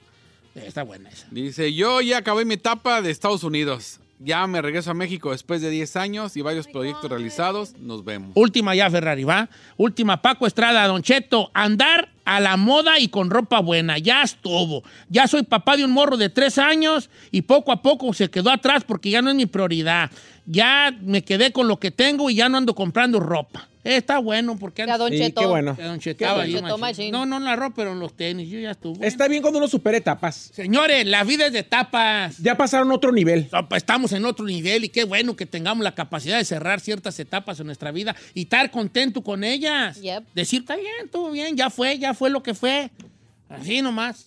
Está 0.54 0.84
buena 0.84 1.10
esa. 1.10 1.26
Dice, 1.32 1.74
yo 1.74 2.00
ya 2.00 2.18
acabé 2.18 2.44
mi 2.44 2.54
etapa 2.54 3.02
de 3.02 3.10
Estados 3.10 3.42
Unidos. 3.42 3.98
Ya 4.20 4.46
me 4.46 4.62
regreso 4.62 4.92
a 4.92 4.94
México 4.94 5.32
después 5.32 5.60
de 5.60 5.68
10 5.70 5.96
años 5.96 6.36
y 6.36 6.40
varios 6.40 6.68
proyectos 6.68 7.10
realizados. 7.10 7.72
Nos 7.80 8.04
vemos. 8.04 8.30
Última 8.36 8.72
ya, 8.76 8.88
Ferrari, 8.88 9.24
¿va? 9.24 9.48
Última, 9.76 10.22
Paco 10.22 10.46
Estrada, 10.46 10.86
Don 10.86 11.02
Cheto, 11.02 11.50
andar 11.52 12.08
a 12.24 12.40
la 12.40 12.56
moda 12.56 12.98
y 12.98 13.08
con 13.08 13.30
ropa 13.30 13.60
buena. 13.60 13.98
Ya 13.98 14.22
estuvo. 14.22 14.82
Ya 15.08 15.26
soy 15.26 15.42
papá 15.42 15.76
de 15.76 15.84
un 15.84 15.90
morro 15.90 16.16
de 16.16 16.30
tres 16.30 16.58
años 16.58 17.10
y 17.30 17.42
poco 17.42 17.72
a 17.72 17.82
poco 17.82 18.12
se 18.14 18.30
quedó 18.30 18.50
atrás 18.50 18.84
porque 18.86 19.10
ya 19.10 19.22
no 19.22 19.30
es 19.30 19.36
mi 19.36 19.46
prioridad. 19.46 20.10
Ya 20.46 20.94
me 21.02 21.22
quedé 21.22 21.52
con 21.52 21.68
lo 21.68 21.78
que 21.78 21.90
tengo 21.90 22.30
y 22.30 22.36
ya 22.36 22.48
no 22.48 22.58
ando 22.58 22.74
comprando 22.74 23.20
ropa. 23.20 23.68
Eh, 23.84 23.96
está 23.96 24.18
bueno 24.18 24.56
porque 24.58 24.86
Ya, 24.86 24.96
Don 24.96 25.10
Cheto. 25.12 25.42
qué 25.42 25.46
bueno. 25.46 25.76
Ya, 25.78 25.86
Don 25.88 25.98
Cheto, 26.00 26.18
Qué 26.18 26.24
estaba 26.24 26.38
bueno. 26.40 26.50
yo, 26.52 26.58
Cheto 26.60 26.78
machín. 26.78 26.96
machín. 27.04 27.12
No, 27.12 27.26
no 27.26 27.36
en 27.36 27.44
la 27.44 27.54
ropa, 27.54 27.74
pero 27.76 27.92
en 27.92 28.00
los 28.00 28.14
tenis. 28.16 28.48
Yo 28.48 28.58
ya 28.58 28.70
estuve. 28.70 29.06
Está 29.06 29.28
bien 29.28 29.42
cuando 29.42 29.58
uno 29.58 29.68
supera 29.68 29.96
etapas. 29.98 30.50
Señores, 30.54 31.06
la 31.06 31.22
vida 31.24 31.46
es 31.46 31.52
de 31.52 31.58
etapas. 31.60 32.38
Ya 32.38 32.56
pasaron 32.56 32.90
otro 32.92 33.12
nivel. 33.12 33.48
Pues, 33.68 33.82
Estamos 33.82 34.12
en 34.12 34.24
otro 34.24 34.46
nivel 34.46 34.84
y 34.84 34.88
qué 34.88 35.04
bueno 35.04 35.36
que 35.36 35.44
tengamos 35.46 35.84
la 35.84 35.94
capacidad 35.94 36.38
de 36.38 36.44
cerrar 36.44 36.80
ciertas 36.80 37.18
etapas 37.20 37.60
en 37.60 37.66
nuestra 37.66 37.90
vida 37.92 38.16
y 38.32 38.42
estar 38.42 38.70
contento 38.70 39.22
con 39.22 39.44
ellas. 39.44 40.00
Yep. 40.00 40.24
Decir, 40.34 40.60
está 40.62 40.76
bien, 40.76 40.88
estuvo 41.04 41.30
bien, 41.30 41.54
ya 41.56 41.68
fue, 41.68 41.98
ya 41.98 42.14
fue 42.14 42.30
lo 42.30 42.42
que 42.42 42.54
fue. 42.54 42.90
Así 43.50 43.82
nomás. 43.82 44.26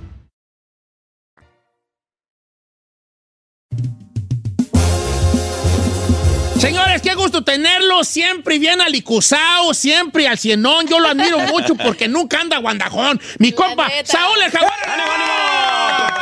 Señores, 6.61 7.01
qué 7.01 7.15
gusto 7.15 7.43
tenerlo. 7.43 8.03
Siempre 8.03 8.59
bien 8.59 8.81
alicuzado, 8.81 9.73
siempre 9.73 10.27
al 10.27 10.37
cienón. 10.37 10.85
Yo 10.85 10.99
lo 10.99 11.07
admiro 11.07 11.39
mucho 11.51 11.73
porque 11.73 12.07
nunca 12.07 12.39
anda 12.39 12.59
guandajón. 12.59 13.19
Mi 13.39 13.51
compa, 13.51 13.87
neta. 13.87 14.11
Saúl 14.11 14.37
el 14.45 14.51
Jaguar. 14.51 14.77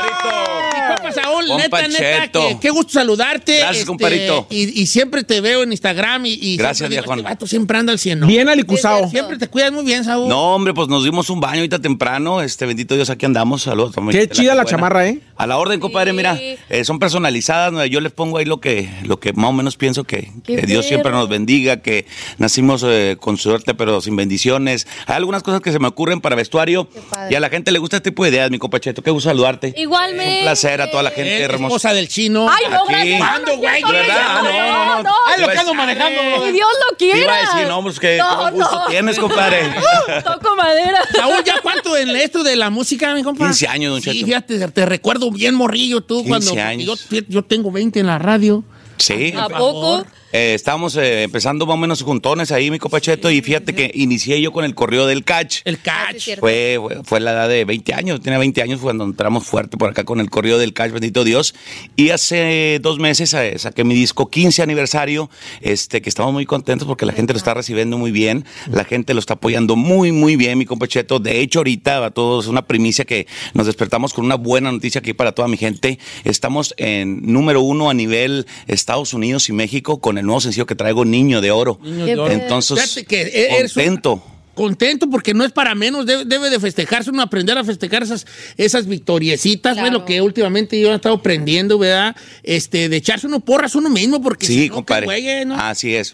Mi 0.05 0.68
compa 1.01 1.21
Saúl, 1.21 1.47
Compa 1.47 1.81
neta, 1.81 1.87
neta, 1.87 2.21
Cheto. 2.23 2.59
qué 2.59 2.69
gusto 2.69 2.93
saludarte. 2.93 3.53
este, 3.53 3.63
Gracias, 3.63 3.85
compadrito. 3.85 4.47
Y, 4.49 4.81
y 4.81 4.85
siempre 4.87 5.23
te 5.23 5.41
veo 5.41 5.63
en 5.63 5.71
Instagram 5.71 6.25
y, 6.25 6.33
y 6.33 6.57
Gracias, 6.57 6.89
siempre 6.89 7.01
digo, 7.01 7.13
este 7.13 7.23
vato 7.23 7.47
siempre 7.47 7.77
anda 7.77 7.93
al 7.93 7.99
cienón. 7.99 8.27
Bien 8.27 8.49
alicuzado. 8.49 9.09
Siempre 9.09 9.37
te 9.37 9.47
cuidas 9.47 9.71
muy 9.71 9.85
bien, 9.85 10.03
Saúl. 10.03 10.29
No, 10.29 10.55
hombre, 10.55 10.73
pues 10.73 10.87
nos 10.87 11.03
dimos 11.03 11.29
un 11.29 11.39
baño 11.39 11.57
ahorita 11.57 11.79
temprano. 11.79 12.41
Este 12.41 12.65
bendito 12.65 12.95
Dios, 12.95 13.09
aquí 13.09 13.25
andamos. 13.25 13.63
Saludos. 13.63 13.95
Qué 14.11 14.27
chida 14.29 14.55
la 14.55 14.65
chamarra, 14.65 15.07
¿eh? 15.07 15.19
A 15.35 15.47
la 15.47 15.57
orden, 15.57 15.79
compadre, 15.79 16.13
mira, 16.13 16.37
eh, 16.37 16.83
son 16.83 16.99
personalizadas. 16.99 17.71
¿no? 17.71 17.85
Yo 17.85 18.01
les 18.01 18.11
pongo 18.11 18.37
ahí 18.37 18.45
lo 18.45 18.59
que, 18.59 18.89
lo 19.05 19.19
que 19.19 19.33
más 19.33 19.49
o 19.49 19.53
menos 19.53 19.77
pienso 19.77 20.03
que, 20.03 20.31
Dios 20.45 20.85
siempre 20.85 21.11
nos 21.11 21.29
bendiga, 21.29 21.77
que 21.77 22.05
nacimos 22.37 22.83
eh, 22.85 23.17
con 23.19 23.37
suerte 23.37 23.73
pero 23.73 24.01
sin 24.01 24.15
bendiciones. 24.15 24.87
Hay 25.05 25.15
algunas 25.15 25.43
cosas 25.43 25.61
que 25.61 25.71
se 25.71 25.79
me 25.79 25.87
ocurren 25.87 26.21
para 26.21 26.35
vestuario 26.35 26.89
y 27.29 27.35
a 27.35 27.39
la 27.39 27.49
gente 27.49 27.71
le 27.71 27.79
gusta 27.79 27.97
este 27.97 28.11
tipo 28.11 28.23
de 28.23 28.31
ideas, 28.31 28.51
mi 28.51 28.59
compa 28.59 28.79
Cheto. 28.79 29.01
Qué 29.01 29.11
gusto 29.11 29.29
saludarte. 29.29 29.73
Igualmente. 29.77 30.31
Es 30.31 30.37
un 30.39 30.43
placer 30.43 30.81
a 30.81 30.88
toda 30.91 31.03
la 31.03 31.11
gente 31.11 31.41
hermosa. 31.41 31.65
esposa 31.67 31.93
del 31.93 32.07
chino. 32.07 32.47
Ay, 32.49 32.65
no, 32.69 32.83
Aquí. 32.83 32.91
gracias. 32.93 33.19
¿Cuándo, 33.19 33.57
güey? 33.57 33.81
no, 33.81 33.91
¿Verdad? 33.91 34.33
no, 34.35 34.43
No, 34.43 34.85
no, 34.85 35.03
no. 35.03 35.13
Ay, 35.27 35.41
lo 35.41 35.47
que 35.47 35.53
Iba 35.53 35.53
a 35.53 35.59
ando 35.61 35.73
manejando. 35.73 36.45
Ni 36.45 36.51
Dios 36.51 36.67
lo 36.89 36.97
quiera. 36.97 37.17
iba 37.19 37.33
a 37.35 37.39
decir, 37.41 37.67
no, 37.67 37.83
pues 37.83 37.99
que 37.99 38.17
No, 38.17 38.45
qué 38.45 38.51
gusto 38.51 38.75
no. 38.79 38.85
tienes, 38.87 39.19
compadre. 39.19 39.73
Toco 40.23 40.55
madera. 40.55 40.99
Saúl, 41.15 41.43
¿ya 41.43 41.61
cuánto 41.61 41.95
en 41.97 42.15
esto 42.15 42.43
de 42.43 42.55
la 42.55 42.69
música, 42.69 43.13
mi 43.13 43.23
compa? 43.23 43.45
15 43.45 43.67
años, 43.67 43.91
don 43.93 44.01
Sí, 44.01 44.11
Cheto. 44.11 44.25
fíjate, 44.25 44.67
te 44.67 44.85
recuerdo 44.85 45.31
bien 45.31 45.55
morrillo 45.55 46.01
tú 46.01 46.23
15 46.23 46.29
cuando 46.29 46.63
años. 46.63 47.07
Yo, 47.09 47.19
yo 47.27 47.43
tengo 47.43 47.71
20 47.71 47.99
en 47.99 48.07
la 48.07 48.17
radio. 48.19 48.63
Sí. 48.97 49.33
¿A 49.37 49.47
poco? 49.47 50.05
Eh, 50.31 50.53
estábamos 50.53 50.95
eh, 50.95 51.23
empezando 51.23 51.65
más 51.65 51.73
o 51.73 51.77
menos 51.77 52.03
juntones 52.03 52.51
ahí, 52.51 52.69
mi 52.69 52.77
copacheto, 52.77 53.31
y 53.31 53.41
fíjate 53.41 53.73
que 53.73 53.89
inicié 53.95 54.39
yo 54.41 54.51
con 54.51 54.63
el 54.63 54.75
correo 54.75 55.07
del 55.07 55.23
catch. 55.23 55.61
El 55.65 55.79
Ah, 55.87 56.09
sí, 56.15 56.31
catch. 56.31 56.39
Fue, 56.39 56.77
fue, 56.79 57.03
fue 57.03 57.19
la 57.19 57.31
edad 57.31 57.49
de 57.49 57.65
20 57.65 57.93
años, 57.95 58.21
tenía 58.21 58.37
20 58.37 58.61
años 58.61 58.79
cuando 58.79 59.03
entramos 59.05 59.45
fuerte 59.45 59.75
por 59.77 59.89
acá 59.89 60.03
con 60.03 60.19
el 60.19 60.29
correo 60.29 60.59
del 60.59 60.73
catch, 60.73 60.91
bendito 60.91 61.23
Dios. 61.23 61.55
Y 61.95 62.11
hace 62.11 62.79
dos 62.81 62.99
meses 62.99 63.33
eh, 63.33 63.57
saqué 63.57 63.83
mi 63.83 63.95
disco 63.95 64.29
15 64.29 64.61
aniversario, 64.61 65.31
este, 65.61 66.01
que 66.01 66.09
estamos 66.09 66.31
muy 66.31 66.45
contentos 66.45 66.87
porque 66.87 67.07
la 67.07 67.13
gente 67.13 67.33
lo 67.33 67.37
está 67.37 67.55
recibiendo 67.55 67.97
muy 67.97 68.11
bien, 68.11 68.45
la 68.67 68.83
gente 68.85 69.15
lo 69.15 69.19
está 69.19 69.33
apoyando 69.33 69.75
muy, 69.75 70.11
muy 70.11 70.35
bien, 70.35 70.59
mi 70.59 70.65
compacheto. 70.65 71.17
De 71.19 71.39
hecho, 71.39 71.59
ahorita 71.59 72.05
a 72.05 72.11
todos 72.11 72.45
una 72.45 72.67
primicia 72.67 73.03
que 73.03 73.25
nos 73.55 73.65
despertamos 73.65 74.13
con 74.13 74.25
una 74.25 74.35
buena 74.35 74.71
noticia 74.71 74.99
aquí 74.99 75.13
para 75.13 75.31
toda 75.31 75.47
mi 75.47 75.57
gente. 75.57 75.97
Estamos 76.23 76.75
en 76.77 77.23
número 77.33 77.61
uno 77.61 77.89
a 77.89 77.95
nivel 77.95 78.45
Estados 78.67 79.15
Unidos 79.15 79.49
y 79.49 79.53
México 79.53 79.99
con 79.99 80.18
el 80.19 80.25
nuevo 80.25 80.41
sencillo 80.41 80.65
que 80.65 80.75
traigo, 80.75 81.03
Niño 81.05 81.41
de 81.41 81.51
Oro. 81.51 81.79
Niño 81.83 82.05
de 82.05 82.17
oro. 82.17 82.31
Entonces, 82.33 83.03
que 83.07 83.47
un- 83.51 83.57
contento. 83.67 84.23
Contento 84.55 85.09
porque 85.09 85.33
no 85.33 85.45
es 85.45 85.53
para 85.53 85.73
menos, 85.73 86.05
debe, 86.05 86.25
debe 86.25 86.49
de 86.49 86.59
festejarse, 86.59 87.11
uno 87.11 87.21
aprender 87.21 87.57
a 87.57 87.63
festejar 87.63 88.03
esas, 88.03 88.25
esas 88.57 88.87
victoriecitas, 88.87 89.75
Claro. 89.77 89.91
lo 89.99 90.05
que 90.05 90.21
últimamente 90.21 90.77
yo 90.79 90.91
he 90.91 90.95
estado 90.95 91.15
aprendiendo, 91.15 91.77
¿verdad? 91.79 92.13
Este, 92.43 92.89
de 92.89 92.97
echarse 92.97 93.25
uno 93.27 93.39
porras 93.39 93.75
uno 93.75 93.89
mismo, 93.89 94.21
porque 94.21 94.45
si 94.47 94.53
Sí, 94.63 94.67
no, 94.69 94.75
compadre. 94.75 95.01
qué 95.01 95.05
güey, 95.05 95.45
¿no? 95.45 95.55
Así 95.55 95.95
es. 95.95 96.13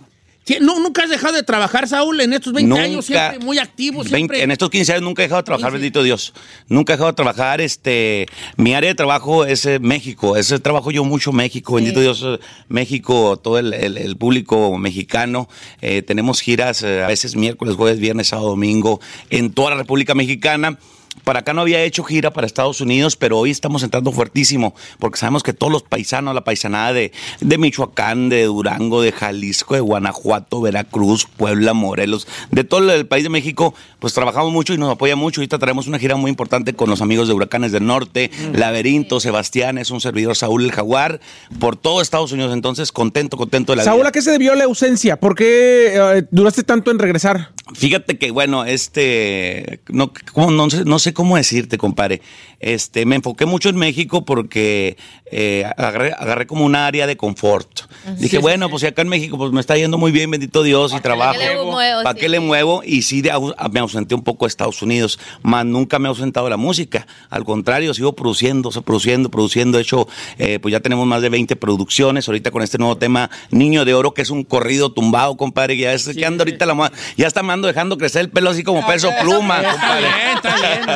No, 0.62 0.80
nunca 0.80 1.04
has 1.04 1.10
dejado 1.10 1.34
de 1.34 1.42
trabajar, 1.42 1.88
Saúl, 1.88 2.22
en 2.22 2.32
estos 2.34 2.54
20 2.54 2.80
años, 2.80 3.06
siempre 3.06 3.40
muy 3.40 3.58
activo, 3.58 3.98
20 4.00 4.16
siempre. 4.16 4.44
en 4.44 4.52
estos 4.52 4.70
15 4.70 4.92
años 4.94 5.04
nunca 5.04 5.24
he 5.24 5.26
dejado 5.26 5.42
de 5.42 5.46
trabajar, 5.46 5.72
bendito 5.72 6.04
Dios. 6.04 6.34
Nunca 6.68 6.94
he 6.94 6.96
dejado 6.98 7.10
de 7.12 7.16
trabajar. 7.16 7.62
Este, 7.62 8.28
mi 8.56 8.76
área 8.76 8.90
de 8.90 8.96
trabajo 8.96 9.44
es 9.46 9.66
eh, 9.66 9.80
México. 9.80 10.38
Ese 10.38 10.60
trabajo 10.60 10.92
yo 10.92 11.04
mucho 11.04 11.32
México, 11.32 11.74
bendito 11.74 12.00
Dios, 12.00 12.22
eh, 12.24 12.38
México, 12.68 13.38
todo 13.38 13.58
el, 13.58 13.74
el- 13.74 13.98
el 13.98 14.18
público 14.18 14.78
mexicano. 14.78 15.50
Eh, 15.82 16.04
tenemos 16.04 16.42
giras 16.42 16.84
eh, 16.84 17.02
a 17.04 17.08
veces 17.08 17.36
miércoles, 17.36 17.76
jueves, 17.76 18.00
viernes, 18.00 18.28
sábado, 18.28 18.50
domingo, 18.50 19.02
en 19.32 19.52
toda 19.52 19.72
la 19.72 19.78
República 19.78 20.14
Mexicana. 20.14 20.78
Para 21.24 21.40
acá 21.40 21.54
no 21.54 21.62
había 21.62 21.82
hecho 21.84 22.04
gira 22.04 22.32
para 22.32 22.46
Estados 22.46 22.82
Unidos, 22.82 23.16
pero 23.16 23.40
hoy 23.40 23.52
estamos 23.52 23.82
entrando 23.84 24.12
fuertísimo, 24.12 24.76
porque 25.00 25.18
sabemos 25.18 25.42
que 25.42 25.54
todos 25.54 25.72
los 25.74 25.84
paisanos, 25.84 26.36
la 26.36 26.44
paisanada 26.44 26.94
de, 26.94 27.12
de 27.42 27.58
Michoacán, 27.58 28.30
de 28.30 28.44
Durango, 28.44 29.02
de 29.02 29.12
Jalisco, 29.12 29.74
de 29.74 29.80
Guanajuato, 29.80 30.62
Veracruz, 30.62 31.26
Puebla, 31.26 31.74
Morelos, 31.74 32.28
de 32.52 32.64
todo 32.64 32.94
el 32.94 33.08
país 33.08 33.24
de 33.24 33.30
México, 33.30 33.74
pues 34.00 34.14
trabajamos 34.14 34.52
mucho 34.52 34.74
y 34.74 34.78
nos 34.78 34.92
apoya 34.92 35.16
mucho. 35.16 35.42
Ahorita 35.42 35.58
traemos 35.58 35.88
una 35.88 35.98
gira 35.98 36.16
muy 36.16 36.30
importante 36.30 36.74
con 36.74 36.90
los 36.90 37.02
amigos 37.02 37.28
de 37.28 37.34
Huracanes 37.34 37.72
del 37.72 37.86
Norte, 37.86 38.30
Laberinto, 38.54 39.20
Sebastián, 39.20 39.78
es 39.78 39.90
un 39.92 40.02
servidor, 40.02 40.36
Saúl 40.36 40.66
el 40.66 40.72
Jaguar, 40.72 41.20
por 41.60 41.76
todo 41.76 42.02
Estados 42.02 42.32
Unidos. 42.32 42.54
Entonces, 42.54 42.92
contento, 42.92 43.38
contento 43.38 43.72
de 43.72 43.78
la 43.78 43.84
Saúl, 43.84 44.02
vida. 44.02 44.10
¿a 44.10 44.12
qué 44.12 44.22
se 44.22 44.32
debió 44.32 44.54
la 44.56 44.66
ausencia? 44.66 45.20
¿Por 45.20 45.36
qué 45.36 45.94
eh, 45.96 46.28
duraste 46.32 46.64
tanto 46.64 46.92
en 46.92 47.00
regresar? 47.00 47.52
Fíjate 47.74 48.18
que, 48.18 48.30
bueno, 48.32 48.64
este, 48.64 49.82
no, 49.90 50.14
¿cómo? 50.34 50.52
no, 50.52 50.70
sé, 50.70 50.86
no 50.86 51.00
sé 51.06 51.14
cómo 51.14 51.38
decirte, 51.38 51.78
compadre. 51.78 52.22
Este, 52.66 53.06
me 53.06 53.16
enfoqué 53.18 53.46
mucho 53.46 53.70
en 53.70 53.76
México 53.76 54.26
porque 54.26 54.98
eh, 55.32 55.66
agarré, 55.78 56.14
agarré 56.18 56.48
como 56.48 56.66
un 56.66 56.76
área 56.76 57.06
de 57.06 57.16
confort. 57.16 57.70
Dije, 58.18 58.38
Sí, 58.38 58.42
bueno, 58.42 58.72
pues 58.72 58.82
si 58.82 58.88
acá 58.88 59.04
en 59.04 59.08
México 59.08 59.38
pues 59.38 59.52
me 59.52 59.62
está 59.62 59.78
yendo 59.78 60.00
muy 60.00 60.12
bien, 60.12 60.32
bendito 60.32 60.64
Dios, 60.64 60.92
y 60.98 61.00
trabajo. 61.00 61.38
le 61.38 61.56
muevo? 61.64 62.02
¿Para 62.04 62.16
Sí. 62.16 62.22
qué 62.22 62.30
le 62.30 62.40
muevo? 62.40 62.82
Y 62.84 63.04
sí, 63.04 63.22
de 63.22 63.32
me 63.72 63.80
ausenté 63.80 64.16
un 64.16 64.24
poco 64.24 64.46
a 64.46 64.48
Estados 64.48 64.82
Unidos, 64.82 65.20
más 65.44 65.64
nunca 65.64 66.00
me 66.00 66.08
he 66.08 66.10
ausentado 66.10 66.48
de 66.48 66.50
la 66.50 66.58
música. 66.58 67.06
Al 67.30 67.44
contrario, 67.46 67.94
sigo 67.94 68.14
produciendo, 68.16 68.72
produciendo, 68.72 69.30
produciendo. 69.30 69.78
De 69.78 69.84
hecho, 69.84 70.08
eh, 70.40 70.58
pues 70.60 70.72
ya 70.72 70.80
tenemos 70.80 71.06
más 71.06 71.22
de 71.22 71.30
20 71.30 71.56
producciones. 71.58 72.28
Ahorita 72.28 72.50
con 72.50 72.64
este 72.64 72.80
nuevo 72.80 72.98
tema, 72.98 73.30
Niño 73.52 73.86
de 73.86 73.94
Oro, 73.94 74.16
que 74.16 74.24
es 74.24 74.32
un 74.32 74.44
corrido 74.44 74.92
tumbado, 74.92 75.38
compadre. 75.38 75.78
Ya 75.78 75.94
es 75.94 76.08
que 76.08 76.26
anda 76.26 76.42
ahorita 76.42 76.66
la 76.66 76.74
moda. 76.74 76.92
Ya 77.16 77.28
está 77.28 77.44
me 77.44 77.54
ando 77.54 77.68
dejando 77.68 78.00
crecer 78.00 78.22
el 78.22 78.30
pelo 78.32 78.50
así 78.50 78.64
como 78.64 78.84
peso 78.88 79.12
pluma, 79.22 79.60
Está 79.60 79.72
compadre. 79.72 80.08
bien, 80.08 80.36
está 80.36 80.56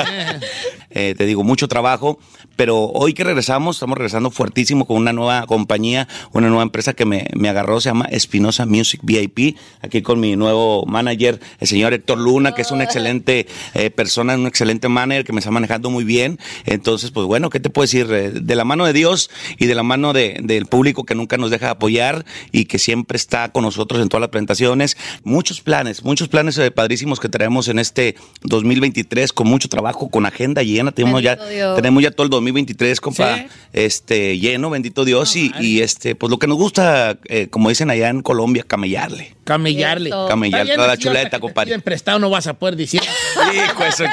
bien. 0.10 0.40
Eh, 0.92 1.14
te 1.16 1.28
digo, 1.28 1.44
mucho 1.44 1.59
trabajo, 1.68 2.20
pero 2.56 2.86
hoy 2.86 3.14
que 3.14 3.24
regresamos, 3.24 3.78
estamos 3.78 3.98
regresando 3.98 4.32
fuertísimo 4.32 4.86
con 4.86 4.98
una 4.98 5.14
nueva 5.14 5.46
compañía, 5.46 6.08
una 6.34 6.48
nueva 6.48 6.64
empresa 6.64 6.94
que 6.94 7.06
me, 7.06 7.28
me 7.36 7.50
agarró, 7.50 7.80
se 7.82 7.90
llama 7.90 8.06
Espinosa 8.12 8.66
Music 8.66 9.02
VIP, 9.04 9.58
aquí 9.82 10.02
con 10.02 10.20
mi 10.20 10.36
nuevo 10.36 10.86
manager, 10.86 11.40
el 11.60 11.68
señor 11.68 11.94
Héctor 11.94 12.18
Luna, 12.20 12.54
que 12.54 12.62
es 12.62 12.72
una 12.72 12.84
excelente 12.84 13.48
eh, 13.74 13.90
persona, 13.90 14.36
un 14.36 14.48
excelente 14.48 14.90
manager 14.90 15.24
que 15.26 15.34
me 15.34 15.40
está 15.40 15.52
manejando 15.52 15.90
muy 15.90 16.04
bien. 16.04 16.40
Entonces, 16.66 17.12
pues 17.12 17.26
bueno, 17.26 17.50
¿qué 17.50 17.60
te 17.60 17.70
puedo 17.70 17.84
decir? 17.84 18.08
Eh, 18.12 18.32
De 18.32 18.56
la 18.56 18.66
mano 18.66 18.86
de 18.86 18.94
Dios 18.94 19.30
y 19.58 19.66
de 19.66 19.76
la 19.76 19.84
mano 19.84 20.14
de- 20.14 20.40
del 20.44 20.66
público 20.66 21.04
que 21.04 21.16
nunca 21.16 21.38
nos 21.38 21.52
deja 21.52 21.68
de 21.68 21.72
apoyar 21.72 22.26
y 22.52 22.66
que 22.66 22.80
siempre 22.80 23.16
está 23.16 23.52
con 23.52 23.64
nosotros 23.64 24.02
en 24.02 24.10
todas 24.10 24.22
las 24.22 24.30
presentaciones. 24.30 24.98
Muchos 25.24 25.62
planes, 25.62 26.04
muchos 26.04 26.28
planes 26.28 26.58
eh, 26.58 26.72
padrísimos 26.72 27.20
que 27.20 27.30
traemos 27.30 27.68
en 27.68 27.80
este 27.80 28.16
2023 28.44 29.32
con 29.34 29.48
mucho 29.48 29.70
trabajo, 29.70 30.10
con 30.10 30.26
agenda 30.26 30.64
llena. 30.64 30.92
Tenemos 30.92 31.22
ya, 31.22 31.38
Dios. 31.48 31.76
tenemos 31.76 32.04
ya 32.04 32.12
todo 32.12 32.24
el 32.26 32.30
2023, 32.30 33.00
compa, 33.02 33.36
Sí. 33.38 33.46
este, 33.74 34.38
lleno, 34.40 34.70
bendito 34.70 35.06
Dios. 35.06 35.36
y, 35.36 35.52
y, 35.60 35.82
este, 35.82 36.16
pues 36.16 36.30
lo 36.30 36.40
que 36.40 36.48
nos 36.48 36.58
gusta, 36.58 37.18
eh, 37.26 37.48
como 37.50 37.70
dicen 37.70 37.90
allá 37.90 38.10
en 38.10 38.22
Colombia, 38.22 38.64
camellarle. 38.68 39.36
Camellarle. 39.44 40.12
Camellar 40.28 40.68
toda 40.68 40.88
la 40.88 40.98
chuleta, 40.98 41.40
compadre. 41.40 41.68
piden 41.70 41.82
prestado 41.82 42.20
no 42.20 42.30
vas 42.30 42.46
a 42.48 42.54
poder 42.54 42.76
decir. 42.76 43.02
Hijo, 43.02 43.84
eso. 43.84 44.04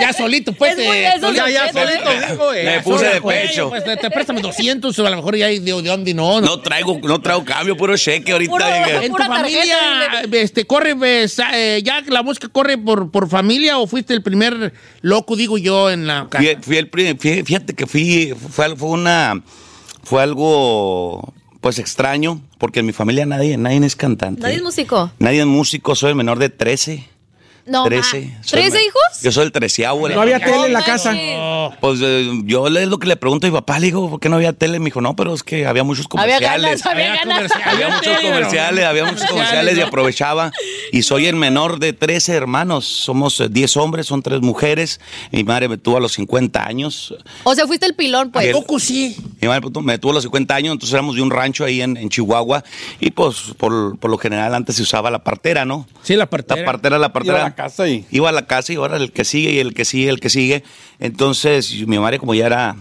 Ya 0.00 0.12
solito, 0.14 0.52
pues. 0.54 0.78
Eh, 0.78 1.08
eso, 1.16 1.32
ya, 1.32 1.50
ya 1.50 1.70
solito 1.72 2.10
¿eh? 2.10 2.20
dijo, 2.30 2.52
eh, 2.54 2.64
Me 2.64 2.80
puse 2.80 3.04
de 3.06 3.20
pecho. 3.20 3.68
Pues 3.68 3.84
te, 3.84 3.96
te 3.96 4.10
préstame 4.10 4.40
200, 4.40 4.98
o 4.98 5.06
a 5.06 5.10
lo 5.10 5.16
mejor 5.16 5.36
ya 5.36 5.46
hay 5.46 5.58
de, 5.58 5.72
de 5.72 5.82
dónde 5.88 6.14
no. 6.14 6.40
No 6.40 6.60
traigo, 6.60 6.98
no 7.02 7.20
traigo 7.20 7.44
cambio, 7.44 7.76
puro 7.76 7.96
cheque 7.96 8.32
ahorita. 8.32 8.50
Puro-. 8.50 8.66
En 9.02 9.12
tu 9.12 9.22
familia, 9.22 9.76
tarjeta, 10.10 10.36
este, 10.38 10.64
corre, 10.66 10.94
ves, 10.94 11.38
eh, 11.52 11.82
ya 11.84 12.02
la 12.08 12.22
música 12.22 12.48
corre 12.48 12.78
por, 12.78 13.10
por 13.10 13.28
familia 13.28 13.78
o 13.78 13.86
fuiste 13.86 14.14
el 14.14 14.22
primer 14.22 14.72
loco, 15.02 15.36
digo 15.36 15.58
yo, 15.58 15.90
en 15.90 16.06
la 16.06 16.26
casa? 16.30 16.42
Fui 16.76 17.06
el 17.06 17.44
fíjate 17.44 17.74
que 17.74 17.86
fui, 17.86 18.34
fue 18.50 18.66
una, 18.88 19.42
fue 20.02 20.22
algo, 20.22 21.32
pues 21.60 21.78
extraño, 21.78 22.40
porque 22.58 22.80
en 22.80 22.86
mi 22.86 22.92
familia 22.92 23.26
nadie, 23.26 23.56
nadie 23.56 23.84
es 23.84 23.96
cantante. 23.96 24.42
¿Nadie 24.42 24.56
es 24.56 24.62
músico? 24.62 25.10
Nadie 25.18 25.40
es 25.40 25.46
músico, 25.46 25.94
soy 25.94 26.10
el 26.10 26.16
menor 26.16 26.38
de 26.38 26.48
13. 26.48 27.15
No, 27.66 27.84
13. 27.84 28.20
ma. 28.20 28.44
Soy 28.44 28.60
el 28.60 28.66
¿13 28.70 28.72
me- 28.74 28.84
hijos? 28.84 29.02
Yo 29.22 29.32
soy 29.32 29.44
el 29.46 29.52
treceavo. 29.52 30.08
No 30.08 30.20
había 30.20 30.38
tele 30.38 30.66
en 30.66 30.72
la 30.72 30.84
casa. 30.84 31.12
Pues 31.80 31.98
eh, 32.02 32.30
yo 32.44 32.68
le- 32.68 32.84
es 32.84 32.88
lo 32.88 32.98
que 32.98 33.08
le 33.08 33.16
pregunto 33.16 33.46
a 33.46 33.50
mi 33.50 33.54
papá, 33.56 33.78
le 33.80 33.86
digo, 33.86 34.08
¿por 34.08 34.20
qué 34.20 34.28
no 34.28 34.36
había 34.36 34.52
tele? 34.52 34.78
Me 34.78 34.86
dijo, 34.86 35.00
no, 35.00 35.16
pero 35.16 35.34
es 35.34 35.42
que 35.42 35.66
había 35.66 35.82
muchos 35.82 36.06
Había 36.16 36.36
comerciales. 36.36 36.82
ganas, 36.82 36.86
había 36.86 37.16
ganas. 37.16 37.52
comercial- 37.52 37.62
Había 37.74 37.88
muchos 37.88 38.20
comerciales, 38.20 38.84
había 38.84 39.04
muchos 39.06 39.26
comerciales 39.28 39.78
y 39.78 39.80
aprovechaba. 39.80 40.52
Y 40.92 41.02
soy 41.02 41.26
el 41.26 41.34
menor 41.36 41.80
de 41.80 41.92
13 41.92 42.34
hermanos. 42.34 42.84
Somos 42.86 43.40
eh, 43.40 43.48
10 43.50 43.76
hombres, 43.76 44.06
son 44.06 44.22
3 44.22 44.40
mujeres. 44.42 45.00
Mi 45.32 45.42
madre 45.42 45.68
me 45.68 45.76
tuvo 45.76 45.96
a 45.96 46.00
los 46.00 46.12
50 46.12 46.64
años. 46.64 47.14
O 47.42 47.54
sea, 47.54 47.66
fuiste 47.66 47.86
el 47.86 47.94
pilón, 47.94 48.30
pues. 48.30 48.52
Poco 48.52 48.78
sí. 48.78 49.16
Mi 49.40 49.48
madre 49.48 49.68
me 49.82 49.98
tuvo 49.98 50.12
a 50.12 50.14
los 50.14 50.22
50 50.22 50.54
años, 50.54 50.72
entonces 50.72 50.94
éramos 50.94 51.16
de 51.16 51.22
un 51.22 51.30
rancho 51.30 51.64
ahí 51.64 51.82
en, 51.82 51.96
en 51.96 52.08
Chihuahua. 52.10 52.62
Y 53.00 53.10
pues 53.10 53.54
por, 53.58 53.98
por 53.98 54.10
lo 54.10 54.18
general 54.18 54.54
antes 54.54 54.76
se 54.76 54.82
usaba 54.82 55.10
la 55.10 55.24
partera, 55.24 55.64
¿no? 55.64 55.86
Sí, 56.02 56.14
la 56.14 56.26
partera. 56.26 56.60
La 56.60 56.66
partera, 56.66 56.98
la 56.98 57.12
partera. 57.12 57.54
Iba 57.56 57.64
a 57.64 57.68
la 57.68 57.70
casa 57.70 57.88
y- 57.88 58.06
Iba 58.10 58.28
a 58.28 58.32
la 58.32 58.46
casa 58.46 58.72
y 58.72 58.76
ahora 58.76 58.96
el 58.96 59.12
que 59.12 59.24
sigue 59.24 59.52
y 59.52 59.58
el 59.58 59.74
que 59.74 59.84
sigue, 59.84 60.08
el 60.10 60.20
que 60.20 60.30
sigue. 60.30 60.62
Entonces, 60.98 61.86
mi 61.86 61.98
madre 61.98 62.18
como 62.18 62.34
ya 62.34 62.46
era, 62.46 62.76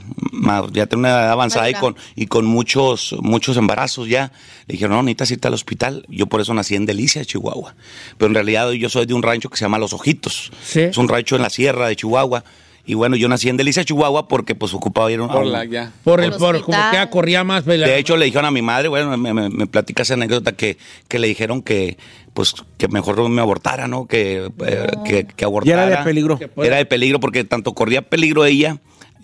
ya 0.73 0.85
tenía 0.87 0.99
una 0.99 1.09
edad 1.09 1.31
avanzada 1.31 1.69
y 1.69 1.73
con, 1.81 1.95
y 2.15 2.25
con 2.27 2.45
muchos, 2.45 3.15
muchos 3.21 3.57
embarazos 3.57 4.07
ya, 4.07 4.31
le 4.67 4.73
dijeron, 4.73 4.95
no, 4.95 5.03
necesitas 5.03 5.31
irte 5.31 5.47
al 5.47 5.53
hospital. 5.53 6.05
Yo 6.09 6.27
por 6.27 6.41
eso 6.41 6.53
nací 6.53 6.75
en 6.75 6.85
Delicia, 6.85 7.23
Chihuahua. 7.25 7.75
Pero 8.17 8.27
en 8.27 8.33
realidad 8.35 8.71
yo 8.71 8.89
soy 8.89 9.05
de 9.05 9.13
un 9.13 9.23
rancho 9.23 9.49
que 9.49 9.57
se 9.57 9.65
llama 9.65 9.77
Los 9.79 9.93
Ojitos. 9.93 10.51
Sí. 10.65 10.81
Es 10.81 10.97
un 10.97 11.07
rancho 11.07 11.35
en 11.35 11.41
la 11.41 11.49
sierra 11.49 11.87
de 11.87 11.95
Chihuahua. 11.95 12.43
Y 12.87 12.93
bueno, 12.93 13.15
yo 13.15 13.27
nací 13.27 13.49
en 13.49 13.57
Delicia, 13.57 13.83
Chihuahua, 13.83 14.27
porque 14.27 14.53
pues 14.55 14.73
ocupaba 14.73 15.11
ir 15.11 15.19
a 15.19 15.23
un- 15.23 15.29
Por 15.29 15.45
la, 15.45 15.65
ya. 15.65 15.91
Por 16.03 16.21
el, 16.21 16.31
por, 16.33 16.61
como 16.61 16.77
que 16.91 16.95
ya 16.97 17.09
corría 17.09 17.43
más. 17.43 17.65
¿verdad? 17.65 17.87
de 17.87 17.97
hecho, 17.97 18.15
le 18.17 18.25
dijeron 18.25 18.45
a 18.45 18.51
mi 18.51 18.61
madre, 18.61 18.87
bueno, 18.89 19.17
me, 19.17 19.33
me, 19.33 19.49
me 19.49 19.67
platica 19.67 20.03
esa 20.03 20.13
anécdota 20.13 20.51
que, 20.51 20.77
que 21.07 21.17
le 21.19 21.27
dijeron 21.27 21.61
que, 21.63 21.97
pues, 22.33 22.53
que 22.77 22.87
mejor 22.87 23.27
me 23.29 23.41
abortara, 23.41 23.87
¿no? 23.87 24.05
Que, 24.05 24.51
eh, 24.65 24.87
que, 25.05 25.25
que 25.25 25.45
abortara. 25.45 25.83
Y 25.83 25.87
era 25.87 25.97
de 25.97 26.03
peligro. 26.03 26.39
Era 26.57 26.77
de 26.77 26.85
peligro 26.85 27.19
porque 27.19 27.43
tanto 27.43 27.73
corría 27.73 28.01
peligro 28.03 28.45
ella 28.45 28.77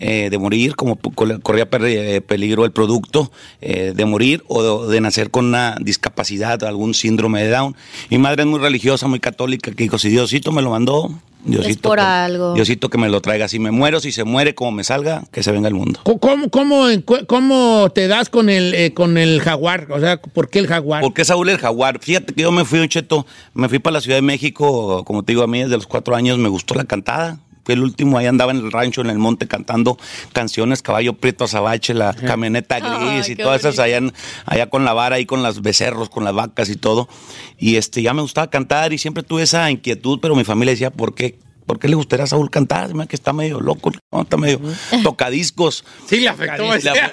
eh, 0.04 0.30
de 0.30 0.38
morir 0.38 0.74
como 0.74 0.96
corría 0.96 1.68
eh, 1.70 2.20
peligro 2.20 2.64
el 2.64 2.72
producto 2.72 3.30
eh, 3.60 3.92
de 3.94 4.04
morir 4.04 4.42
o 4.48 4.86
de, 4.86 4.94
de 4.94 5.00
nacer 5.00 5.30
con 5.30 5.46
una 5.46 5.76
discapacidad, 5.80 6.64
algún 6.64 6.92
síndrome 6.92 7.44
de 7.44 7.50
Down. 7.50 7.76
Mi 8.10 8.18
madre 8.18 8.42
es 8.42 8.48
muy 8.48 8.58
religiosa, 8.58 9.06
muy 9.06 9.20
católica, 9.20 9.70
que 9.70 9.84
dijo, 9.84 9.98
si 9.98 10.10
Diosito 10.10 10.50
me 10.50 10.60
lo 10.60 10.70
mandó, 10.70 11.08
Diosito, 11.44 11.88
por 11.88 11.98
que, 11.98 12.04
algo. 12.04 12.54
Diosito 12.54 12.88
que 12.88 12.98
me 12.98 13.08
lo 13.08 13.20
traiga. 13.20 13.48
Si 13.48 13.58
me 13.58 13.70
muero, 13.70 14.00
si 14.00 14.12
se 14.12 14.24
muere, 14.24 14.54
como 14.54 14.72
me 14.72 14.84
salga, 14.84 15.22
que 15.30 15.42
se 15.42 15.52
venga 15.52 15.68
el 15.68 15.74
mundo. 15.74 16.00
¿Cómo, 16.04 16.50
cómo, 16.50 16.86
cómo 17.26 17.90
te 17.94 18.08
das 18.08 18.28
con 18.28 18.48
el, 18.48 18.74
eh, 18.74 18.94
con 18.94 19.18
el 19.18 19.40
jaguar? 19.40 19.86
O 19.90 20.00
sea, 20.00 20.20
¿por 20.20 20.50
qué 20.50 20.60
el 20.60 20.66
jaguar? 20.66 21.02
¿Por 21.02 21.14
qué 21.14 21.24
Saúl 21.24 21.48
el 21.48 21.58
Jaguar? 21.58 21.98
Fíjate 22.00 22.32
que 22.34 22.42
yo 22.42 22.52
me 22.52 22.64
fui, 22.64 22.80
un 22.80 22.88
cheto, 22.88 23.26
me 23.54 23.68
fui 23.68 23.78
para 23.78 23.94
la 23.94 24.00
Ciudad 24.00 24.16
de 24.16 24.22
México, 24.22 25.04
como 25.04 25.22
te 25.22 25.32
digo, 25.32 25.42
a 25.42 25.46
mí 25.46 25.62
desde 25.62 25.76
los 25.76 25.86
cuatro 25.86 26.14
años 26.14 26.38
me 26.38 26.48
gustó 26.48 26.74
la 26.74 26.84
cantada. 26.84 27.38
El 27.68 27.80
último, 27.82 28.18
ahí 28.18 28.26
andaba 28.26 28.50
en 28.52 28.58
el 28.58 28.72
rancho, 28.72 29.00
en 29.02 29.10
el 29.10 29.18
monte, 29.18 29.46
cantando 29.46 29.96
canciones, 30.32 30.82
Caballo 30.82 31.12
Prieto 31.14 31.44
Azabache, 31.44 31.94
la 31.94 32.12
camioneta 32.12 32.80
gris 32.80 33.26
Ay, 33.26 33.32
y 33.32 33.36
todas 33.36 33.60
esas 33.60 33.78
allá, 33.78 33.98
en- 33.98 34.12
allá 34.46 34.68
con 34.68 34.84
la 34.84 34.92
vara, 34.92 35.16
ahí 35.16 35.26
con 35.26 35.42
las 35.42 35.62
becerros, 35.62 36.08
con 36.10 36.24
las 36.24 36.34
vacas 36.34 36.68
y 36.70 36.76
todo. 36.76 37.08
Y 37.58 37.76
este, 37.76 38.02
ya 38.02 38.14
me 38.14 38.22
gustaba 38.22 38.50
cantar 38.50 38.92
y 38.92 38.98
siempre 38.98 39.22
tuve 39.22 39.42
esa 39.44 39.70
inquietud, 39.70 40.18
pero 40.20 40.34
mi 40.34 40.44
familia 40.44 40.72
decía, 40.72 40.90
¿por 40.90 41.14
qué? 41.14 41.38
¿Por 41.66 41.78
qué 41.78 41.86
le 41.86 41.94
gustaría 41.94 42.24
a 42.24 42.26
Saúl 42.26 42.50
cantar? 42.50 42.90
Que 43.06 43.14
está 43.14 43.32
medio 43.32 43.60
loco, 43.60 43.92
¿no? 44.10 44.22
está 44.22 44.36
medio 44.36 44.60
tocadiscos. 45.04 45.84
Sí 46.08 46.18
le 46.20 46.28
afectó. 46.28 46.62
Le 46.64 46.80
afe- 46.90 47.10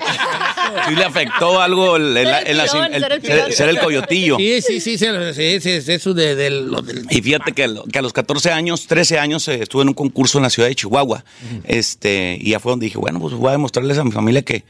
sí 0.87 0.95
le 0.95 1.03
afectó 1.03 1.61
algo 1.61 1.95
el, 1.97 2.15
el- 2.17 2.27
Ser 2.27 2.47
el 2.47 2.59
el- 2.59 2.69
ser 2.69 3.11
el 3.47 3.53
ser- 3.53 3.69
el 3.69 3.79
coyotillo. 3.79 4.37
Sí, 4.37 4.61
sí, 4.61 4.79
sí, 4.79 4.97
sí, 4.97 5.05
sí, 5.33 5.59
sí, 5.61 5.69
es 5.71 5.89
eso 5.89 6.13
de, 6.13 6.35
de 6.35 6.49
lo 6.49 6.81
del... 6.81 7.05
Y 7.09 7.21
fíjate 7.21 7.51
que, 7.53 7.73
que 7.91 7.99
a 7.99 8.01
los 8.01 8.13
14 8.13 8.51
años, 8.51 8.87
13 8.87 9.19
años, 9.19 9.47
eh, 9.47 9.59
estuve 9.61 9.81
en 9.83 9.89
un 9.89 9.93
concurso 9.93 10.37
en 10.39 10.43
la 10.43 10.49
ciudad 10.49 10.69
de 10.69 10.75
Chihuahua. 10.75 11.23
este 11.65 12.37
Y 12.39 12.51
ya 12.51 12.59
fue 12.59 12.71
donde 12.71 12.85
dije, 12.85 12.97
bueno, 12.97 13.19
pues 13.19 13.33
voy 13.33 13.49
a 13.49 13.51
demostrarles 13.53 13.97
a 13.97 14.03
mi 14.03 14.11
familia 14.11 14.41
que 14.41 14.63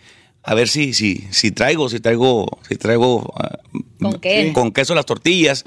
a 0.43 0.53
ver 0.55 0.67
si, 0.69 0.93
si, 0.93 1.27
si 1.31 1.51
traigo, 1.51 1.89
si 1.89 1.99
traigo, 1.99 2.47
si 2.67 2.75
traigo 2.77 3.33
ah, 3.37 3.59
¿Con 4.01 4.19
qué? 4.19 4.51
con 4.53 4.71
queso 4.71 4.95
las 4.95 5.05
tortillas. 5.05 5.65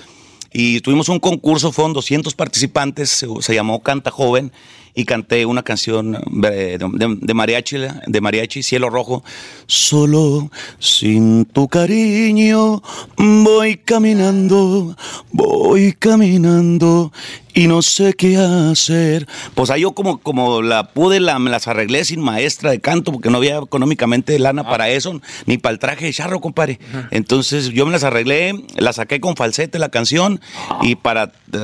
Y 0.54 0.80
tuvimos 0.80 1.08
un 1.08 1.18
concurso, 1.18 1.72
fueron 1.72 1.92
200 1.94 2.34
participantes, 2.34 3.08
se, 3.10 3.26
se 3.40 3.54
llamó 3.54 3.82
Canta 3.82 4.10
Joven. 4.10 4.52
Y 4.94 5.04
canté 5.04 5.46
una 5.46 5.62
canción 5.62 6.18
de, 6.30 6.78
de- 6.78 7.16
de 7.20 7.34
mariachi, 7.34 7.76
de 8.06 8.20
mariachi, 8.20 8.62
Cielo 8.62 8.90
Rojo. 8.90 9.24
Solo 9.66 10.50
sin 10.78 11.44
tu 11.46 11.68
cariño 11.68 12.82
voy 13.16 13.76
caminando, 13.76 14.96
voy 15.32 15.92
caminando 15.98 17.12
y 17.54 17.66
no 17.68 17.82
sé 17.82 18.14
qué 18.14 18.36
hacer. 18.38 19.26
Pues 19.54 19.70
ahí 19.70 19.82
yo 19.82 19.92
como, 19.92 20.18
como 20.18 20.62
la 20.62 20.88
pude, 20.92 21.20
la, 21.20 21.38
me 21.38 21.50
las 21.50 21.68
arreglé 21.68 22.04
sin 22.04 22.20
maestra 22.20 22.70
de 22.70 22.80
canto 22.80 23.12
porque 23.12 23.28
no 23.30 23.36
había 23.38 23.58
económicamente 23.58 24.38
lana 24.38 24.64
para 24.64 24.88
eso, 24.88 25.20
ni 25.46 25.58
para 25.58 25.74
el 25.74 25.78
traje 25.78 26.06
de 26.06 26.12
charro, 26.12 26.40
compadre. 26.40 26.78
Entonces 27.10 27.68
yo 27.70 27.84
me 27.86 27.92
las 27.92 28.04
arreglé, 28.04 28.54
la 28.76 28.92
saqué 28.92 29.20
con 29.20 29.36
falsete 29.36 29.78
la 29.78 29.90
canción 29.90 30.40
y 30.80 30.96
para 30.96 31.32
eh, 31.52 31.60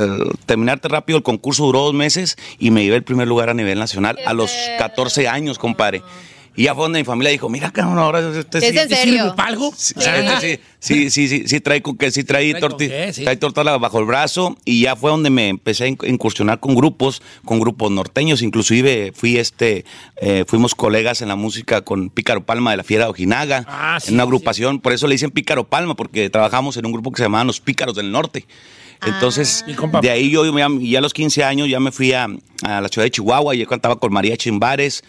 terminarte 0.46 0.88
rápido 0.88 1.16
el 1.16 1.22
concurso 1.22 1.64
duró 1.64 1.80
dos 1.84 1.94
meses 1.94 2.36
y 2.58 2.70
me 2.70 2.84
llevé 2.84 2.96
el 2.96 3.02
primer 3.04 3.17
lugar 3.26 3.48
a 3.50 3.54
nivel 3.54 3.78
nacional 3.78 4.18
a 4.26 4.32
los 4.34 4.50
14 4.78 5.26
años, 5.28 5.58
compadre. 5.58 6.02
Y 6.56 6.64
ya 6.64 6.74
fue 6.74 6.82
donde 6.86 6.98
mi 6.98 7.04
familia 7.04 7.30
dijo, 7.30 7.48
mira, 7.48 7.70
cabrón, 7.70 7.98
ahora 7.98 8.18
este 8.36 8.58
¿Es 8.58 8.64
sí- 8.72 8.76
en 8.78 8.88
serio? 8.88 9.34
¿Para 9.36 9.50
algo? 9.50 9.72
Sí, 9.76 9.94
sí, 10.40 10.58
sí, 10.80 11.10
sí, 11.10 11.28
sí, 11.28 11.42
sí, 11.46 11.60
trae 11.60 11.82
con 11.82 11.96
que 11.96 12.10
sí 12.10 12.24
trae, 12.24 12.50
Trae 12.50 12.60
torti- 12.60 12.88
qué, 12.88 13.12
sí. 13.12 13.22
trae 13.22 13.36
torta 13.36 13.62
bajo 13.62 14.00
el 14.00 14.06
brazo 14.06 14.56
y 14.64 14.80
ya 14.82 14.96
fue 14.96 15.12
donde 15.12 15.30
me 15.30 15.50
empecé 15.50 15.84
a 15.84 15.88
inc- 15.88 16.08
incursionar 16.08 16.58
con 16.58 16.74
grupos, 16.74 17.22
con 17.44 17.60
grupos 17.60 17.92
norteños, 17.92 18.42
inclusive 18.42 19.12
fui 19.14 19.36
este, 19.36 19.84
eh, 20.16 20.44
fuimos 20.48 20.74
colegas 20.74 21.22
en 21.22 21.28
la 21.28 21.36
música 21.36 21.82
con 21.82 22.10
Pícaro 22.10 22.44
Palma 22.44 22.72
de 22.72 22.78
la 22.78 22.82
Fiera 22.82 23.04
de 23.04 23.10
Ojinaga, 23.10 23.64
Ah, 23.68 23.98
sí, 24.00 24.08
en 24.08 24.14
una 24.14 24.24
agrupación, 24.24 24.80
por 24.80 24.92
eso 24.92 25.06
le 25.06 25.14
dicen 25.14 25.30
Pícaro 25.30 25.62
Palma, 25.62 25.94
porque 25.94 26.28
trabajamos 26.28 26.76
en 26.76 26.86
un 26.86 26.92
grupo 26.92 27.12
que 27.12 27.18
se 27.18 27.22
llamaba 27.22 27.44
Los 27.44 27.60
Pícaros 27.60 27.94
del 27.94 28.10
Norte. 28.10 28.46
Entonces, 29.06 29.64
de 30.02 30.10
ahí 30.10 30.30
yo 30.30 30.44
ya, 30.56 30.68
ya 30.80 30.98
a 30.98 31.02
los 31.02 31.12
15 31.14 31.44
años 31.44 31.68
ya 31.68 31.80
me 31.80 31.92
fui 31.92 32.12
a, 32.12 32.26
a 32.64 32.80
la 32.80 32.88
ciudad 32.88 33.04
de 33.06 33.10
Chihuahua 33.10 33.54
y 33.54 33.58
yo 33.58 33.66
cantaba 33.66 33.96
con 33.98 34.12
María 34.12 34.36
Chimbares. 34.36 35.04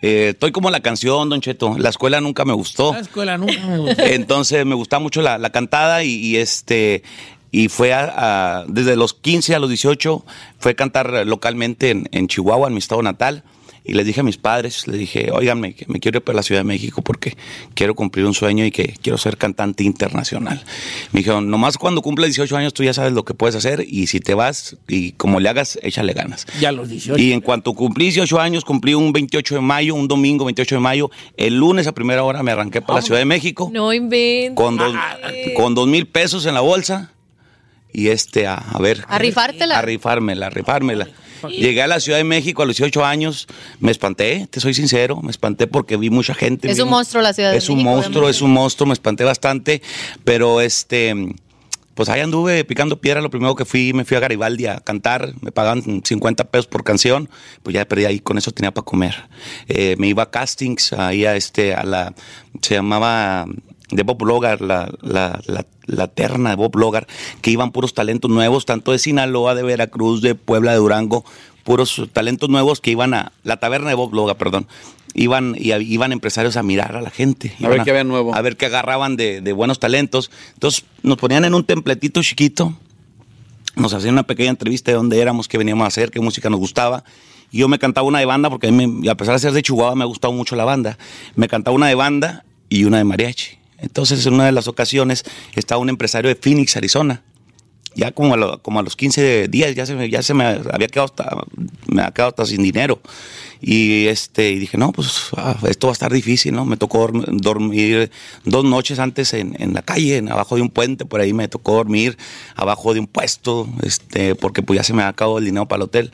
Eh, 0.00 0.28
estoy 0.30 0.52
como 0.52 0.70
la 0.70 0.80
canción, 0.80 1.28
Don 1.28 1.40
Cheto. 1.40 1.76
La 1.78 1.88
escuela 1.90 2.20
nunca 2.20 2.44
me 2.44 2.52
gustó. 2.52 2.92
La 2.92 3.00
escuela 3.00 3.36
nunca 3.38 3.66
me 3.66 3.78
gustó. 3.78 4.02
Entonces 4.04 4.64
me 4.66 4.74
gustaba 4.74 5.00
mucho 5.02 5.22
la, 5.22 5.38
la 5.38 5.50
cantada 5.50 6.04
y, 6.04 6.10
y, 6.14 6.36
este 6.36 7.02
y 7.50 7.68
fue 7.68 7.92
a- 7.94 8.60
a- 8.60 8.64
desde 8.68 8.94
los 8.96 9.14
15 9.14 9.54
a 9.54 9.58
los 9.58 9.68
18 9.70 10.24
fue 10.58 10.72
a 10.72 10.74
cantar 10.74 11.26
localmente 11.26 11.90
en, 11.90 12.08
en 12.12 12.28
Chihuahua, 12.28 12.68
en 12.68 12.74
mi 12.74 12.78
estado 12.78 13.02
natal. 13.02 13.42
Y 13.88 13.94
les 13.94 14.04
dije 14.04 14.20
a 14.20 14.22
mis 14.22 14.36
padres, 14.36 14.86
les 14.86 14.98
dije, 15.00 15.30
óiganme, 15.32 15.72
que 15.74 15.86
me 15.88 15.98
quiero 15.98 16.18
ir 16.18 16.22
para 16.22 16.36
la 16.36 16.42
Ciudad 16.42 16.60
de 16.60 16.64
México 16.64 17.00
porque 17.00 17.38
quiero 17.72 17.94
cumplir 17.94 18.26
un 18.26 18.34
sueño 18.34 18.66
y 18.66 18.70
que 18.70 18.94
quiero 19.00 19.16
ser 19.16 19.38
cantante 19.38 19.82
internacional. 19.82 20.62
Me 21.12 21.20
dijeron, 21.20 21.48
nomás 21.48 21.78
cuando 21.78 22.02
cumple 22.02 22.26
18 22.26 22.54
años 22.54 22.74
tú 22.74 22.84
ya 22.84 22.92
sabes 22.92 23.14
lo 23.14 23.24
que 23.24 23.32
puedes 23.32 23.56
hacer 23.56 23.86
y 23.88 24.06
si 24.08 24.20
te 24.20 24.34
vas 24.34 24.76
y 24.88 25.12
como 25.12 25.40
le 25.40 25.48
hagas, 25.48 25.78
échale 25.82 26.12
ganas. 26.12 26.44
Ya 26.60 26.70
los 26.70 26.90
18. 26.90 27.18
Y 27.18 27.32
en 27.32 27.40
cuanto 27.40 27.72
cumplí 27.72 28.04
18 28.04 28.38
años, 28.38 28.64
cumplí 28.66 28.92
un 28.92 29.10
28 29.10 29.54
de 29.54 29.60
mayo, 29.62 29.94
un 29.94 30.06
domingo 30.06 30.44
28 30.44 30.74
de 30.74 30.80
mayo, 30.82 31.10
el 31.38 31.56
lunes 31.56 31.86
a 31.86 31.92
primera 31.92 32.22
hora 32.24 32.42
me 32.42 32.52
arranqué 32.52 32.82
para 32.82 32.98
la 32.98 33.02
Ciudad 33.02 33.20
de 33.20 33.24
México 33.24 33.70
No 33.72 33.94
inventes. 33.94 34.54
con 34.54 34.76
dos, 34.76 34.94
con 35.56 35.74
dos 35.74 35.88
mil 35.88 36.06
pesos 36.06 36.44
en 36.44 36.52
la 36.52 36.60
bolsa 36.60 37.12
y 37.90 38.08
este, 38.08 38.46
a, 38.46 38.54
a 38.56 38.78
ver. 38.80 39.02
A 39.08 39.18
rifártela. 39.18 39.78
A 39.78 39.82
rifármela, 39.82 40.48
a 40.48 40.50
rifármela. 40.50 41.08
Llegué 41.48 41.82
a 41.82 41.86
la 41.86 42.00
Ciudad 42.00 42.18
de 42.18 42.24
México 42.24 42.62
a 42.62 42.66
los 42.66 42.76
18 42.76 43.04
años, 43.04 43.46
me 43.80 43.90
espanté, 43.90 44.46
te 44.50 44.60
soy 44.60 44.74
sincero, 44.74 45.20
me 45.22 45.30
espanté 45.30 45.66
porque 45.66 45.96
vi 45.96 46.10
mucha 46.10 46.34
gente. 46.34 46.70
Es 46.70 46.76
vi 46.76 46.82
un 46.82 46.90
monstruo 46.90 47.22
la 47.22 47.32
Ciudad 47.32 47.52
de 47.52 47.58
Es 47.58 47.68
un 47.68 47.76
México, 47.76 47.94
monstruo, 47.94 48.28
es 48.28 48.42
un 48.42 48.52
monstruo, 48.52 48.86
me 48.86 48.92
espanté 48.92 49.24
bastante, 49.24 49.82
pero 50.24 50.60
este, 50.60 51.14
pues 51.98 52.08
ahí 52.08 52.20
anduve 52.20 52.64
picando 52.64 53.00
piedra, 53.00 53.20
lo 53.20 53.28
primero 53.28 53.56
que 53.56 53.64
fui, 53.64 53.92
me 53.92 54.04
fui 54.04 54.16
a 54.16 54.20
Garibaldi 54.20 54.66
a 54.66 54.78
cantar, 54.78 55.34
me 55.40 55.50
pagaban 55.50 56.02
50 56.04 56.44
pesos 56.44 56.68
por 56.68 56.84
canción, 56.84 57.28
pues 57.64 57.74
ya 57.74 57.84
perdí 57.86 58.04
ahí, 58.04 58.20
con 58.20 58.38
eso 58.38 58.52
tenía 58.52 58.72
para 58.72 58.84
comer. 58.84 59.28
Eh, 59.66 59.96
me 59.98 60.06
iba 60.06 60.22
a 60.22 60.30
castings, 60.30 60.92
ahí 60.92 61.24
a 61.24 61.34
este, 61.34 61.74
a 61.74 61.82
la, 61.82 62.14
se 62.62 62.74
llamaba 62.74 63.46
de 63.90 64.02
Bob 64.02 64.22
Logar, 64.24 64.60
la, 64.60 64.90
la, 65.00 65.40
la, 65.46 65.66
la 65.86 66.08
terna 66.08 66.50
de 66.50 66.56
Bob 66.56 66.76
Logar, 66.76 67.06
que 67.40 67.50
iban 67.50 67.72
puros 67.72 67.94
talentos 67.94 68.30
nuevos, 68.30 68.66
tanto 68.66 68.92
de 68.92 68.98
Sinaloa, 68.98 69.54
de 69.54 69.62
Veracruz, 69.62 70.20
de 70.20 70.34
Puebla, 70.34 70.72
de 70.72 70.78
Durango, 70.78 71.24
puros 71.64 72.02
talentos 72.12 72.48
nuevos 72.48 72.80
que 72.80 72.90
iban 72.90 73.14
a 73.14 73.32
la 73.44 73.58
taberna 73.58 73.88
de 73.88 73.94
Bob 73.94 74.14
Logar, 74.14 74.36
perdón. 74.36 74.66
Iban, 75.14 75.54
y 75.58 75.72
iban 75.72 76.12
empresarios 76.12 76.56
a 76.56 76.62
mirar 76.62 76.94
a 76.94 77.00
la 77.00 77.10
gente. 77.10 77.54
A 77.64 77.68
ver 77.68 77.82
qué 77.82 77.90
había 77.90 78.04
nuevo. 78.04 78.34
A 78.34 78.42
ver 78.42 78.56
qué 78.56 78.66
agarraban 78.66 79.16
de, 79.16 79.40
de 79.40 79.52
buenos 79.52 79.80
talentos. 79.80 80.30
Entonces 80.54 80.84
nos 81.02 81.16
ponían 81.16 81.44
en 81.44 81.54
un 81.54 81.64
templetito 81.64 82.22
chiquito, 82.22 82.74
nos 83.74 83.94
hacían 83.94 84.14
una 84.14 84.24
pequeña 84.24 84.50
entrevista 84.50 84.90
de 84.90 84.96
dónde 84.96 85.20
éramos, 85.20 85.48
qué 85.48 85.56
veníamos 85.56 85.84
a 85.84 85.88
hacer, 85.88 86.10
qué 86.10 86.20
música 86.20 86.50
nos 86.50 86.60
gustaba. 86.60 87.04
Y 87.50 87.58
yo 87.58 87.68
me 87.68 87.78
cantaba 87.78 88.06
una 88.06 88.18
de 88.18 88.26
banda, 88.26 88.50
porque 88.50 88.68
a, 88.68 88.72
mí 88.72 89.08
a 89.08 89.14
pesar 89.14 89.34
de 89.34 89.40
ser 89.40 89.52
de 89.52 89.62
Chihuahua, 89.62 89.94
me 89.94 90.04
ha 90.04 90.06
gustado 90.06 90.32
mucho 90.32 90.56
la 90.56 90.64
banda. 90.64 90.98
Me 91.34 91.48
cantaba 91.48 91.74
una 91.74 91.86
de 91.86 91.94
banda 91.94 92.44
y 92.68 92.84
una 92.84 92.98
de 92.98 93.04
mariachi. 93.04 93.58
Entonces, 93.78 94.24
en 94.26 94.34
una 94.34 94.46
de 94.46 94.52
las 94.52 94.68
ocasiones, 94.68 95.24
estaba 95.54 95.80
un 95.80 95.88
empresario 95.88 96.28
de 96.28 96.34
Phoenix, 96.34 96.76
Arizona. 96.76 97.22
Ya 97.94 98.12
como 98.12 98.34
a, 98.34 98.36
lo- 98.36 98.62
como 98.62 98.78
a 98.78 98.82
los 98.82 98.94
15 98.96 99.48
días, 99.48 99.74
ya 99.74 99.86
se 99.86 99.94
me, 99.94 100.04
había 100.72 100.88
quedado 100.88 101.06
hasta, 101.06 101.36
me 101.86 102.02
había 102.02 102.12
quedado 102.12 102.28
hasta 102.30 102.46
sin 102.46 102.62
dinero. 102.62 103.00
Y 103.60 104.06
este 104.06 104.50
y 104.52 104.58
dije, 104.58 104.78
no, 104.78 104.92
pues 104.92 105.28
ah, 105.36 105.56
esto 105.68 105.88
va 105.88 105.90
a 105.90 105.94
estar 105.94 106.12
difícil, 106.12 106.54
¿no? 106.54 106.64
Me 106.64 106.76
tocó 106.76 107.08
dorm- 107.08 107.24
dormir 107.40 108.10
dos 108.44 108.64
noches 108.64 108.98
antes 108.98 109.34
en, 109.34 109.56
en 109.60 109.74
la 109.74 109.82
calle, 109.82 110.16
en, 110.16 110.30
abajo 110.30 110.56
de 110.56 110.62
un 110.62 110.70
puente, 110.70 111.04
por 111.04 111.20
ahí 111.20 111.32
me 111.32 111.48
tocó 111.48 111.72
dormir 111.74 112.16
abajo 112.54 112.94
de 112.94 113.00
un 113.00 113.06
puesto, 113.06 113.68
este, 113.82 114.34
porque 114.34 114.62
pues 114.62 114.78
ya 114.78 114.84
se 114.84 114.92
me 114.92 115.02
había 115.02 115.10
acabado 115.10 115.38
el 115.38 115.44
dinero 115.44 115.66
para 115.66 115.78
el 115.78 115.82
hotel. 115.84 116.12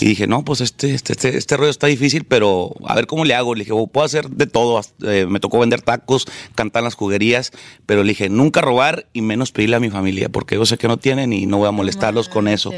Y 0.00 0.06
dije, 0.06 0.26
no, 0.26 0.44
pues 0.44 0.60
este, 0.60 0.94
este, 0.94 1.12
este, 1.12 1.36
este 1.36 1.56
rollo 1.56 1.70
está 1.70 1.86
difícil, 1.86 2.24
pero 2.24 2.74
a 2.86 2.94
ver 2.94 3.06
cómo 3.06 3.24
le 3.24 3.34
hago. 3.34 3.54
Le 3.54 3.60
dije, 3.60 3.72
"Oh, 3.72 3.86
puedo 3.86 4.04
hacer 4.04 4.28
de 4.28 4.46
todo. 4.46 4.80
eh, 5.06 5.26
me 5.28 5.40
tocó 5.40 5.58
vender 5.60 5.80
tacos, 5.82 6.26
cantar 6.54 6.80
en 6.80 6.84
las 6.84 6.94
juguerías, 6.94 7.52
pero 7.86 8.02
le 8.02 8.10
dije, 8.10 8.28
nunca 8.28 8.60
robar 8.60 9.06
y 9.12 9.22
menos 9.22 9.52
pedirle 9.52 9.76
a 9.76 9.80
mi 9.80 9.88
familia, 9.90 10.28
porque 10.28 10.56
yo 10.56 10.66
sé 10.66 10.76
que 10.78 10.88
no 10.88 10.98
tienen 10.98 11.32
y 11.32 11.46
no 11.46 11.58
voy 11.58 11.68
a 11.68 11.70
molestarlos 11.70 12.28
con 12.28 12.48
eso. 12.48 12.70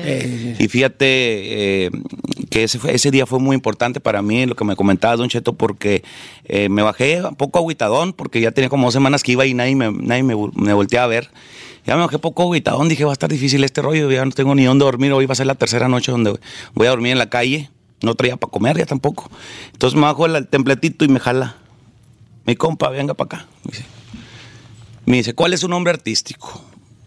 Y 0.58 0.68
fíjate 0.68 1.04
eh, 1.86 1.90
que 2.50 2.64
ese, 2.64 2.78
ese 2.88 3.10
día 3.10 3.26
fue 3.26 3.38
muy 3.40 3.54
importante 3.54 3.93
para 4.00 4.22
mí, 4.22 4.46
lo 4.46 4.54
que 4.56 4.64
me 4.64 4.76
comentaba 4.76 5.16
Don 5.16 5.28
Cheto, 5.28 5.52
porque 5.54 6.02
eh, 6.44 6.68
me 6.68 6.82
bajé 6.82 7.22
un 7.22 7.36
poco 7.36 7.58
aguitadón, 7.58 8.12
porque 8.12 8.40
ya 8.40 8.50
tenía 8.50 8.68
como 8.68 8.86
dos 8.86 8.94
semanas 8.94 9.22
que 9.22 9.32
iba 9.32 9.46
y 9.46 9.54
nadie 9.54 9.76
me, 9.76 9.90
nadie 9.90 10.22
me, 10.22 10.34
me 10.54 10.72
volteaba 10.72 11.04
a 11.04 11.08
ver. 11.08 11.30
Ya 11.86 11.96
me 11.96 12.02
bajé 12.02 12.18
poco 12.18 12.44
aguitadón, 12.44 12.88
dije, 12.88 13.04
va 13.04 13.10
a 13.10 13.12
estar 13.12 13.30
difícil 13.30 13.62
este 13.62 13.82
rollo, 13.82 14.10
ya 14.10 14.24
no 14.24 14.30
tengo 14.30 14.54
ni 14.54 14.64
dónde 14.64 14.84
dormir, 14.84 15.12
hoy 15.12 15.26
va 15.26 15.32
a 15.32 15.36
ser 15.36 15.46
la 15.46 15.54
tercera 15.54 15.88
noche 15.88 16.12
donde 16.12 16.38
voy 16.72 16.86
a 16.86 16.90
dormir 16.90 17.12
en 17.12 17.18
la 17.18 17.28
calle, 17.28 17.70
no 18.02 18.14
traía 18.14 18.36
para 18.36 18.50
comer 18.50 18.78
ya 18.78 18.86
tampoco. 18.86 19.30
Entonces 19.72 19.94
me 19.94 20.02
bajo 20.02 20.26
el 20.26 20.48
templetito 20.48 21.04
y 21.04 21.08
me 21.08 21.20
jala. 21.20 21.56
Mi 22.46 22.56
compa, 22.56 22.88
venga 22.90 23.14
para 23.14 23.38
acá. 23.38 23.48
Me 23.64 23.72
dice, 23.72 23.84
me 25.06 25.16
dice, 25.18 25.34
¿cuál 25.34 25.52
es 25.52 25.60
su 25.60 25.68
nombre 25.68 25.92
artístico? 25.92 26.62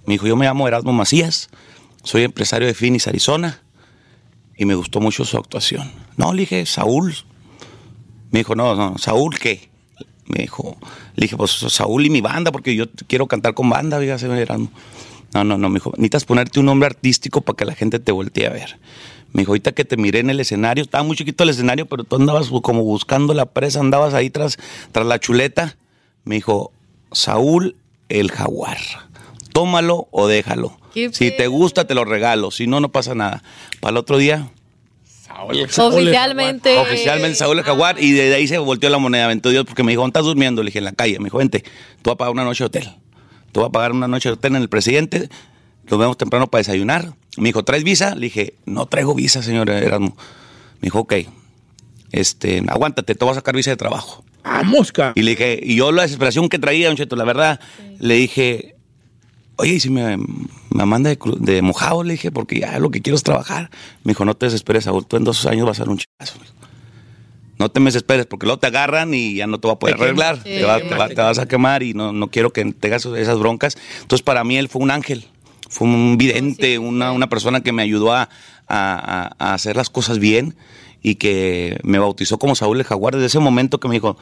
Me 0.05 0.13
dijo, 0.13 0.27
yo 0.27 0.35
me 0.35 0.45
llamo 0.45 0.67
Erasmo 0.67 0.93
Macías, 0.93 1.49
soy 2.03 2.23
empresario 2.23 2.67
de 2.67 2.73
Phoenix, 2.73 3.07
Arizona, 3.07 3.61
y 4.57 4.65
me 4.65 4.75
gustó 4.75 4.99
mucho 4.99 5.23
su 5.23 5.37
actuación. 5.37 5.91
No, 6.17 6.33
le 6.33 6.41
dije, 6.41 6.65
Saúl. 6.65 7.15
Me 8.31 8.39
dijo, 8.39 8.55
no, 8.55 8.75
no, 8.75 8.97
¿Saúl 8.97 9.37
qué? 9.39 9.69
Me 10.25 10.41
dijo, 10.41 10.75
le 11.15 11.23
dije, 11.23 11.37
pues 11.37 11.51
Saúl 11.51 12.05
y 12.05 12.09
mi 12.09 12.19
banda, 12.19 12.51
porque 12.51 12.75
yo 12.75 12.85
quiero 13.07 13.27
cantar 13.27 13.53
con 13.53 13.69
banda, 13.69 13.99
fíjate, 13.99 14.25
Erasmo. 14.25 14.69
No, 15.33 15.43
no, 15.43 15.57
no, 15.57 15.69
me 15.69 15.75
dijo, 15.75 15.91
necesitas 15.91 16.25
ponerte 16.25 16.59
un 16.59 16.65
nombre 16.65 16.87
artístico 16.87 17.41
para 17.41 17.55
que 17.55 17.65
la 17.65 17.75
gente 17.75 17.99
te 17.99 18.11
voltee 18.11 18.47
a 18.47 18.49
ver. 18.49 18.79
Me 19.31 19.41
dijo, 19.41 19.51
ahorita 19.51 19.73
que 19.73 19.85
te 19.85 19.97
miré 19.97 20.19
en 20.19 20.29
el 20.29 20.39
escenario, 20.39 20.83
estaba 20.83 21.03
muy 21.03 21.15
chiquito 21.15 21.43
el 21.43 21.51
escenario, 21.51 21.85
pero 21.85 22.03
tú 22.03 22.15
andabas 22.15 22.49
como 22.61 22.83
buscando 22.83 23.33
la 23.33 23.45
presa, 23.45 23.79
andabas 23.79 24.13
ahí 24.13 24.29
tras, 24.29 24.57
tras 24.91 25.05
la 25.05 25.19
chuleta. 25.19 25.77
Me 26.23 26.35
dijo, 26.35 26.71
Saúl 27.11 27.75
el 28.09 28.31
jaguar. 28.31 28.77
Tómalo 29.57 30.07
o 30.11 30.27
déjalo. 30.27 30.77
Si 30.93 31.31
te 31.31 31.47
gusta, 31.47 31.87
te 31.87 31.95
lo 31.95 32.05
regalo. 32.05 32.51
Si 32.51 32.67
no, 32.67 32.79
no 32.79 32.91
pasa 32.91 33.15
nada. 33.15 33.41
Para 33.79 33.89
el 33.89 33.97
otro 33.97 34.19
día, 34.19 34.51
Oficialmente. 35.39 36.77
Oficialmente 36.77 37.35
Saúl 37.35 37.57
el 37.57 37.63
Jaguar 37.63 37.95
y 37.99 38.11
desde 38.11 38.35
ahí 38.35 38.47
se 38.47 38.59
volteó 38.59 38.91
la 38.91 38.99
moneda, 38.99 39.25
bendito 39.25 39.49
Dios, 39.49 39.65
porque 39.65 39.81
me 39.81 39.91
dijo, 39.91 40.01
¿dónde 40.01 40.11
estás 40.11 40.25
durmiendo? 40.25 40.61
Le 40.61 40.67
dije, 40.67 40.77
en 40.77 40.85
la 40.85 40.91
calle. 40.91 41.17
Me 41.17 41.25
dijo, 41.25 41.39
vente, 41.39 41.63
tú 42.03 42.11
vas 42.11 42.13
a 42.13 42.17
pagar 42.17 42.33
una 42.33 42.43
noche 42.43 42.65
de 42.65 42.65
hotel. 42.67 42.89
Tú 43.51 43.61
vas 43.61 43.69
a 43.69 43.71
pagar 43.71 43.93
una 43.93 44.07
noche 44.07 44.29
de 44.29 44.33
hotel 44.33 44.57
en 44.57 44.61
el 44.61 44.69
presidente, 44.69 45.27
nos 45.89 45.99
vemos 45.99 46.17
temprano 46.17 46.45
para 46.45 46.59
desayunar. 46.59 47.13
Me 47.37 47.49
dijo, 47.49 47.63
¿traes 47.63 47.83
visa? 47.83 48.13
Le 48.13 48.21
dije, 48.27 48.53
no 48.65 48.85
traigo 48.85 49.15
visa, 49.15 49.41
señor 49.41 49.71
Erasmo. 49.71 50.15
Me 50.81 50.85
dijo, 50.85 50.99
ok, 50.99 51.13
este, 52.11 52.63
aguántate, 52.67 53.15
te 53.15 53.25
voy 53.25 53.31
a 53.31 53.35
sacar 53.35 53.55
visa 53.55 53.71
de 53.71 53.77
trabajo. 53.77 54.23
¡Ah, 54.43 54.61
mosca! 54.61 55.13
Y 55.15 55.23
le 55.23 55.31
dije, 55.31 55.59
y 55.63 55.77
yo 55.77 55.91
la 55.91 56.03
desesperación 56.03 56.47
que 56.47 56.59
traía, 56.59 56.87
Don 56.87 56.95
Cheto, 56.95 57.15
la 57.15 57.25
verdad, 57.25 57.59
le 57.99 58.13
dije, 58.13 58.76
oye, 59.57 59.73
¿y 59.73 59.79
si 59.79 59.89
me, 59.89 60.17
me 60.17 60.85
manda 60.85 61.09
de, 61.09 61.17
de 61.39 61.61
mojado? 61.61 62.03
Le 62.03 62.13
dije, 62.13 62.31
porque 62.31 62.59
ya 62.59 62.79
lo 62.79 62.89
que 62.91 63.01
quiero 63.01 63.15
es 63.17 63.23
trabajar. 63.23 63.69
Me 64.03 64.11
dijo, 64.11 64.23
no 64.25 64.35
te 64.35 64.45
desesperes, 64.47 64.85
Saúl, 64.85 65.05
tú 65.05 65.17
en 65.17 65.23
dos 65.23 65.45
años 65.45 65.65
vas 65.65 65.79
a 65.79 65.83
ser 65.83 65.89
un 65.89 65.97
chicazo. 65.97 66.35
No 67.59 67.69
te 67.69 67.79
me 67.79 67.85
desesperes, 67.85 68.27
porque 68.27 68.45
luego 68.45 68.59
te 68.59 68.67
agarran 68.67 69.13
y 69.15 69.35
ya 69.35 69.47
no 69.47 69.59
te 69.59 69.67
va 69.67 69.73
a 69.75 69.79
poder 69.79 69.95
Te 69.95 70.03
arreglar. 70.03 70.37
Te, 70.43 70.63
va- 70.63 70.77
Te 70.77 70.83
te 70.89 70.95
va- 70.95 71.07
te 71.09 71.15
vas 71.21 71.39
a 71.39 71.47
quemar 71.47 71.81
y 71.81 71.93
no, 71.95 72.13
no 72.13 72.27
quiero 72.29 72.53
que 72.53 72.63
tengas 72.71 73.03
esas 73.05 73.39
broncas. 73.39 73.77
Entonces, 74.01 74.21
para 74.23 74.43
mí, 74.43 74.57
él 74.57 74.69
fue 74.69 74.81
un 74.83 74.91
ángel. 74.91 75.25
Fue 75.69 75.87
un 75.87 76.17
vidente, 76.17 76.77
una, 76.77 77.11
una 77.11 77.27
persona 77.27 77.61
que 77.61 77.71
me 77.71 77.81
ayudó 77.81 78.13
a, 78.13 78.29
a- 78.67 79.29
a- 79.29 79.35
a 79.39 79.53
hacer 79.55 79.75
las 79.75 79.89
cosas 79.89 80.19
bien. 80.19 80.55
y 81.03 81.15
que 81.15 81.79
me 81.83 81.99
bautizó 81.99 82.37
como 82.37 82.53
Saúl 82.55 82.79
el 82.79 82.83
Jaguar. 82.85 83.13
Desde 83.13 83.27
ese 83.27 83.39
momento 83.39 83.79
que 83.79 83.87
me 83.87 83.93
dijo, 83.95 84.17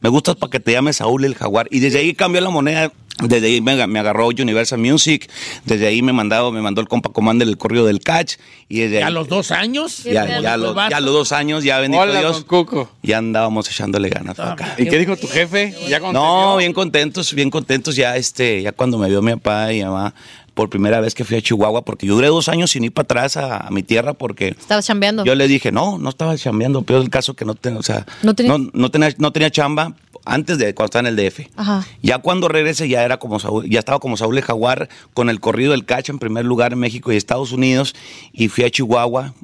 me 0.00 0.08
gustas 0.08 0.36
para 0.36 0.50
que 0.50 0.58
te 0.58 0.72
llames 0.72 0.96
Saúl 0.96 1.24
el 1.24 1.34
Jaguar. 1.34 1.68
Y 1.70 1.78
desde 1.80 1.98
ahí 2.00 2.12
cambió 2.14 2.40
la 2.40 2.50
moneda. 2.50 2.92
Desde 3.22 3.48
ahí 3.48 3.60
me, 3.60 3.86
me 3.86 3.98
agarró 3.98 4.28
Universal 4.28 4.78
Music. 4.78 5.28
Desde 5.64 5.86
ahí 5.88 6.02
me 6.02 6.12
mandaba, 6.12 6.50
me 6.52 6.60
mandó 6.62 6.80
el 6.80 6.88
compa 6.88 7.10
Commander 7.12 7.48
el 7.48 7.58
correo 7.58 7.84
del 7.84 8.00
catch. 8.00 8.34
Y 8.68 8.80
desde 8.80 9.00
¿Ya 9.00 9.04
a 9.06 9.08
ahí- 9.08 9.14
los 9.14 9.28
dos 9.28 9.50
años? 9.50 10.04
ya, 10.04 10.40
ya, 10.40 10.56
los, 10.56 10.76
ya 10.90 11.00
los 11.00 11.12
dos 11.12 11.32
años, 11.32 11.64
ya 11.64 11.78
bendito 11.80 12.02
Hola, 12.02 12.20
Dios. 12.20 12.32
don 12.36 12.42
Cuco. 12.44 12.90
Ya 13.02 13.18
andábamos 13.18 13.68
echándole 13.70 14.08
ganas 14.08 14.36
para 14.36 14.52
acá. 14.52 14.74
¿Y 14.78 14.86
qué 14.86 14.98
dijo 14.98 15.16
tu 15.16 15.26
jefe? 15.26 15.74
¿Ya 15.88 16.00
cuando 16.00 16.20
te 16.20 16.24
No, 16.26 16.56
bien 16.58 16.72
contentos, 16.72 17.32
bien 17.34 17.50
contentos 17.50 17.96
ya 17.96 18.16
este, 18.16 18.62
ya 18.62 18.72
cuando 18.72 18.98
me 18.98 19.08
vio 19.08 19.20
mi 19.22 19.32
papá 19.32 19.72
y 19.72 19.78
mi 19.78 19.84
mamá 19.84 20.14
por 20.54 20.68
primera 20.68 21.00
vez 21.00 21.14
que 21.14 21.24
fui 21.24 21.36
a 21.36 21.40
Chihuahua, 21.40 21.82
porque 21.84 22.04
yo 22.04 22.16
duré 22.16 22.26
dos 22.26 22.48
años 22.48 22.72
sin 22.72 22.82
ir 22.82 22.92
para 22.92 23.04
atrás 23.04 23.36
a, 23.36 23.58
a 23.68 23.70
mi 23.70 23.84
tierra 23.84 24.14
porque 24.14 24.48
Estabas 24.58 24.84
chambeando. 24.86 25.24
yo 25.24 25.36
le 25.36 25.46
dije, 25.46 25.70
no, 25.70 25.98
no 25.98 26.08
estaba 26.08 26.36
chambeando, 26.36 26.82
pero 26.82 27.00
el 27.00 27.10
caso 27.10 27.34
que 27.34 27.44
no 27.44 27.54
tenía, 27.54 27.78
o 27.78 27.82
sea, 27.84 28.04
¿No 28.24 28.34
tenías? 28.34 28.58
no, 28.58 28.70
no 28.72 28.90
tenía, 28.90 29.14
no 29.18 29.30
tenía 29.32 29.52
chamba 29.52 29.94
antes 30.24 30.58
de 30.58 30.74
cuando 30.74 30.86
estaba 30.86 31.08
en 31.08 31.18
el 31.18 31.30
DF. 31.30 31.48
Ajá. 31.56 31.86
Ya 32.02 32.18
cuando 32.18 32.48
regresé 32.48 32.88
ya 32.88 33.04
era 33.04 33.18
como 33.18 33.38
Saúl, 33.40 33.68
ya 33.68 33.78
estaba 33.78 33.98
como 33.98 34.16
Saúl 34.16 34.40
Jaguar 34.40 34.88
con 35.14 35.30
el 35.30 35.40
corrido 35.40 35.72
del 35.72 35.84
cacha 35.84 36.12
en 36.12 36.18
primer 36.18 36.44
lugar 36.44 36.72
en 36.72 36.78
México 36.78 37.12
y 37.12 37.16
Estados 37.16 37.52
Unidos 37.52 37.94
y 38.32 38.48
fui 38.48 38.64
a 38.64 38.70
Chihuahua 38.70 39.34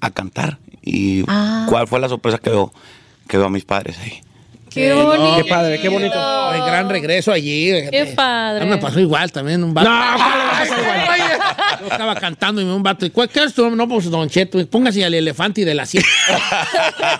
a 0.00 0.10
cantar. 0.10 0.58
Y 0.82 1.24
Ah. 1.28 1.66
cuál 1.68 1.86
fue 1.88 2.00
la 2.00 2.08
sorpresa 2.08 2.38
que 2.38 2.50
veo, 2.50 2.72
que 3.28 3.36
veo 3.36 3.46
a 3.46 3.50
mis 3.50 3.64
padres 3.64 3.98
ahí. 3.98 4.20
Qué 4.70 4.92
bonito. 4.92 5.36
Qué 5.36 5.44
padre, 5.44 5.80
qué 5.80 5.88
bonito. 5.88 6.52
El 6.54 6.60
gran 6.62 6.88
regreso 6.88 7.32
allí. 7.32 7.70
Qué 7.90 8.12
padre. 8.14 8.62
A 8.62 8.64
mí 8.64 8.70
me 8.70 8.78
pasó 8.78 9.00
igual 9.00 9.30
también 9.32 9.62
un 9.64 9.74
vato. 9.74 9.88
No, 9.90 9.96
¿cuál 10.16 10.38
le 10.38 10.70
pasó 10.70 10.80
igual? 10.80 11.20
Yo 11.80 11.86
estaba 11.86 12.14
cantando 12.16 12.60
y 12.60 12.64
me 12.64 12.74
un 12.74 12.82
vato. 12.82 13.06
¿Y 13.06 13.10
cuál 13.10 13.28
qué 13.28 13.42
es 13.42 13.54
tu 13.54 13.62
nombre? 13.62 13.76
No, 13.78 13.88
pues 13.88 14.10
Don 14.10 14.28
Cheto. 14.28 14.64
Póngase 14.66 15.04
al 15.04 15.14
elefante 15.14 15.62
y 15.62 15.64
de 15.64 15.74
la 15.74 15.86
sierra. 15.86 16.06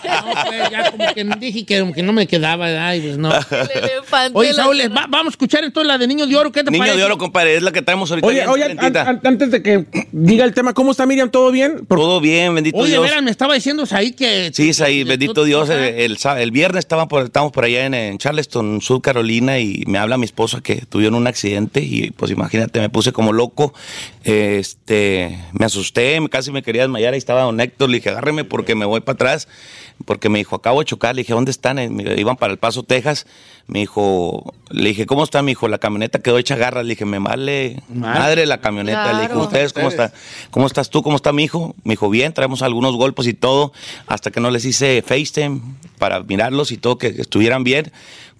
no, 0.03 0.45
pues, 0.45 0.69
ya 0.71 0.91
como 0.91 1.13
que 1.13 1.23
dije 1.39 1.65
que, 1.65 1.91
que 1.93 2.03
no 2.03 2.13
me 2.13 2.27
quedaba. 2.27 2.65
Ay, 2.87 3.01
pues 3.01 3.17
no. 3.17 3.31
El 3.33 3.83
elefante 3.83 4.31
Oye, 4.37 4.53
Saúl, 4.53 4.79
va- 4.95 5.07
vamos 5.09 5.27
a 5.27 5.29
escuchar 5.31 5.63
entonces 5.63 5.87
la 5.87 5.97
de 5.97 6.07
Niño 6.07 6.27
de 6.27 6.35
Oro. 6.35 6.51
¿Qué 6.51 6.63
te 6.63 6.71
Niño 6.71 6.81
parece? 6.83 6.97
de 6.97 7.03
oro, 7.03 7.17
compadre, 7.17 7.55
es 7.55 7.63
la 7.63 7.71
que 7.71 7.81
traemos 7.81 8.09
ahorita. 8.11 8.27
Oye, 8.27 8.37
bien 8.39 8.49
oye, 8.49 8.63
an- 8.65 8.75
calentita. 8.75 9.09
an- 9.09 9.21
antes 9.23 9.51
de 9.51 9.63
que 9.63 9.85
diga 10.11 10.45
el 10.45 10.53
tema, 10.53 10.73
¿cómo 10.73 10.91
está 10.91 11.05
Miriam? 11.05 11.29
¿Todo 11.29 11.51
bien? 11.51 11.85
Por- 11.85 11.99
Todo 11.99 12.19
bien, 12.21 12.53
bendito 12.55 12.77
Oye, 12.77 12.87
de 12.87 12.91
Dios. 12.93 13.03
veras, 13.03 13.23
me 13.23 13.31
estaba 13.31 13.53
diciendo 13.55 13.83
ahí 13.91 14.11
que... 14.11 14.51
Sí, 14.53 14.69
es 14.69 14.81
ahí, 14.81 15.03
bendito 15.03 15.43
Dios. 15.43 15.69
El, 15.69 15.79
el 15.79 16.17
sa- 16.17 16.39
el 16.41 16.51
viernes 16.51 16.79
estaban 16.79 17.07
por, 17.07 17.29
estábamos 17.41 17.53
por 17.53 17.65
allá 17.65 17.87
en, 17.87 18.17
Charleston, 18.19 18.81
Sur 18.81 19.01
Carolina, 19.01 19.57
y 19.57 19.83
me 19.87 19.97
habla 19.97 20.19
mi 20.19 20.25
esposa 20.25 20.61
que 20.61 20.85
tuvieron 20.85 21.15
un 21.15 21.25
accidente 21.25 21.81
y 21.81 22.11
pues 22.11 22.29
imagínate, 22.29 22.79
me 22.79 22.89
puse 22.89 23.13
como 23.13 23.33
loco. 23.33 23.73
Este, 24.23 25.39
me 25.53 25.65
asusté, 25.65 26.19
casi 26.29 26.51
me 26.51 26.61
quería 26.61 26.83
desmayar. 26.83 27.13
Ahí 27.13 27.17
estaba 27.17 27.41
don 27.41 27.59
Héctor, 27.59 27.89
le 27.89 27.97
dije, 27.97 28.09
agárreme 28.09 28.43
porque 28.43 28.75
me 28.75 28.85
voy 28.85 29.01
para 29.01 29.15
atrás. 29.15 29.47
Porque 30.05 30.29
me 30.29 30.39
dijo, 30.39 30.55
acabo 30.55 30.79
de 30.79 30.85
chocar. 30.85 31.15
Le 31.15 31.21
dije, 31.21 31.33
¿dónde 31.33 31.51
están? 31.51 31.79
Eh, 31.79 31.89
me- 31.89 32.03
Iban 32.19 32.37
para 32.37 32.53
El 32.53 32.59
Paso, 32.59 32.83
Texas. 32.83 33.25
Me 33.67 33.79
dijo, 33.79 34.53
le 34.69 34.89
dije, 34.89 35.05
¿cómo 35.05 35.23
está? 35.23 35.41
Me 35.41 35.51
dijo, 35.51 35.67
la 35.67 35.77
camioneta 35.77 36.19
quedó 36.19 36.37
hecha 36.37 36.55
garra. 36.55 36.83
Le 36.83 36.89
dije, 36.89 37.05
me 37.05 37.19
vale 37.19 37.81
madre 37.89 38.45
la 38.45 38.59
camioneta. 38.59 39.13
Le 39.13 39.21
dije. 39.23 39.33
¿ustedes 39.37 39.73
cómo 39.73 39.87
están? 39.89 40.11
¿Cómo 40.51 40.67
estás 40.67 40.89
tú? 40.89 41.03
¿Cómo 41.03 41.15
está 41.15 41.31
mi 41.31 41.43
hijo? 41.43 41.75
Me 41.83 41.93
dijo, 41.93 42.09
bien, 42.09 42.33
traemos 42.33 42.61
algunos 42.61 42.95
golpes 42.95 43.27
y 43.27 43.33
todo, 43.33 43.71
hasta 44.07 44.31
que 44.31 44.39
no 44.39 44.51
les 44.51 44.65
hice 44.65 45.01
FaceTime 45.05 45.61
para 45.99 46.21
mirarlos 46.23 46.71
y 46.71 46.77
todo, 46.77 46.97
que 46.97 47.07
estuvieran 47.07 47.63
bien. 47.63 47.91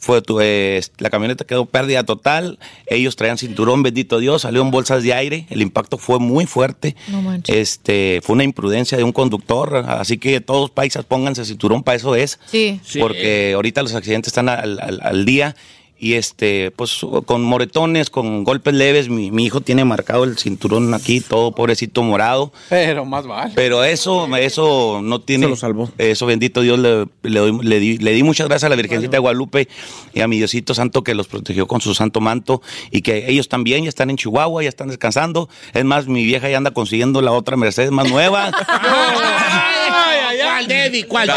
Fue 0.03 0.19
tu- 0.23 0.39
eh, 0.41 0.81
la 0.97 1.11
camioneta 1.11 1.45
quedó 1.45 1.65
pérdida 1.67 2.03
total. 2.03 2.57
Ellos 2.87 3.15
traían 3.15 3.37
cinturón, 3.37 3.83
bendito 3.83 4.17
Dios, 4.17 4.41
salió 4.41 4.63
en 4.63 4.71
bolsas 4.71 5.03
de 5.03 5.13
aire. 5.13 5.45
El 5.51 5.61
impacto 5.61 5.99
fue 5.99 6.17
muy 6.17 6.47
fuerte. 6.47 6.95
No 7.07 7.21
manches. 7.21 7.55
Este, 7.55 8.19
fue 8.23 8.33
una 8.33 8.43
imprudencia 8.43 8.97
de 8.97 9.03
un 9.03 9.11
conductor. 9.11 9.75
Así 9.87 10.17
que 10.17 10.41
todos 10.41 10.71
paisas 10.71 11.05
pónganse 11.05 11.45
cinturón, 11.45 11.83
para 11.83 11.97
eso 11.97 12.15
es. 12.15 12.39
Sí. 12.83 12.97
Porque 12.99 13.51
ahorita 13.53 13.83
los 13.83 13.93
accidentes 13.93 14.29
están 14.29 14.49
al, 14.49 14.79
al- 14.79 14.99
al 15.03 15.23
día. 15.23 15.55
Y 16.03 16.15
este, 16.15 16.71
pues 16.71 16.99
con 17.27 17.43
moretones, 17.43 18.09
con 18.09 18.43
golpes 18.43 18.73
leves, 18.73 19.07
mi, 19.07 19.29
mi 19.29 19.45
hijo 19.45 19.61
tiene 19.61 19.85
marcado 19.85 20.23
el 20.23 20.35
cinturón 20.39 20.91
aquí, 20.95 21.21
todo 21.21 21.51
pobrecito 21.51 22.01
morado. 22.01 22.51
Pero 22.69 23.05
más 23.05 23.27
vale. 23.27 23.51
Pero 23.55 23.83
eso, 23.83 24.27
eso 24.35 25.01
no 25.03 25.21
tiene. 25.21 25.45
Se 25.45 25.49
lo 25.51 25.55
salvó. 25.55 25.91
Eso, 25.99 26.25
bendito 26.25 26.61
Dios, 26.61 26.79
le, 26.79 27.05
le 27.21 27.39
doy- 27.39 27.59
le 27.63 27.79
di, 27.79 27.99
le 27.99 28.13
di 28.13 28.23
muchas 28.23 28.47
gracias 28.47 28.65
a 28.65 28.69
la 28.69 28.75
Virgencita 28.77 29.11
de 29.11 29.19
Guadalupe 29.19 29.67
y 30.15 30.21
a 30.21 30.27
mi 30.27 30.37
Diosito 30.37 30.73
Santo 30.73 31.03
que 31.03 31.13
los 31.13 31.27
protegió 31.27 31.67
con 31.67 31.81
su 31.81 31.93
santo 31.93 32.19
manto 32.19 32.63
y 32.89 33.03
que 33.03 33.29
ellos 33.29 33.47
también 33.47 33.83
ya 33.83 33.89
están 33.89 34.09
en 34.09 34.17
Chihuahua, 34.17 34.63
ya 34.63 34.69
están 34.69 34.87
descansando. 34.87 35.49
Es 35.75 35.85
más, 35.85 36.07
mi 36.07 36.25
vieja 36.25 36.49
ya 36.49 36.57
anda 36.57 36.71
consiguiendo 36.71 37.21
la 37.21 37.31
otra 37.31 37.57
Mercedes 37.57 37.91
más 37.91 38.09
nueva. 38.09 38.51
Ay, 39.93 40.37
¿Cuál, 40.41 40.67
Debbie? 40.67 41.03
¿Cuál? 41.05 41.27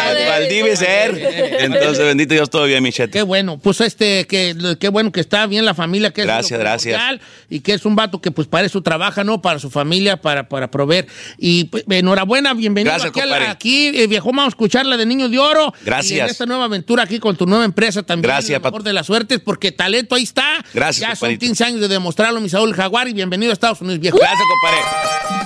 Debbie? 0.48 0.76
Ser. 0.76 1.16
Entonces, 1.60 2.04
bendito 2.04 2.34
Dios, 2.34 2.48
todo 2.50 2.64
bien, 2.64 2.82
mi 2.82 2.92
cheto. 2.92 3.12
Qué 3.12 3.22
bueno, 3.22 3.58
pues 3.58 3.80
este, 3.80 4.26
que, 4.26 4.76
qué 4.80 4.88
bueno 4.88 5.12
que 5.12 5.20
está 5.20 5.46
bien 5.46 5.64
la 5.64 5.74
familia, 5.74 6.10
que 6.12 6.22
es 6.22 6.26
Gracias, 6.26 6.52
lo 6.58 6.58
gracias. 6.64 7.00
Y 7.50 7.60
que 7.60 7.74
es 7.74 7.84
un 7.84 7.94
vato 7.96 8.20
que 8.20 8.30
pues 8.30 8.48
para 8.48 8.66
eso 8.66 8.82
trabaja, 8.82 9.24
¿no? 9.24 9.40
Para 9.42 9.58
su 9.58 9.70
familia, 9.70 10.16
para, 10.20 10.48
para 10.48 10.70
proveer. 10.70 11.06
Y 11.38 11.64
pues, 11.64 11.84
enhorabuena, 11.88 12.54
bienvenido 12.54 12.92
Gracias, 12.92 13.10
aquí, 13.10 13.20
a 13.20 13.26
la- 13.26 13.34
compadre. 13.36 13.52
aquí 13.52 13.86
eh, 13.94 14.06
viejo, 14.06 14.26
vamos 14.30 14.46
a 14.46 14.48
escuchar 14.48 14.86
la 14.86 14.96
de 14.96 15.06
Niño 15.06 15.28
de 15.28 15.38
Oro. 15.38 15.72
Gracias. 15.84 16.12
Y 16.12 16.20
en 16.20 16.26
esta 16.26 16.46
nueva 16.46 16.64
aventura 16.64 17.02
aquí 17.04 17.18
con 17.18 17.36
tu 17.36 17.46
nueva 17.46 17.64
empresa 17.64 18.02
también. 18.02 18.30
Gracias, 18.30 18.60
mejor 18.62 18.82
de 18.82 18.92
las 18.92 19.06
suertes, 19.06 19.40
porque 19.40 19.72
talento 19.72 20.14
ahí 20.14 20.22
está. 20.24 20.64
Gracias, 20.72 21.00
Ya 21.00 21.08
son 21.16 21.28
compadrito. 21.28 21.40
15 21.46 21.64
años 21.64 21.80
de 21.80 21.88
demostrarlo, 21.88 22.40
mi 22.40 22.48
Saúl 22.48 22.74
Jaguar, 22.74 23.08
y 23.08 23.12
bienvenido 23.12 23.50
a 23.50 23.54
Estados 23.54 23.80
Unidos, 23.80 24.00
viejo. 24.00 24.18
Gracias, 24.18 24.42
compadre. 24.48 25.43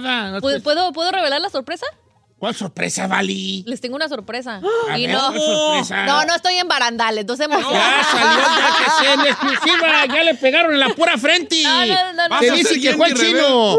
Nada. 0.00 0.30
no 0.30 0.40
¿Puedo, 0.40 0.60
¿puedo, 0.62 0.92
¿Puedo 0.92 1.10
revelar 1.12 1.40
la 1.40 1.50
sorpresa? 1.50 1.86
¿Cuál 2.38 2.56
sorpresa, 2.56 3.06
Vali? 3.06 3.62
Les 3.68 3.80
tengo 3.80 3.94
una 3.94 4.08
sorpresa. 4.08 4.60
A 4.90 4.98
y 4.98 5.06
ver, 5.06 5.14
no, 5.14 5.30
no, 5.30 6.24
no 6.24 6.34
estoy 6.34 6.54
en 6.54 6.66
barandal, 6.66 7.16
entonces 7.16 7.46
Ya 7.48 7.54
salió, 7.56 7.70
ya 7.70 8.84
que 8.84 8.90
sea 9.04 9.14
en 9.14 9.20
exclusiva, 9.20 10.06
ya 10.06 10.24
le 10.24 10.34
pegaron 10.34 10.72
en 10.72 10.80
la 10.80 10.88
pura 10.88 11.16
frente. 11.18 11.62
No, 11.62 11.86
no, 11.86 12.12
no, 12.14 12.28
no. 12.30 12.38
Se 12.40 12.50
dice 12.50 12.80
que 12.80 12.94
fue 12.94 13.10
el 13.10 13.14
chino. 13.14 13.76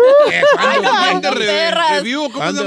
Ay, 0.58 0.78
¿Cuándo? 0.80 0.94
no, 0.94 1.04
Gente 1.04 1.28
no, 1.28 1.34
re- 1.36 1.46
perras. 1.46 1.92
review, 1.98 2.22
¿cómo 2.32 2.34
se 2.34 2.38
¿Cuándo, 2.38 2.64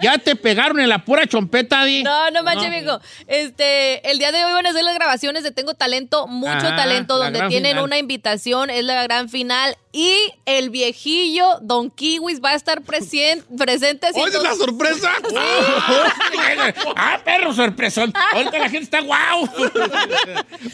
Ya 0.00 0.18
te 0.18 0.36
pegaron 0.36 0.80
en 0.80 0.88
la 0.88 1.04
pura 1.04 1.26
chompeta, 1.26 1.84
Di. 1.84 2.02
No, 2.02 2.30
no 2.30 2.42
manches, 2.42 2.66
amigo. 2.66 3.00
Este, 3.26 4.10
el 4.10 4.18
día 4.18 4.32
de 4.32 4.44
hoy 4.44 4.52
van 4.52 4.66
a 4.66 4.70
hacer 4.70 4.82
las 4.84 4.94
grabaciones 4.94 5.42
de 5.42 5.50
Tengo 5.52 5.74
Talento, 5.74 6.26
mucho 6.26 6.52
Ajá, 6.52 6.76
talento, 6.76 7.18
donde 7.18 7.40
tienen 7.48 7.72
final. 7.72 7.84
una 7.84 7.98
invitación, 7.98 8.70
es 8.70 8.84
la 8.84 9.02
gran 9.02 9.28
final. 9.28 9.76
Y 9.92 10.16
el 10.46 10.70
viejillo 10.70 11.58
Don 11.62 11.90
Kiwis 11.90 12.40
va 12.40 12.50
a 12.50 12.54
estar 12.54 12.82
presien- 12.82 13.44
presente. 13.58 14.06
¿Oye 14.14 14.30
todo- 14.30 14.44
la 14.44 14.54
sorpresa? 14.54 15.10
ah, 16.96 17.20
perro 17.24 17.52
sorpresón. 17.52 18.12
Ahorita 18.32 18.58
la 18.58 18.68
gente 18.68 18.84
está 18.84 19.00
guau. 19.00 19.48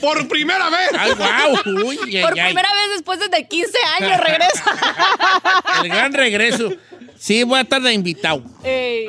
Por 0.01 0.29
primera 0.29 0.69
vez. 0.69 0.91
Ay, 0.99 1.13
guau. 1.15 1.87
Uy, 1.87 1.99
ay, 2.17 2.23
Por 2.23 2.33
primera 2.33 2.69
vez 2.75 2.91
después 2.95 3.19
de 3.19 3.47
15 3.47 3.79
años 4.01 4.21
regresa. 4.21 4.65
El 5.83 5.89
gran 5.89 6.13
regreso. 6.13 6.71
Sí, 7.19 7.43
voy 7.45 7.59
a 7.59 7.63
estar 7.63 7.81
de 7.81 7.93
invitado. 7.95 8.43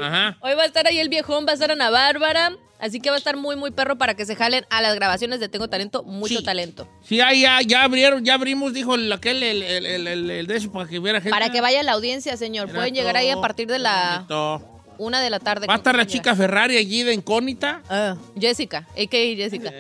Ajá. 0.02 0.38
Hoy 0.42 0.54
va 0.56 0.64
a 0.64 0.66
estar 0.66 0.86
ahí 0.88 1.00
el 1.00 1.10
viejón, 1.10 1.46
va 1.48 1.52
a 1.52 1.54
estar 1.54 1.72
Ana 1.72 1.90
Bárbara. 1.90 2.52
Así 2.80 3.00
que 3.00 3.10
va 3.10 3.16
a 3.16 3.18
estar 3.18 3.36
muy, 3.36 3.56
muy 3.56 3.72
perro 3.72 3.98
para 3.98 4.14
que 4.14 4.24
se 4.24 4.36
jalen 4.36 4.64
a 4.70 4.84
las 4.84 4.94
grabaciones 4.94 5.40
de 5.40 5.50
Tengo 5.50 5.68
Talento, 5.68 6.04
mucho 6.04 6.38
Sí. 6.38 6.44
talento. 6.44 6.88
Sí, 7.02 7.16
ya, 7.18 7.34
ya, 7.34 7.60
ya 7.66 7.84
abrieron, 7.84 8.24
ya 8.24 8.36
abrimos, 8.36 8.72
dijo 8.72 8.94
el, 8.94 9.12
aquel, 9.12 9.42
el, 9.42 9.64
el, 9.64 9.86
el, 10.08 10.30
el- 10.30 10.46
de 10.46 10.56
eso, 10.58 10.72
para 10.72 10.88
que 10.88 11.00
viera 11.00 11.20
gente. 11.20 11.32
Para 11.32 11.50
que 11.50 11.60
vaya 11.60 11.82
la 11.82 11.94
audiencia, 11.94 12.38
señor. 12.38 12.72
Pueden 12.72 12.94
llegar 12.94 13.18
ahí 13.18 13.32
a 13.32 13.42
partir 13.42 13.68
de 13.68 13.80
la 13.80 14.18
Bonito. 14.28 14.77
Una 14.98 15.22
de 15.22 15.30
la 15.30 15.40
tarde. 15.40 15.68
Va 15.68 15.74
a 15.74 15.78
estar 15.78 15.96
la 15.96 16.06
chica 16.06 16.36
Ferrari 16.36 16.78
allí 16.78 17.04
de 17.04 17.14
incógnita. 17.14 17.82
Ah, 17.90 18.16
Jessica, 18.40 18.88
a.k.a. 18.90 19.36
Jessica. 19.36 19.72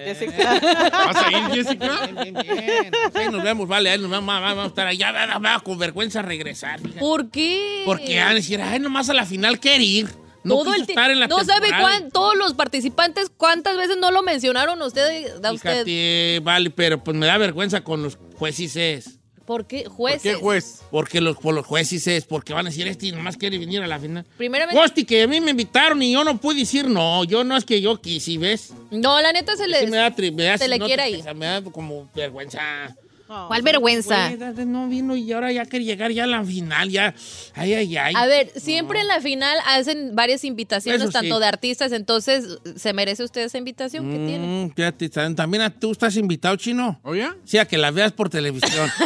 ¿Vas 0.92 1.16
a 1.16 1.32
ir, 1.32 1.44
Jessica? 1.54 2.08
Bien, 2.08 2.34
bien, 2.34 2.58
bien. 2.58 2.92
Ahí 3.14 3.30
nos 3.32 3.44
vemos, 3.44 3.68
vale, 3.68 3.90
ahí 3.90 4.00
nos 4.00 4.10
vamos, 4.10 4.42
vamos 4.42 4.66
a 4.66 4.68
estar 4.68 4.88
allá, 4.88 5.12
va, 5.12 5.26
va, 5.26 5.38
va, 5.40 5.60
con 5.60 5.78
vergüenza 5.78 6.22
regresar. 6.22 6.80
¿Por 7.00 7.30
qué? 7.30 7.84
Porque 7.86 8.20
van 8.20 8.30
a 8.30 8.34
decir, 8.34 8.62
ay, 8.62 8.80
nomás 8.80 9.10
a 9.10 9.14
la 9.14 9.26
final 9.26 9.60
quiere 9.60 9.84
ir. 9.84 10.08
No 10.44 10.56
Todo 10.56 10.74
el 10.76 10.82
estar 10.84 11.12
en 11.12 11.20
la 11.20 11.28
No 11.28 11.44
sabe 11.44 11.68
cuán, 11.70 12.10
todos 12.10 12.36
los 12.38 12.54
participantes 12.54 13.30
cuántas 13.36 13.76
veces 13.76 13.98
no 14.00 14.12
lo 14.12 14.24
mencionaron 14.24 14.82
usted, 14.82 15.44
a 15.44 15.52
usted. 15.52 15.84
Fíjate, 15.84 16.40
vale, 16.42 16.70
pero 16.70 17.04
pues 17.04 17.18
me 17.18 17.26
da 17.26 17.38
vergüenza 17.38 17.84
con 17.84 18.02
los 18.02 18.18
jueces. 18.36 19.20
¿Por 19.48 19.66
qué 19.66 19.86
jueces? 19.86 20.22
¿Qué 20.22 20.34
juez? 20.36 20.82
Porque 20.92 21.22
los, 21.22 21.38
por 21.38 21.56
los 21.56 21.66
jueces, 21.66 22.26
porque 22.26 22.52
van 22.54 22.68
a 22.68 22.70
decir, 22.70 22.86
este 22.88 23.12
nomás 23.14 23.38
quiere 23.38 23.58
venir 23.58 23.82
a 23.82 23.88
la 23.88 23.98
final. 23.98 24.26
Primeramente, 24.38 24.80
Costi, 24.80 25.06
que 25.06 25.24
a 25.24 25.28
mí 25.28 25.40
me 25.40 25.52
invitaron 25.52 26.04
y 26.04 26.12
yo 26.12 26.24
no 26.26 26.38
pude 26.38 26.60
decir 26.60 26.90
no. 26.90 27.24
Yo 27.24 27.46
no 27.46 27.56
es 27.56 27.64
que 27.64 27.80
yo 27.80 28.00
quise, 28.02 28.38
¿ves? 28.38 28.74
no, 28.92 29.22
la 29.22 29.32
neta 29.32 29.56
se 29.56 29.66
le 29.70 29.80
Sí 29.80 29.88
me 29.88 29.98
da, 29.98 30.14
tri- 30.14 30.34
me 30.34 30.44
da- 30.44 30.58
se 30.58 30.68
le 30.68 30.78
quiere 30.80 31.22
sea, 31.24 31.34
Me 31.34 31.46
da 31.46 31.62
como 31.64 32.10
vergüenza. 32.14 32.94
¿Cuál 33.28 33.62
vergüenza? 33.62 34.30
Güey, 34.36 34.66
no 34.66 34.88
vino 34.88 35.16
y 35.16 35.32
ahora 35.34 35.52
ya 35.52 35.66
quiere 35.66 35.84
llegar 35.86 36.12
ya 36.12 36.24
a 36.24 36.28
la 36.28 36.44
final, 36.44 36.90
ya. 36.90 37.14
Ay, 37.54 37.74
ay, 37.74 37.98
ay. 37.98 38.14
A 38.16 38.26
ver, 38.26 38.52
siempre 38.56 39.02
en 39.02 39.08
la 39.08 39.20
final 39.22 39.58
hacen 39.66 40.16
varias 40.16 40.44
invitaciones, 40.46 41.02
Eso 41.02 41.12
sí. 41.12 41.14
tanto 41.14 41.40
de 41.40 41.46
artistas, 41.46 41.92
entonces, 41.92 42.58
¿se 42.78 42.94
merece 42.94 43.24
usted 43.24 43.42
esa 43.42 43.58
invitación 43.58 44.10
que 44.10 44.16
tiene? 44.18 44.66
Mm, 44.66 44.74
fíjate, 44.74 45.12
tam- 45.12 45.36
también 45.36 45.64
a- 45.64 45.70
tú 45.70 45.92
estás 45.92 46.16
invitado, 46.16 46.56
chino. 46.56 47.00
¿Oye? 47.04 47.28
Sí, 47.44 47.58
a 47.58 47.66
que 47.66 47.78
la 47.78 47.92
veas 47.92 48.14
por 48.14 48.30
televisión. 48.30 48.90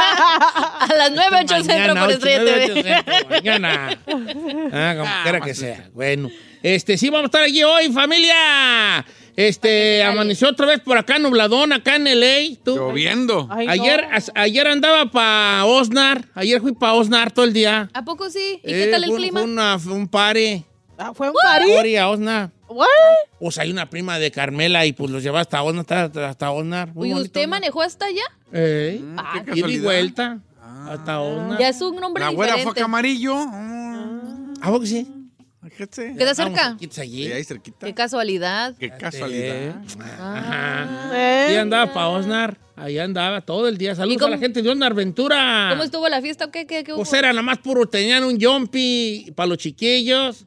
A 0.00 0.88
las 0.96 1.12
9, 1.12 1.36
8 1.44 1.56
el 1.56 1.64
centro 1.64 1.94
Mañana, 1.94 2.00
por 2.00 2.10
Estrella 2.12 2.42
nueve, 2.42 2.66
TV. 2.66 2.80
ocho, 2.80 3.04
centro, 3.04 3.28
Mañana. 3.30 3.98
Ah, 4.72 4.94
como 4.98 5.22
quiera 5.22 5.40
que 5.40 5.54
sea. 5.54 5.88
Bueno, 5.94 6.30
este, 6.62 6.96
sí, 6.98 7.08
vamos 7.10 7.24
a 7.24 7.26
estar 7.26 7.42
allí 7.42 7.62
hoy, 7.62 7.90
familia. 7.92 9.04
Este, 9.48 10.02
amaneció 10.04 10.48
otra 10.48 10.66
vez 10.66 10.80
por 10.80 10.98
acá, 10.98 11.18
nubladón, 11.18 11.72
acá 11.72 11.96
en 11.96 12.04
LA. 12.04 12.56
¿Tú? 12.64 12.76
Lloviendo. 12.76 13.48
Ay, 13.50 13.66
no. 13.66 13.72
Ayer, 13.72 14.06
ayer 14.34 14.66
andaba 14.68 15.10
para 15.10 15.64
Osnar. 15.64 16.26
Ayer 16.34 16.60
fui 16.60 16.72
para 16.72 16.94
Osnar 16.94 17.30
todo 17.32 17.44
el 17.46 17.52
día. 17.52 17.88
¿A 17.94 18.04
poco 18.04 18.28
sí? 18.28 18.60
¿Y 18.62 18.70
Eh, 18.72 18.84
qué 18.84 18.90
tal 18.90 19.04
el 19.04 19.10
fue- 19.10 19.18
clima? 19.18 19.40
Fue, 19.40 19.50
una- 19.50 19.78
fue 19.78 19.92
un 19.94 20.08
pare. 20.08 20.64
Ah, 20.98 21.12
¿Fue 21.14 21.28
un 21.30 21.34
party? 21.42 21.70
Ori 21.72 21.96
a 21.96 22.10
Osnar. 22.10 22.50
What? 22.68 22.86
Pues 23.38 23.56
hay 23.58 23.70
una 23.70 23.88
prima 23.88 24.18
de 24.18 24.30
Carmela 24.30 24.84
y 24.84 24.92
pues 24.92 25.10
los 25.10 25.22
lleva 25.22 25.40
hasta 25.40 25.62
Osnar, 25.62 25.86
hasta, 25.90 26.28
hasta 26.28 26.50
Osnar. 26.50 26.94
Muy 26.94 27.08
¿Y 27.08 27.12
bonito, 27.12 27.26
usted 27.26 27.40
Osnar. 27.40 27.60
manejó 27.60 27.82
hasta 27.82 28.04
allá? 28.06 28.22
Eh, 28.52 29.02
Ah, 29.16 29.42
qué 29.44 29.58
y 29.60 29.78
vuelta. 29.80 30.38
Hasta 30.86 31.20
Osnar. 31.20 31.58
Ya 31.58 31.68
es 31.70 31.80
un 31.80 31.96
nombre 31.96 32.22
La 32.24 32.30
güera 32.30 32.52
fue 32.52 32.58
diferente. 32.60 32.80
a 32.80 32.84
Camarillo. 32.84 33.36
¿A 34.60 34.70
vos 34.70 34.86
sí? 34.88 35.08
Fíjate. 35.68 36.14
¿Queda 36.16 36.34
cerca? 36.34 36.76
allí. 36.80 37.26
Sí, 37.26 37.32
ahí 37.32 37.44
cerquita. 37.44 37.86
Qué 37.86 37.94
casualidad. 37.94 38.74
Qué 38.78 38.90
casualidad. 38.90 39.74
Ajá. 40.18 41.52
Y 41.52 41.56
andaba 41.56 41.92
para 41.92 42.08
Osnar. 42.08 42.56
Ahí 42.76 42.98
andaba 42.98 43.42
todo 43.42 43.68
el 43.68 43.76
día. 43.76 43.94
Saludos 43.94 44.16
¿Y 44.16 44.18
cómo- 44.18 44.28
a 44.28 44.36
la 44.36 44.38
gente 44.38 44.62
de 44.62 44.70
Osnar 44.70 44.94
Ventura. 44.94 45.68
¿Cómo 45.70 45.82
estuvo 45.82 46.08
la 46.08 46.22
fiesta 46.22 46.46
o 46.46 46.50
qué? 46.50 46.66
¿Qué, 46.66 46.82
qué 46.82 46.92
hubo? 46.92 47.02
Pues 47.02 47.12
era 47.12 47.28
nada 47.28 47.42
más 47.42 47.58
puro. 47.58 47.84
Tenían 47.86 48.24
un 48.24 48.40
jumpy 48.40 49.32
para 49.36 49.48
los 49.48 49.58
chiquillos. 49.58 50.46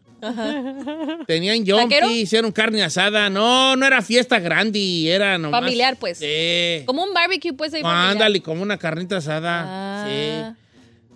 Tenían 1.27 1.65
jumpy, 1.65 2.21
hicieron 2.21 2.51
carne 2.51 2.81
asada. 2.81 3.29
No, 3.29 3.75
no 3.75 3.85
era 3.85 4.01
fiesta 4.01 4.39
grande, 4.39 5.09
era 5.09 5.37
nomás. 5.37 5.61
Familiar, 5.61 5.97
pues. 5.99 6.17
Sí. 6.19 6.83
Como 6.85 7.03
un 7.03 7.13
barbecue, 7.13 7.53
pues, 7.53 7.73
ahí. 7.73 7.81
Ándale, 7.83 8.41
como 8.41 8.63
una 8.63 8.77
carnita 8.77 9.17
asada. 9.17 9.65
Ah. 9.67 10.07
Sí. 10.07 10.62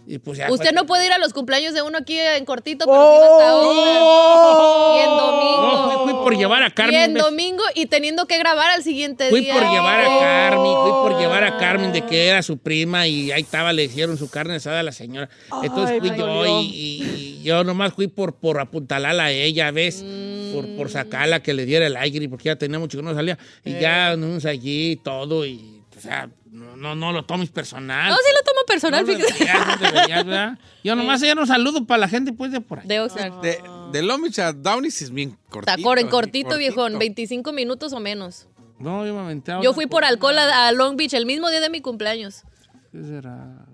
Y 0.10 0.20
pues 0.20 0.38
ya 0.38 0.50
Usted 0.50 0.68
fue- 0.68 0.74
no 0.74 0.86
puede 0.86 1.06
ir 1.06 1.12
a 1.12 1.18
los 1.18 1.34
cumpleaños 1.34 1.74
de 1.74 1.82
uno 1.82 1.98
aquí 1.98 2.18
en 2.18 2.46
cortito, 2.46 2.86
pero 2.86 2.98
sí 2.98 3.20
va 3.20 3.26
hasta 3.28 3.50
ahora. 3.50 4.98
Y 4.98 5.00
en 5.02 5.18
domingo. 5.18 5.62
No, 5.62 5.92
fui, 5.92 6.04
fui 6.12 6.14
por 6.24 6.38
llevar 6.38 6.64
a 6.64 6.68
y 6.68 6.72
Carmen. 6.72 7.02
en 7.02 7.14
¿ves? 7.14 7.24
domingo 7.24 7.64
y 7.76 7.88
teniendo 7.88 8.26
que 8.26 8.38
grabar 8.38 8.70
al 8.72 8.84
siguiente 8.84 9.30
Fui 9.30 9.42
día. 9.42 9.54
por 9.54 9.64
llevar 9.70 10.00
a 10.02 10.10
Oh. 10.16 10.20
Carmen, 10.20 10.72
fui 10.82 10.92
por 11.12 11.20
llevar 11.20 11.44
a 11.44 11.58
Carmen 11.58 11.92
de 11.92 12.06
que 12.06 12.28
era 12.28 12.42
su 12.42 12.58
prima 12.58 13.06
y 13.08 13.32
ahí 13.32 13.42
estaba, 13.42 13.74
le 13.74 13.84
hicieron 13.84 14.18
su 14.18 14.30
carne 14.30 14.56
asada 14.56 14.80
a 14.80 14.84
la 14.84 14.94
señora. 14.94 15.30
Entonces 15.62 15.96
Ay, 15.96 16.00
fui 16.00 16.12
me 16.12 16.18
yo 16.18 16.26
dolió. 16.26 16.62
y, 16.62 16.66
y- 16.66 17.38
y 17.40 17.44
yo 17.44 17.64
nomás 17.66 17.94
fui 17.94 18.08
por, 18.08 18.36
por 18.36 18.60
apuntalarla 18.62 19.26
a 19.26 19.32
ella, 19.32 19.72
¿ves? 19.72 20.06
Por, 20.54 20.66
por 20.78 20.90
sacarla, 20.90 21.42
que 21.44 21.54
le 21.54 21.66
diera 21.66 21.86
el 21.86 21.98
aire, 21.98 22.30
porque 22.30 22.46
ya 22.46 22.56
tenía 22.56 22.80
mucho 22.80 22.98
que 22.98 23.04
no 23.04 23.14
salía. 23.14 23.38
Y 23.66 23.78
ya 23.80 24.16
nos 24.16 24.46
allí 24.46 24.92
y 24.92 24.96
todo, 24.96 25.46
y, 25.46 25.77
o 25.98 26.00
sea, 26.00 26.30
no, 26.52 26.78
no, 26.78 26.96
no 26.96 27.12
lo 27.12 27.26
tomes 27.26 27.50
personal. 27.50 28.10
No, 28.10 28.16
sí 28.18 28.32
lo 28.36 28.44
tomo 28.44 28.60
personal, 28.68 29.06
No 29.06 29.12
fíjese. 29.14 29.34
deberías, 29.34 29.68
no 29.68 29.78
deberías, 29.92 30.26
¿verdad? 30.26 30.60
Yo 30.84 30.96
nomás 30.96 31.22
ya 31.22 31.34
no 31.36 31.46
saludo 31.46 31.86
para 31.86 32.00
la 32.00 32.08
gente, 32.08 32.32
pues, 32.34 32.52
de 32.52 32.62
por 32.62 32.80
ahí. 32.80 32.88
De 32.88 33.00
Oxnard. 33.00 33.42
De, 33.42 33.60
de 33.92 34.02
Long 34.04 34.22
Beach 34.22 34.40
a 34.40 34.54
Downey 34.54 34.92
sí 34.92 35.04
es 35.06 35.12
bien 35.12 35.38
cortito. 35.50 35.72
Está 35.72 35.82
cor- 35.84 35.98
en 36.00 36.06
así, 36.06 36.12
cortito, 36.12 36.58
viejón. 36.58 37.00
25 37.00 37.52
minutos 37.52 37.94
o 37.94 38.00
menos. 38.00 38.48
No, 38.80 39.06
yo 39.08 39.14
me 39.16 39.22
aventé 39.22 39.52
a 39.54 39.62
Yo 39.62 39.74
fui 39.74 39.88
por 39.88 40.06
alcohol 40.06 40.38
a, 40.38 40.68
a 40.68 40.72
Long 40.72 40.96
Beach 40.98 41.14
el 41.16 41.26
mismo 41.26 41.50
día 41.50 41.60
de 41.62 41.70
mi 41.72 41.82
cumpleaños. 41.82 42.44
¿Qué 42.92 43.04
será? 43.04 43.66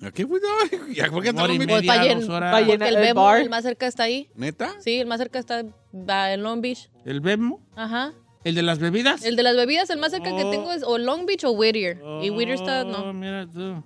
¿A 0.00 0.10
¿Qué 0.12 0.26
fue? 0.26 0.40
¿Ya 0.94 1.10
por 1.10 1.22
qué 1.22 1.32
Long 1.32 1.58
Beach? 1.58 1.66
media, 1.68 1.92
pa' 1.94 2.02
llen- 2.04 2.20
dos 2.20 2.28
horas. 2.30 2.52
pa' 2.52 2.58
Porque 2.60 2.72
llenar 2.72 2.88
el 2.88 2.94
el 2.96 3.00
Bemo, 3.02 3.24
bar. 3.24 3.40
el 3.40 3.50
más 3.50 3.62
cerca 3.64 3.86
está 3.86 4.04
ahí. 4.04 4.30
¿Neta? 4.36 4.70
Sí, 4.80 4.98
el 5.00 5.06
más 5.06 5.18
cerca 5.18 5.38
está 5.38 5.60
en 5.60 6.42
Long 6.42 6.60
Beach. 6.62 6.88
¿El 7.04 7.20
Bemo? 7.20 7.60
Ajá. 7.76 8.14
¿El 8.44 8.54
de 8.54 8.62
las 8.62 8.78
bebidas? 8.78 9.24
El 9.24 9.36
de 9.36 9.42
las 9.42 9.56
bebidas, 9.56 9.90
el 9.90 9.98
más 9.98 10.10
cerca 10.12 10.34
que 10.36 10.44
Oh. 10.44 10.50
tengo 10.50 10.72
es 10.72 10.82
o 10.82 10.96
Long 10.98 11.26
Beach 11.26 11.44
o 11.44 11.50
Whittier. 11.50 12.00
Y 12.22 12.30
Whittier 12.30 12.56
está, 12.56 12.82
Oh, 12.82 12.84
no. 13.06 13.12
mira 13.12 13.46
tú. 13.46 13.82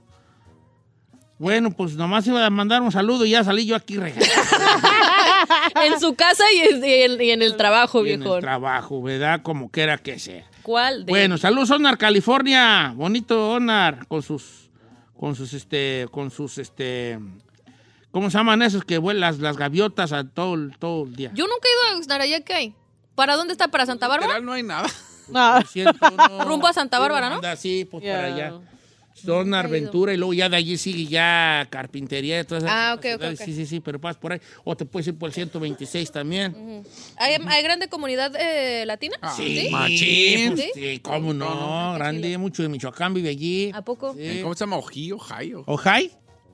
Bueno, 1.39 1.73
pues 1.73 1.97
nomás 1.97 2.25
iba 2.29 2.45
a 2.47 2.51
mandar 2.51 2.83
un 2.83 2.93
saludo 2.93 3.25
y 3.25 3.31
ya 3.31 3.43
salí 3.43 3.67
yo 3.67 3.75
aquí 3.75 3.95
en 5.85 6.01
su 6.01 6.15
casa 6.15 6.45
y 6.55 6.59
en, 6.61 7.21
y 7.21 7.31
el 7.31 7.57
trabajo, 7.57 8.01
en 8.01 8.07
el 8.07 8.19
viejo. 8.19 8.39
trabajo, 8.41 9.03
¿verdad? 9.03 9.43
Como 9.43 9.69
quiera 9.71 9.99
que 9.99 10.19
sea. 10.21 10.45
¿Cuál? 10.63 11.05
De- 11.05 11.11
Bueno, 11.11 11.39
saludos 11.39 11.71
Onar, 11.71 11.99
California. 11.99 12.93
Bonito 12.95 13.51
Onar 13.55 14.07
con 14.07 14.23
sus 14.23 14.71
con 15.19 15.35
sus 15.35 15.53
este 15.55 16.07
con 16.11 16.31
sus 16.31 16.59
este 16.59 17.19
¿Cómo 18.13 18.31
se 18.31 18.37
llaman 18.39 18.61
esos 18.63 18.85
que 18.85 18.99
vuelan 18.99 19.21
las, 19.23 19.39
las 19.39 19.57
gaviotas 19.57 20.13
a 20.13 20.25
todo, 20.29 20.55
el- 20.55 20.77
todo 20.79 21.05
el 21.05 21.17
día? 21.17 21.31
Yo 21.35 21.47
nunca 21.47 21.67
he 21.67 21.89
ido 21.91 21.95
a 21.95 21.99
Oxnard, 21.99 22.21
¿allá 22.21 22.41
qué 22.43 22.55
hay? 22.55 22.75
¿Para 23.15 23.37
dónde 23.37 23.53
está? 23.53 23.69
¿Para 23.69 23.87
Santa 23.87 24.09
Bárbara? 24.09 24.27
Literal, 24.39 24.45
no 24.45 24.53
hay 24.53 24.63
nada. 24.63 24.89
Ah, 25.35 25.63
siento, 25.71 26.11
no. 26.11 26.45
Rumbo 26.45 26.67
a 26.67 26.73
Santa 26.73 26.99
Bárbara, 26.99 27.29
¿no? 27.31 27.37
Anda 27.37 27.53
así, 27.53 27.87
pues 27.89 28.03
Yeah. 28.03 28.17
para 28.17 28.35
allá. 28.35 28.53
Onar, 29.29 29.69
Ventura 29.69 30.13
y 30.13 30.17
luego 30.17 30.33
ya 30.35 30.49
de 30.49 30.57
allí 30.57 30.77
sigue 30.77 31.07
ya 31.07 31.67
carpintería 31.71 32.41
y 32.41 32.45
todas 32.45 32.65
esas 32.65 32.75
Ah, 32.77 32.95
ok, 32.99 33.07
ok. 33.17 33.37
Sí, 33.39 33.55
sí, 33.55 33.65
sí, 33.67 33.79
pero 33.81 34.01
pasas 34.01 34.17
por 34.17 34.33
ahí. 34.33 34.41
O 34.65 34.77
te 34.77 34.85
puedes 34.85 35.07
ir 35.07 35.17
por 35.17 35.29
el 35.29 35.33
126 35.35 36.11
también. 36.11 36.83
¿Hay, 37.19 37.35
hay 37.47 37.63
grande 37.63 37.89
comunidad 37.89 38.35
eh, 38.37 38.85
latina? 38.85 39.17
Sí, 39.37 39.69
machín. 39.71 40.55
pues, 40.55 40.71
sí, 40.75 40.99
cómo 40.99 41.33
no, 41.33 41.95
grande, 41.95 42.37
mucho 42.37 42.63
de 42.65 42.69
Michoacán 42.69 43.15
vive 43.15 43.29
allí. 43.29 43.71
¿A 43.75 43.83
poco? 43.83 44.15
Sí. 44.15 44.41
¿Cómo 44.43 44.55
se 44.55 44.61
llama? 44.61 44.77
Ojío, 44.77 45.19
Jayo. 45.19 45.63
¿Ojai? 45.67 46.11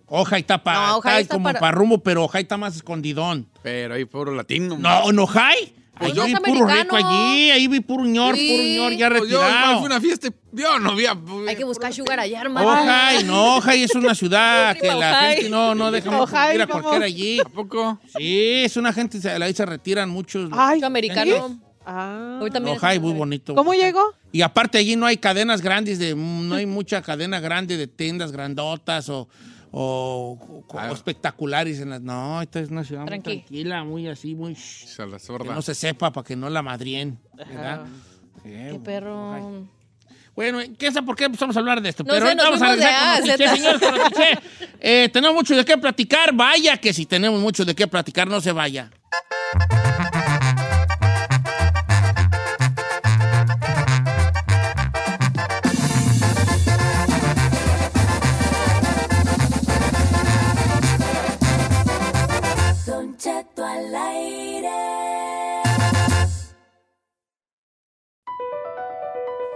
Ojai 0.06 0.40
está 0.40 0.62
para 0.62 0.88
No, 0.88 0.96
Ojai 0.98 1.22
está 1.22 1.34
como 1.34 1.44
para- 1.44 1.60
para 1.60 1.72
rumbo, 1.72 1.98
pero 2.02 2.24
Ojai 2.24 2.42
está 2.42 2.58
más 2.58 2.76
escondidón. 2.76 3.48
Pero 3.62 3.94
hay 3.94 4.04
puro 4.04 4.32
latino. 4.34 4.76
No, 4.78 5.08
en 5.10 5.18
Ojai. 5.18 5.72
Pues 5.98 6.12
Ahí 6.12 6.16
no 6.16 6.24
vi 6.26 6.34
puro 6.52 6.66
rico 6.66 6.96
allí, 6.96 7.50
ahí 7.50 7.68
vi 7.68 7.80
puro 7.80 8.04
ñor, 8.04 8.36
Sí. 8.36 8.48
puro 8.50 8.62
ñor 8.62 8.92
ya 8.98 9.08
Pues 9.10 9.30
yo 9.30 9.40
retirado. 9.42 9.72
a 9.78 9.80
una 9.80 10.00
fiesta 10.00 10.28
y 10.28 10.32
yo 10.52 10.78
no 10.78 10.90
había... 10.90 11.16
Hay 11.48 11.56
que 11.56 11.64
buscar 11.64 11.92
sugar 11.92 12.20
allá, 12.20 12.40
hermano. 12.40 12.68
Ojai, 12.68 13.24
no, 13.24 13.56
Ojai 13.56 13.82
es 13.82 13.94
una 13.94 14.14
ciudad 14.14 14.76
que 14.76 14.86
la 14.86 14.96
Ojai. 15.10 15.34
gente 15.36 15.50
no, 15.50 15.74
no 15.74 15.90
deja 15.90 16.54
ir 16.54 16.62
a 16.62 16.66
cualquiera 16.66 17.04
allí. 17.04 17.40
¿A 17.40 17.44
poco? 17.44 17.98
Sí, 18.16 18.62
es 18.64 18.76
una 18.76 18.92
gente, 18.92 19.18
ahí 19.28 19.52
se 19.54 19.66
retiran 19.66 20.08
muchos. 20.10 20.48
Ay, 20.52 20.82
americano. 20.82 21.58
ah. 21.84 22.40
Ojai, 22.66 22.98
muy 23.00 23.12
bonito. 23.12 23.54
¿Cómo 23.54 23.74
llegó? 23.74 24.00
Y 24.30 24.42
aparte 24.42 24.78
allí 24.78 24.94
no 24.94 25.06
hay 25.06 25.16
cadenas 25.16 25.62
grandes, 25.62 25.98
de, 25.98 26.14
no 26.14 26.54
hay 26.54 26.66
mucha 26.66 27.02
cadena 27.02 27.40
grande 27.40 27.76
de 27.76 27.86
tiendas 27.86 28.30
grandotas 28.30 29.08
o, 29.08 29.28
o- 29.70 30.38
o- 30.68 30.78
Ah. 30.78 30.88
o 30.90 30.94
espectaculares 30.94 31.80
en 31.80 31.90
las... 31.90 32.00
No, 32.00 32.40
esta 32.42 32.60
es 32.60 32.70
una 32.70 32.84
ciudad 32.84 33.02
muy 33.02 33.08
Tranqui. 33.08 33.36
tranquila, 33.38 33.84
muy 33.84 34.08
así, 34.08 34.34
muy... 34.34 34.54
shh, 34.54 34.96
que 34.96 35.18
sorda. 35.18 35.54
no 35.54 35.62
se 35.62 35.74
sepa 35.74 36.12
para 36.12 36.24
que 36.26 36.36
no 36.36 36.48
la 36.50 36.62
madrien, 36.62 37.18
¿verdad? 37.34 37.84
Sí, 38.42 38.50
Qué 38.50 38.80
perro. 38.84 39.68
Bueno, 40.36 40.60
¿qué 40.78 40.92
sé 40.92 41.02
por 41.02 41.16
qué 41.16 41.24
empezamos 41.24 41.56
a 41.56 41.58
hablar 41.58 41.82
de 41.82 41.88
esto? 41.88 42.04
No 42.04 42.12
Pero 42.14 42.28
sé, 42.28 42.34
vamos 42.36 42.62
a 42.62 42.68
regresar 42.68 43.20
con 43.20 43.56
señores, 43.56 43.80
con 43.80 43.98
los 43.98 44.08
clichés. 44.10 44.38
Eh, 44.80 45.08
tenemos 45.12 45.34
mucho 45.34 45.56
de 45.56 45.64
qué 45.64 45.76
platicar. 45.76 46.32
Vaya 46.32 46.76
que 46.76 46.92
si 46.92 47.06
tenemos 47.06 47.40
mucho 47.40 47.64
de 47.64 47.74
qué 47.74 47.88
platicar, 47.88 48.28
no 48.28 48.40
se 48.40 48.52
vaya. 48.52 48.88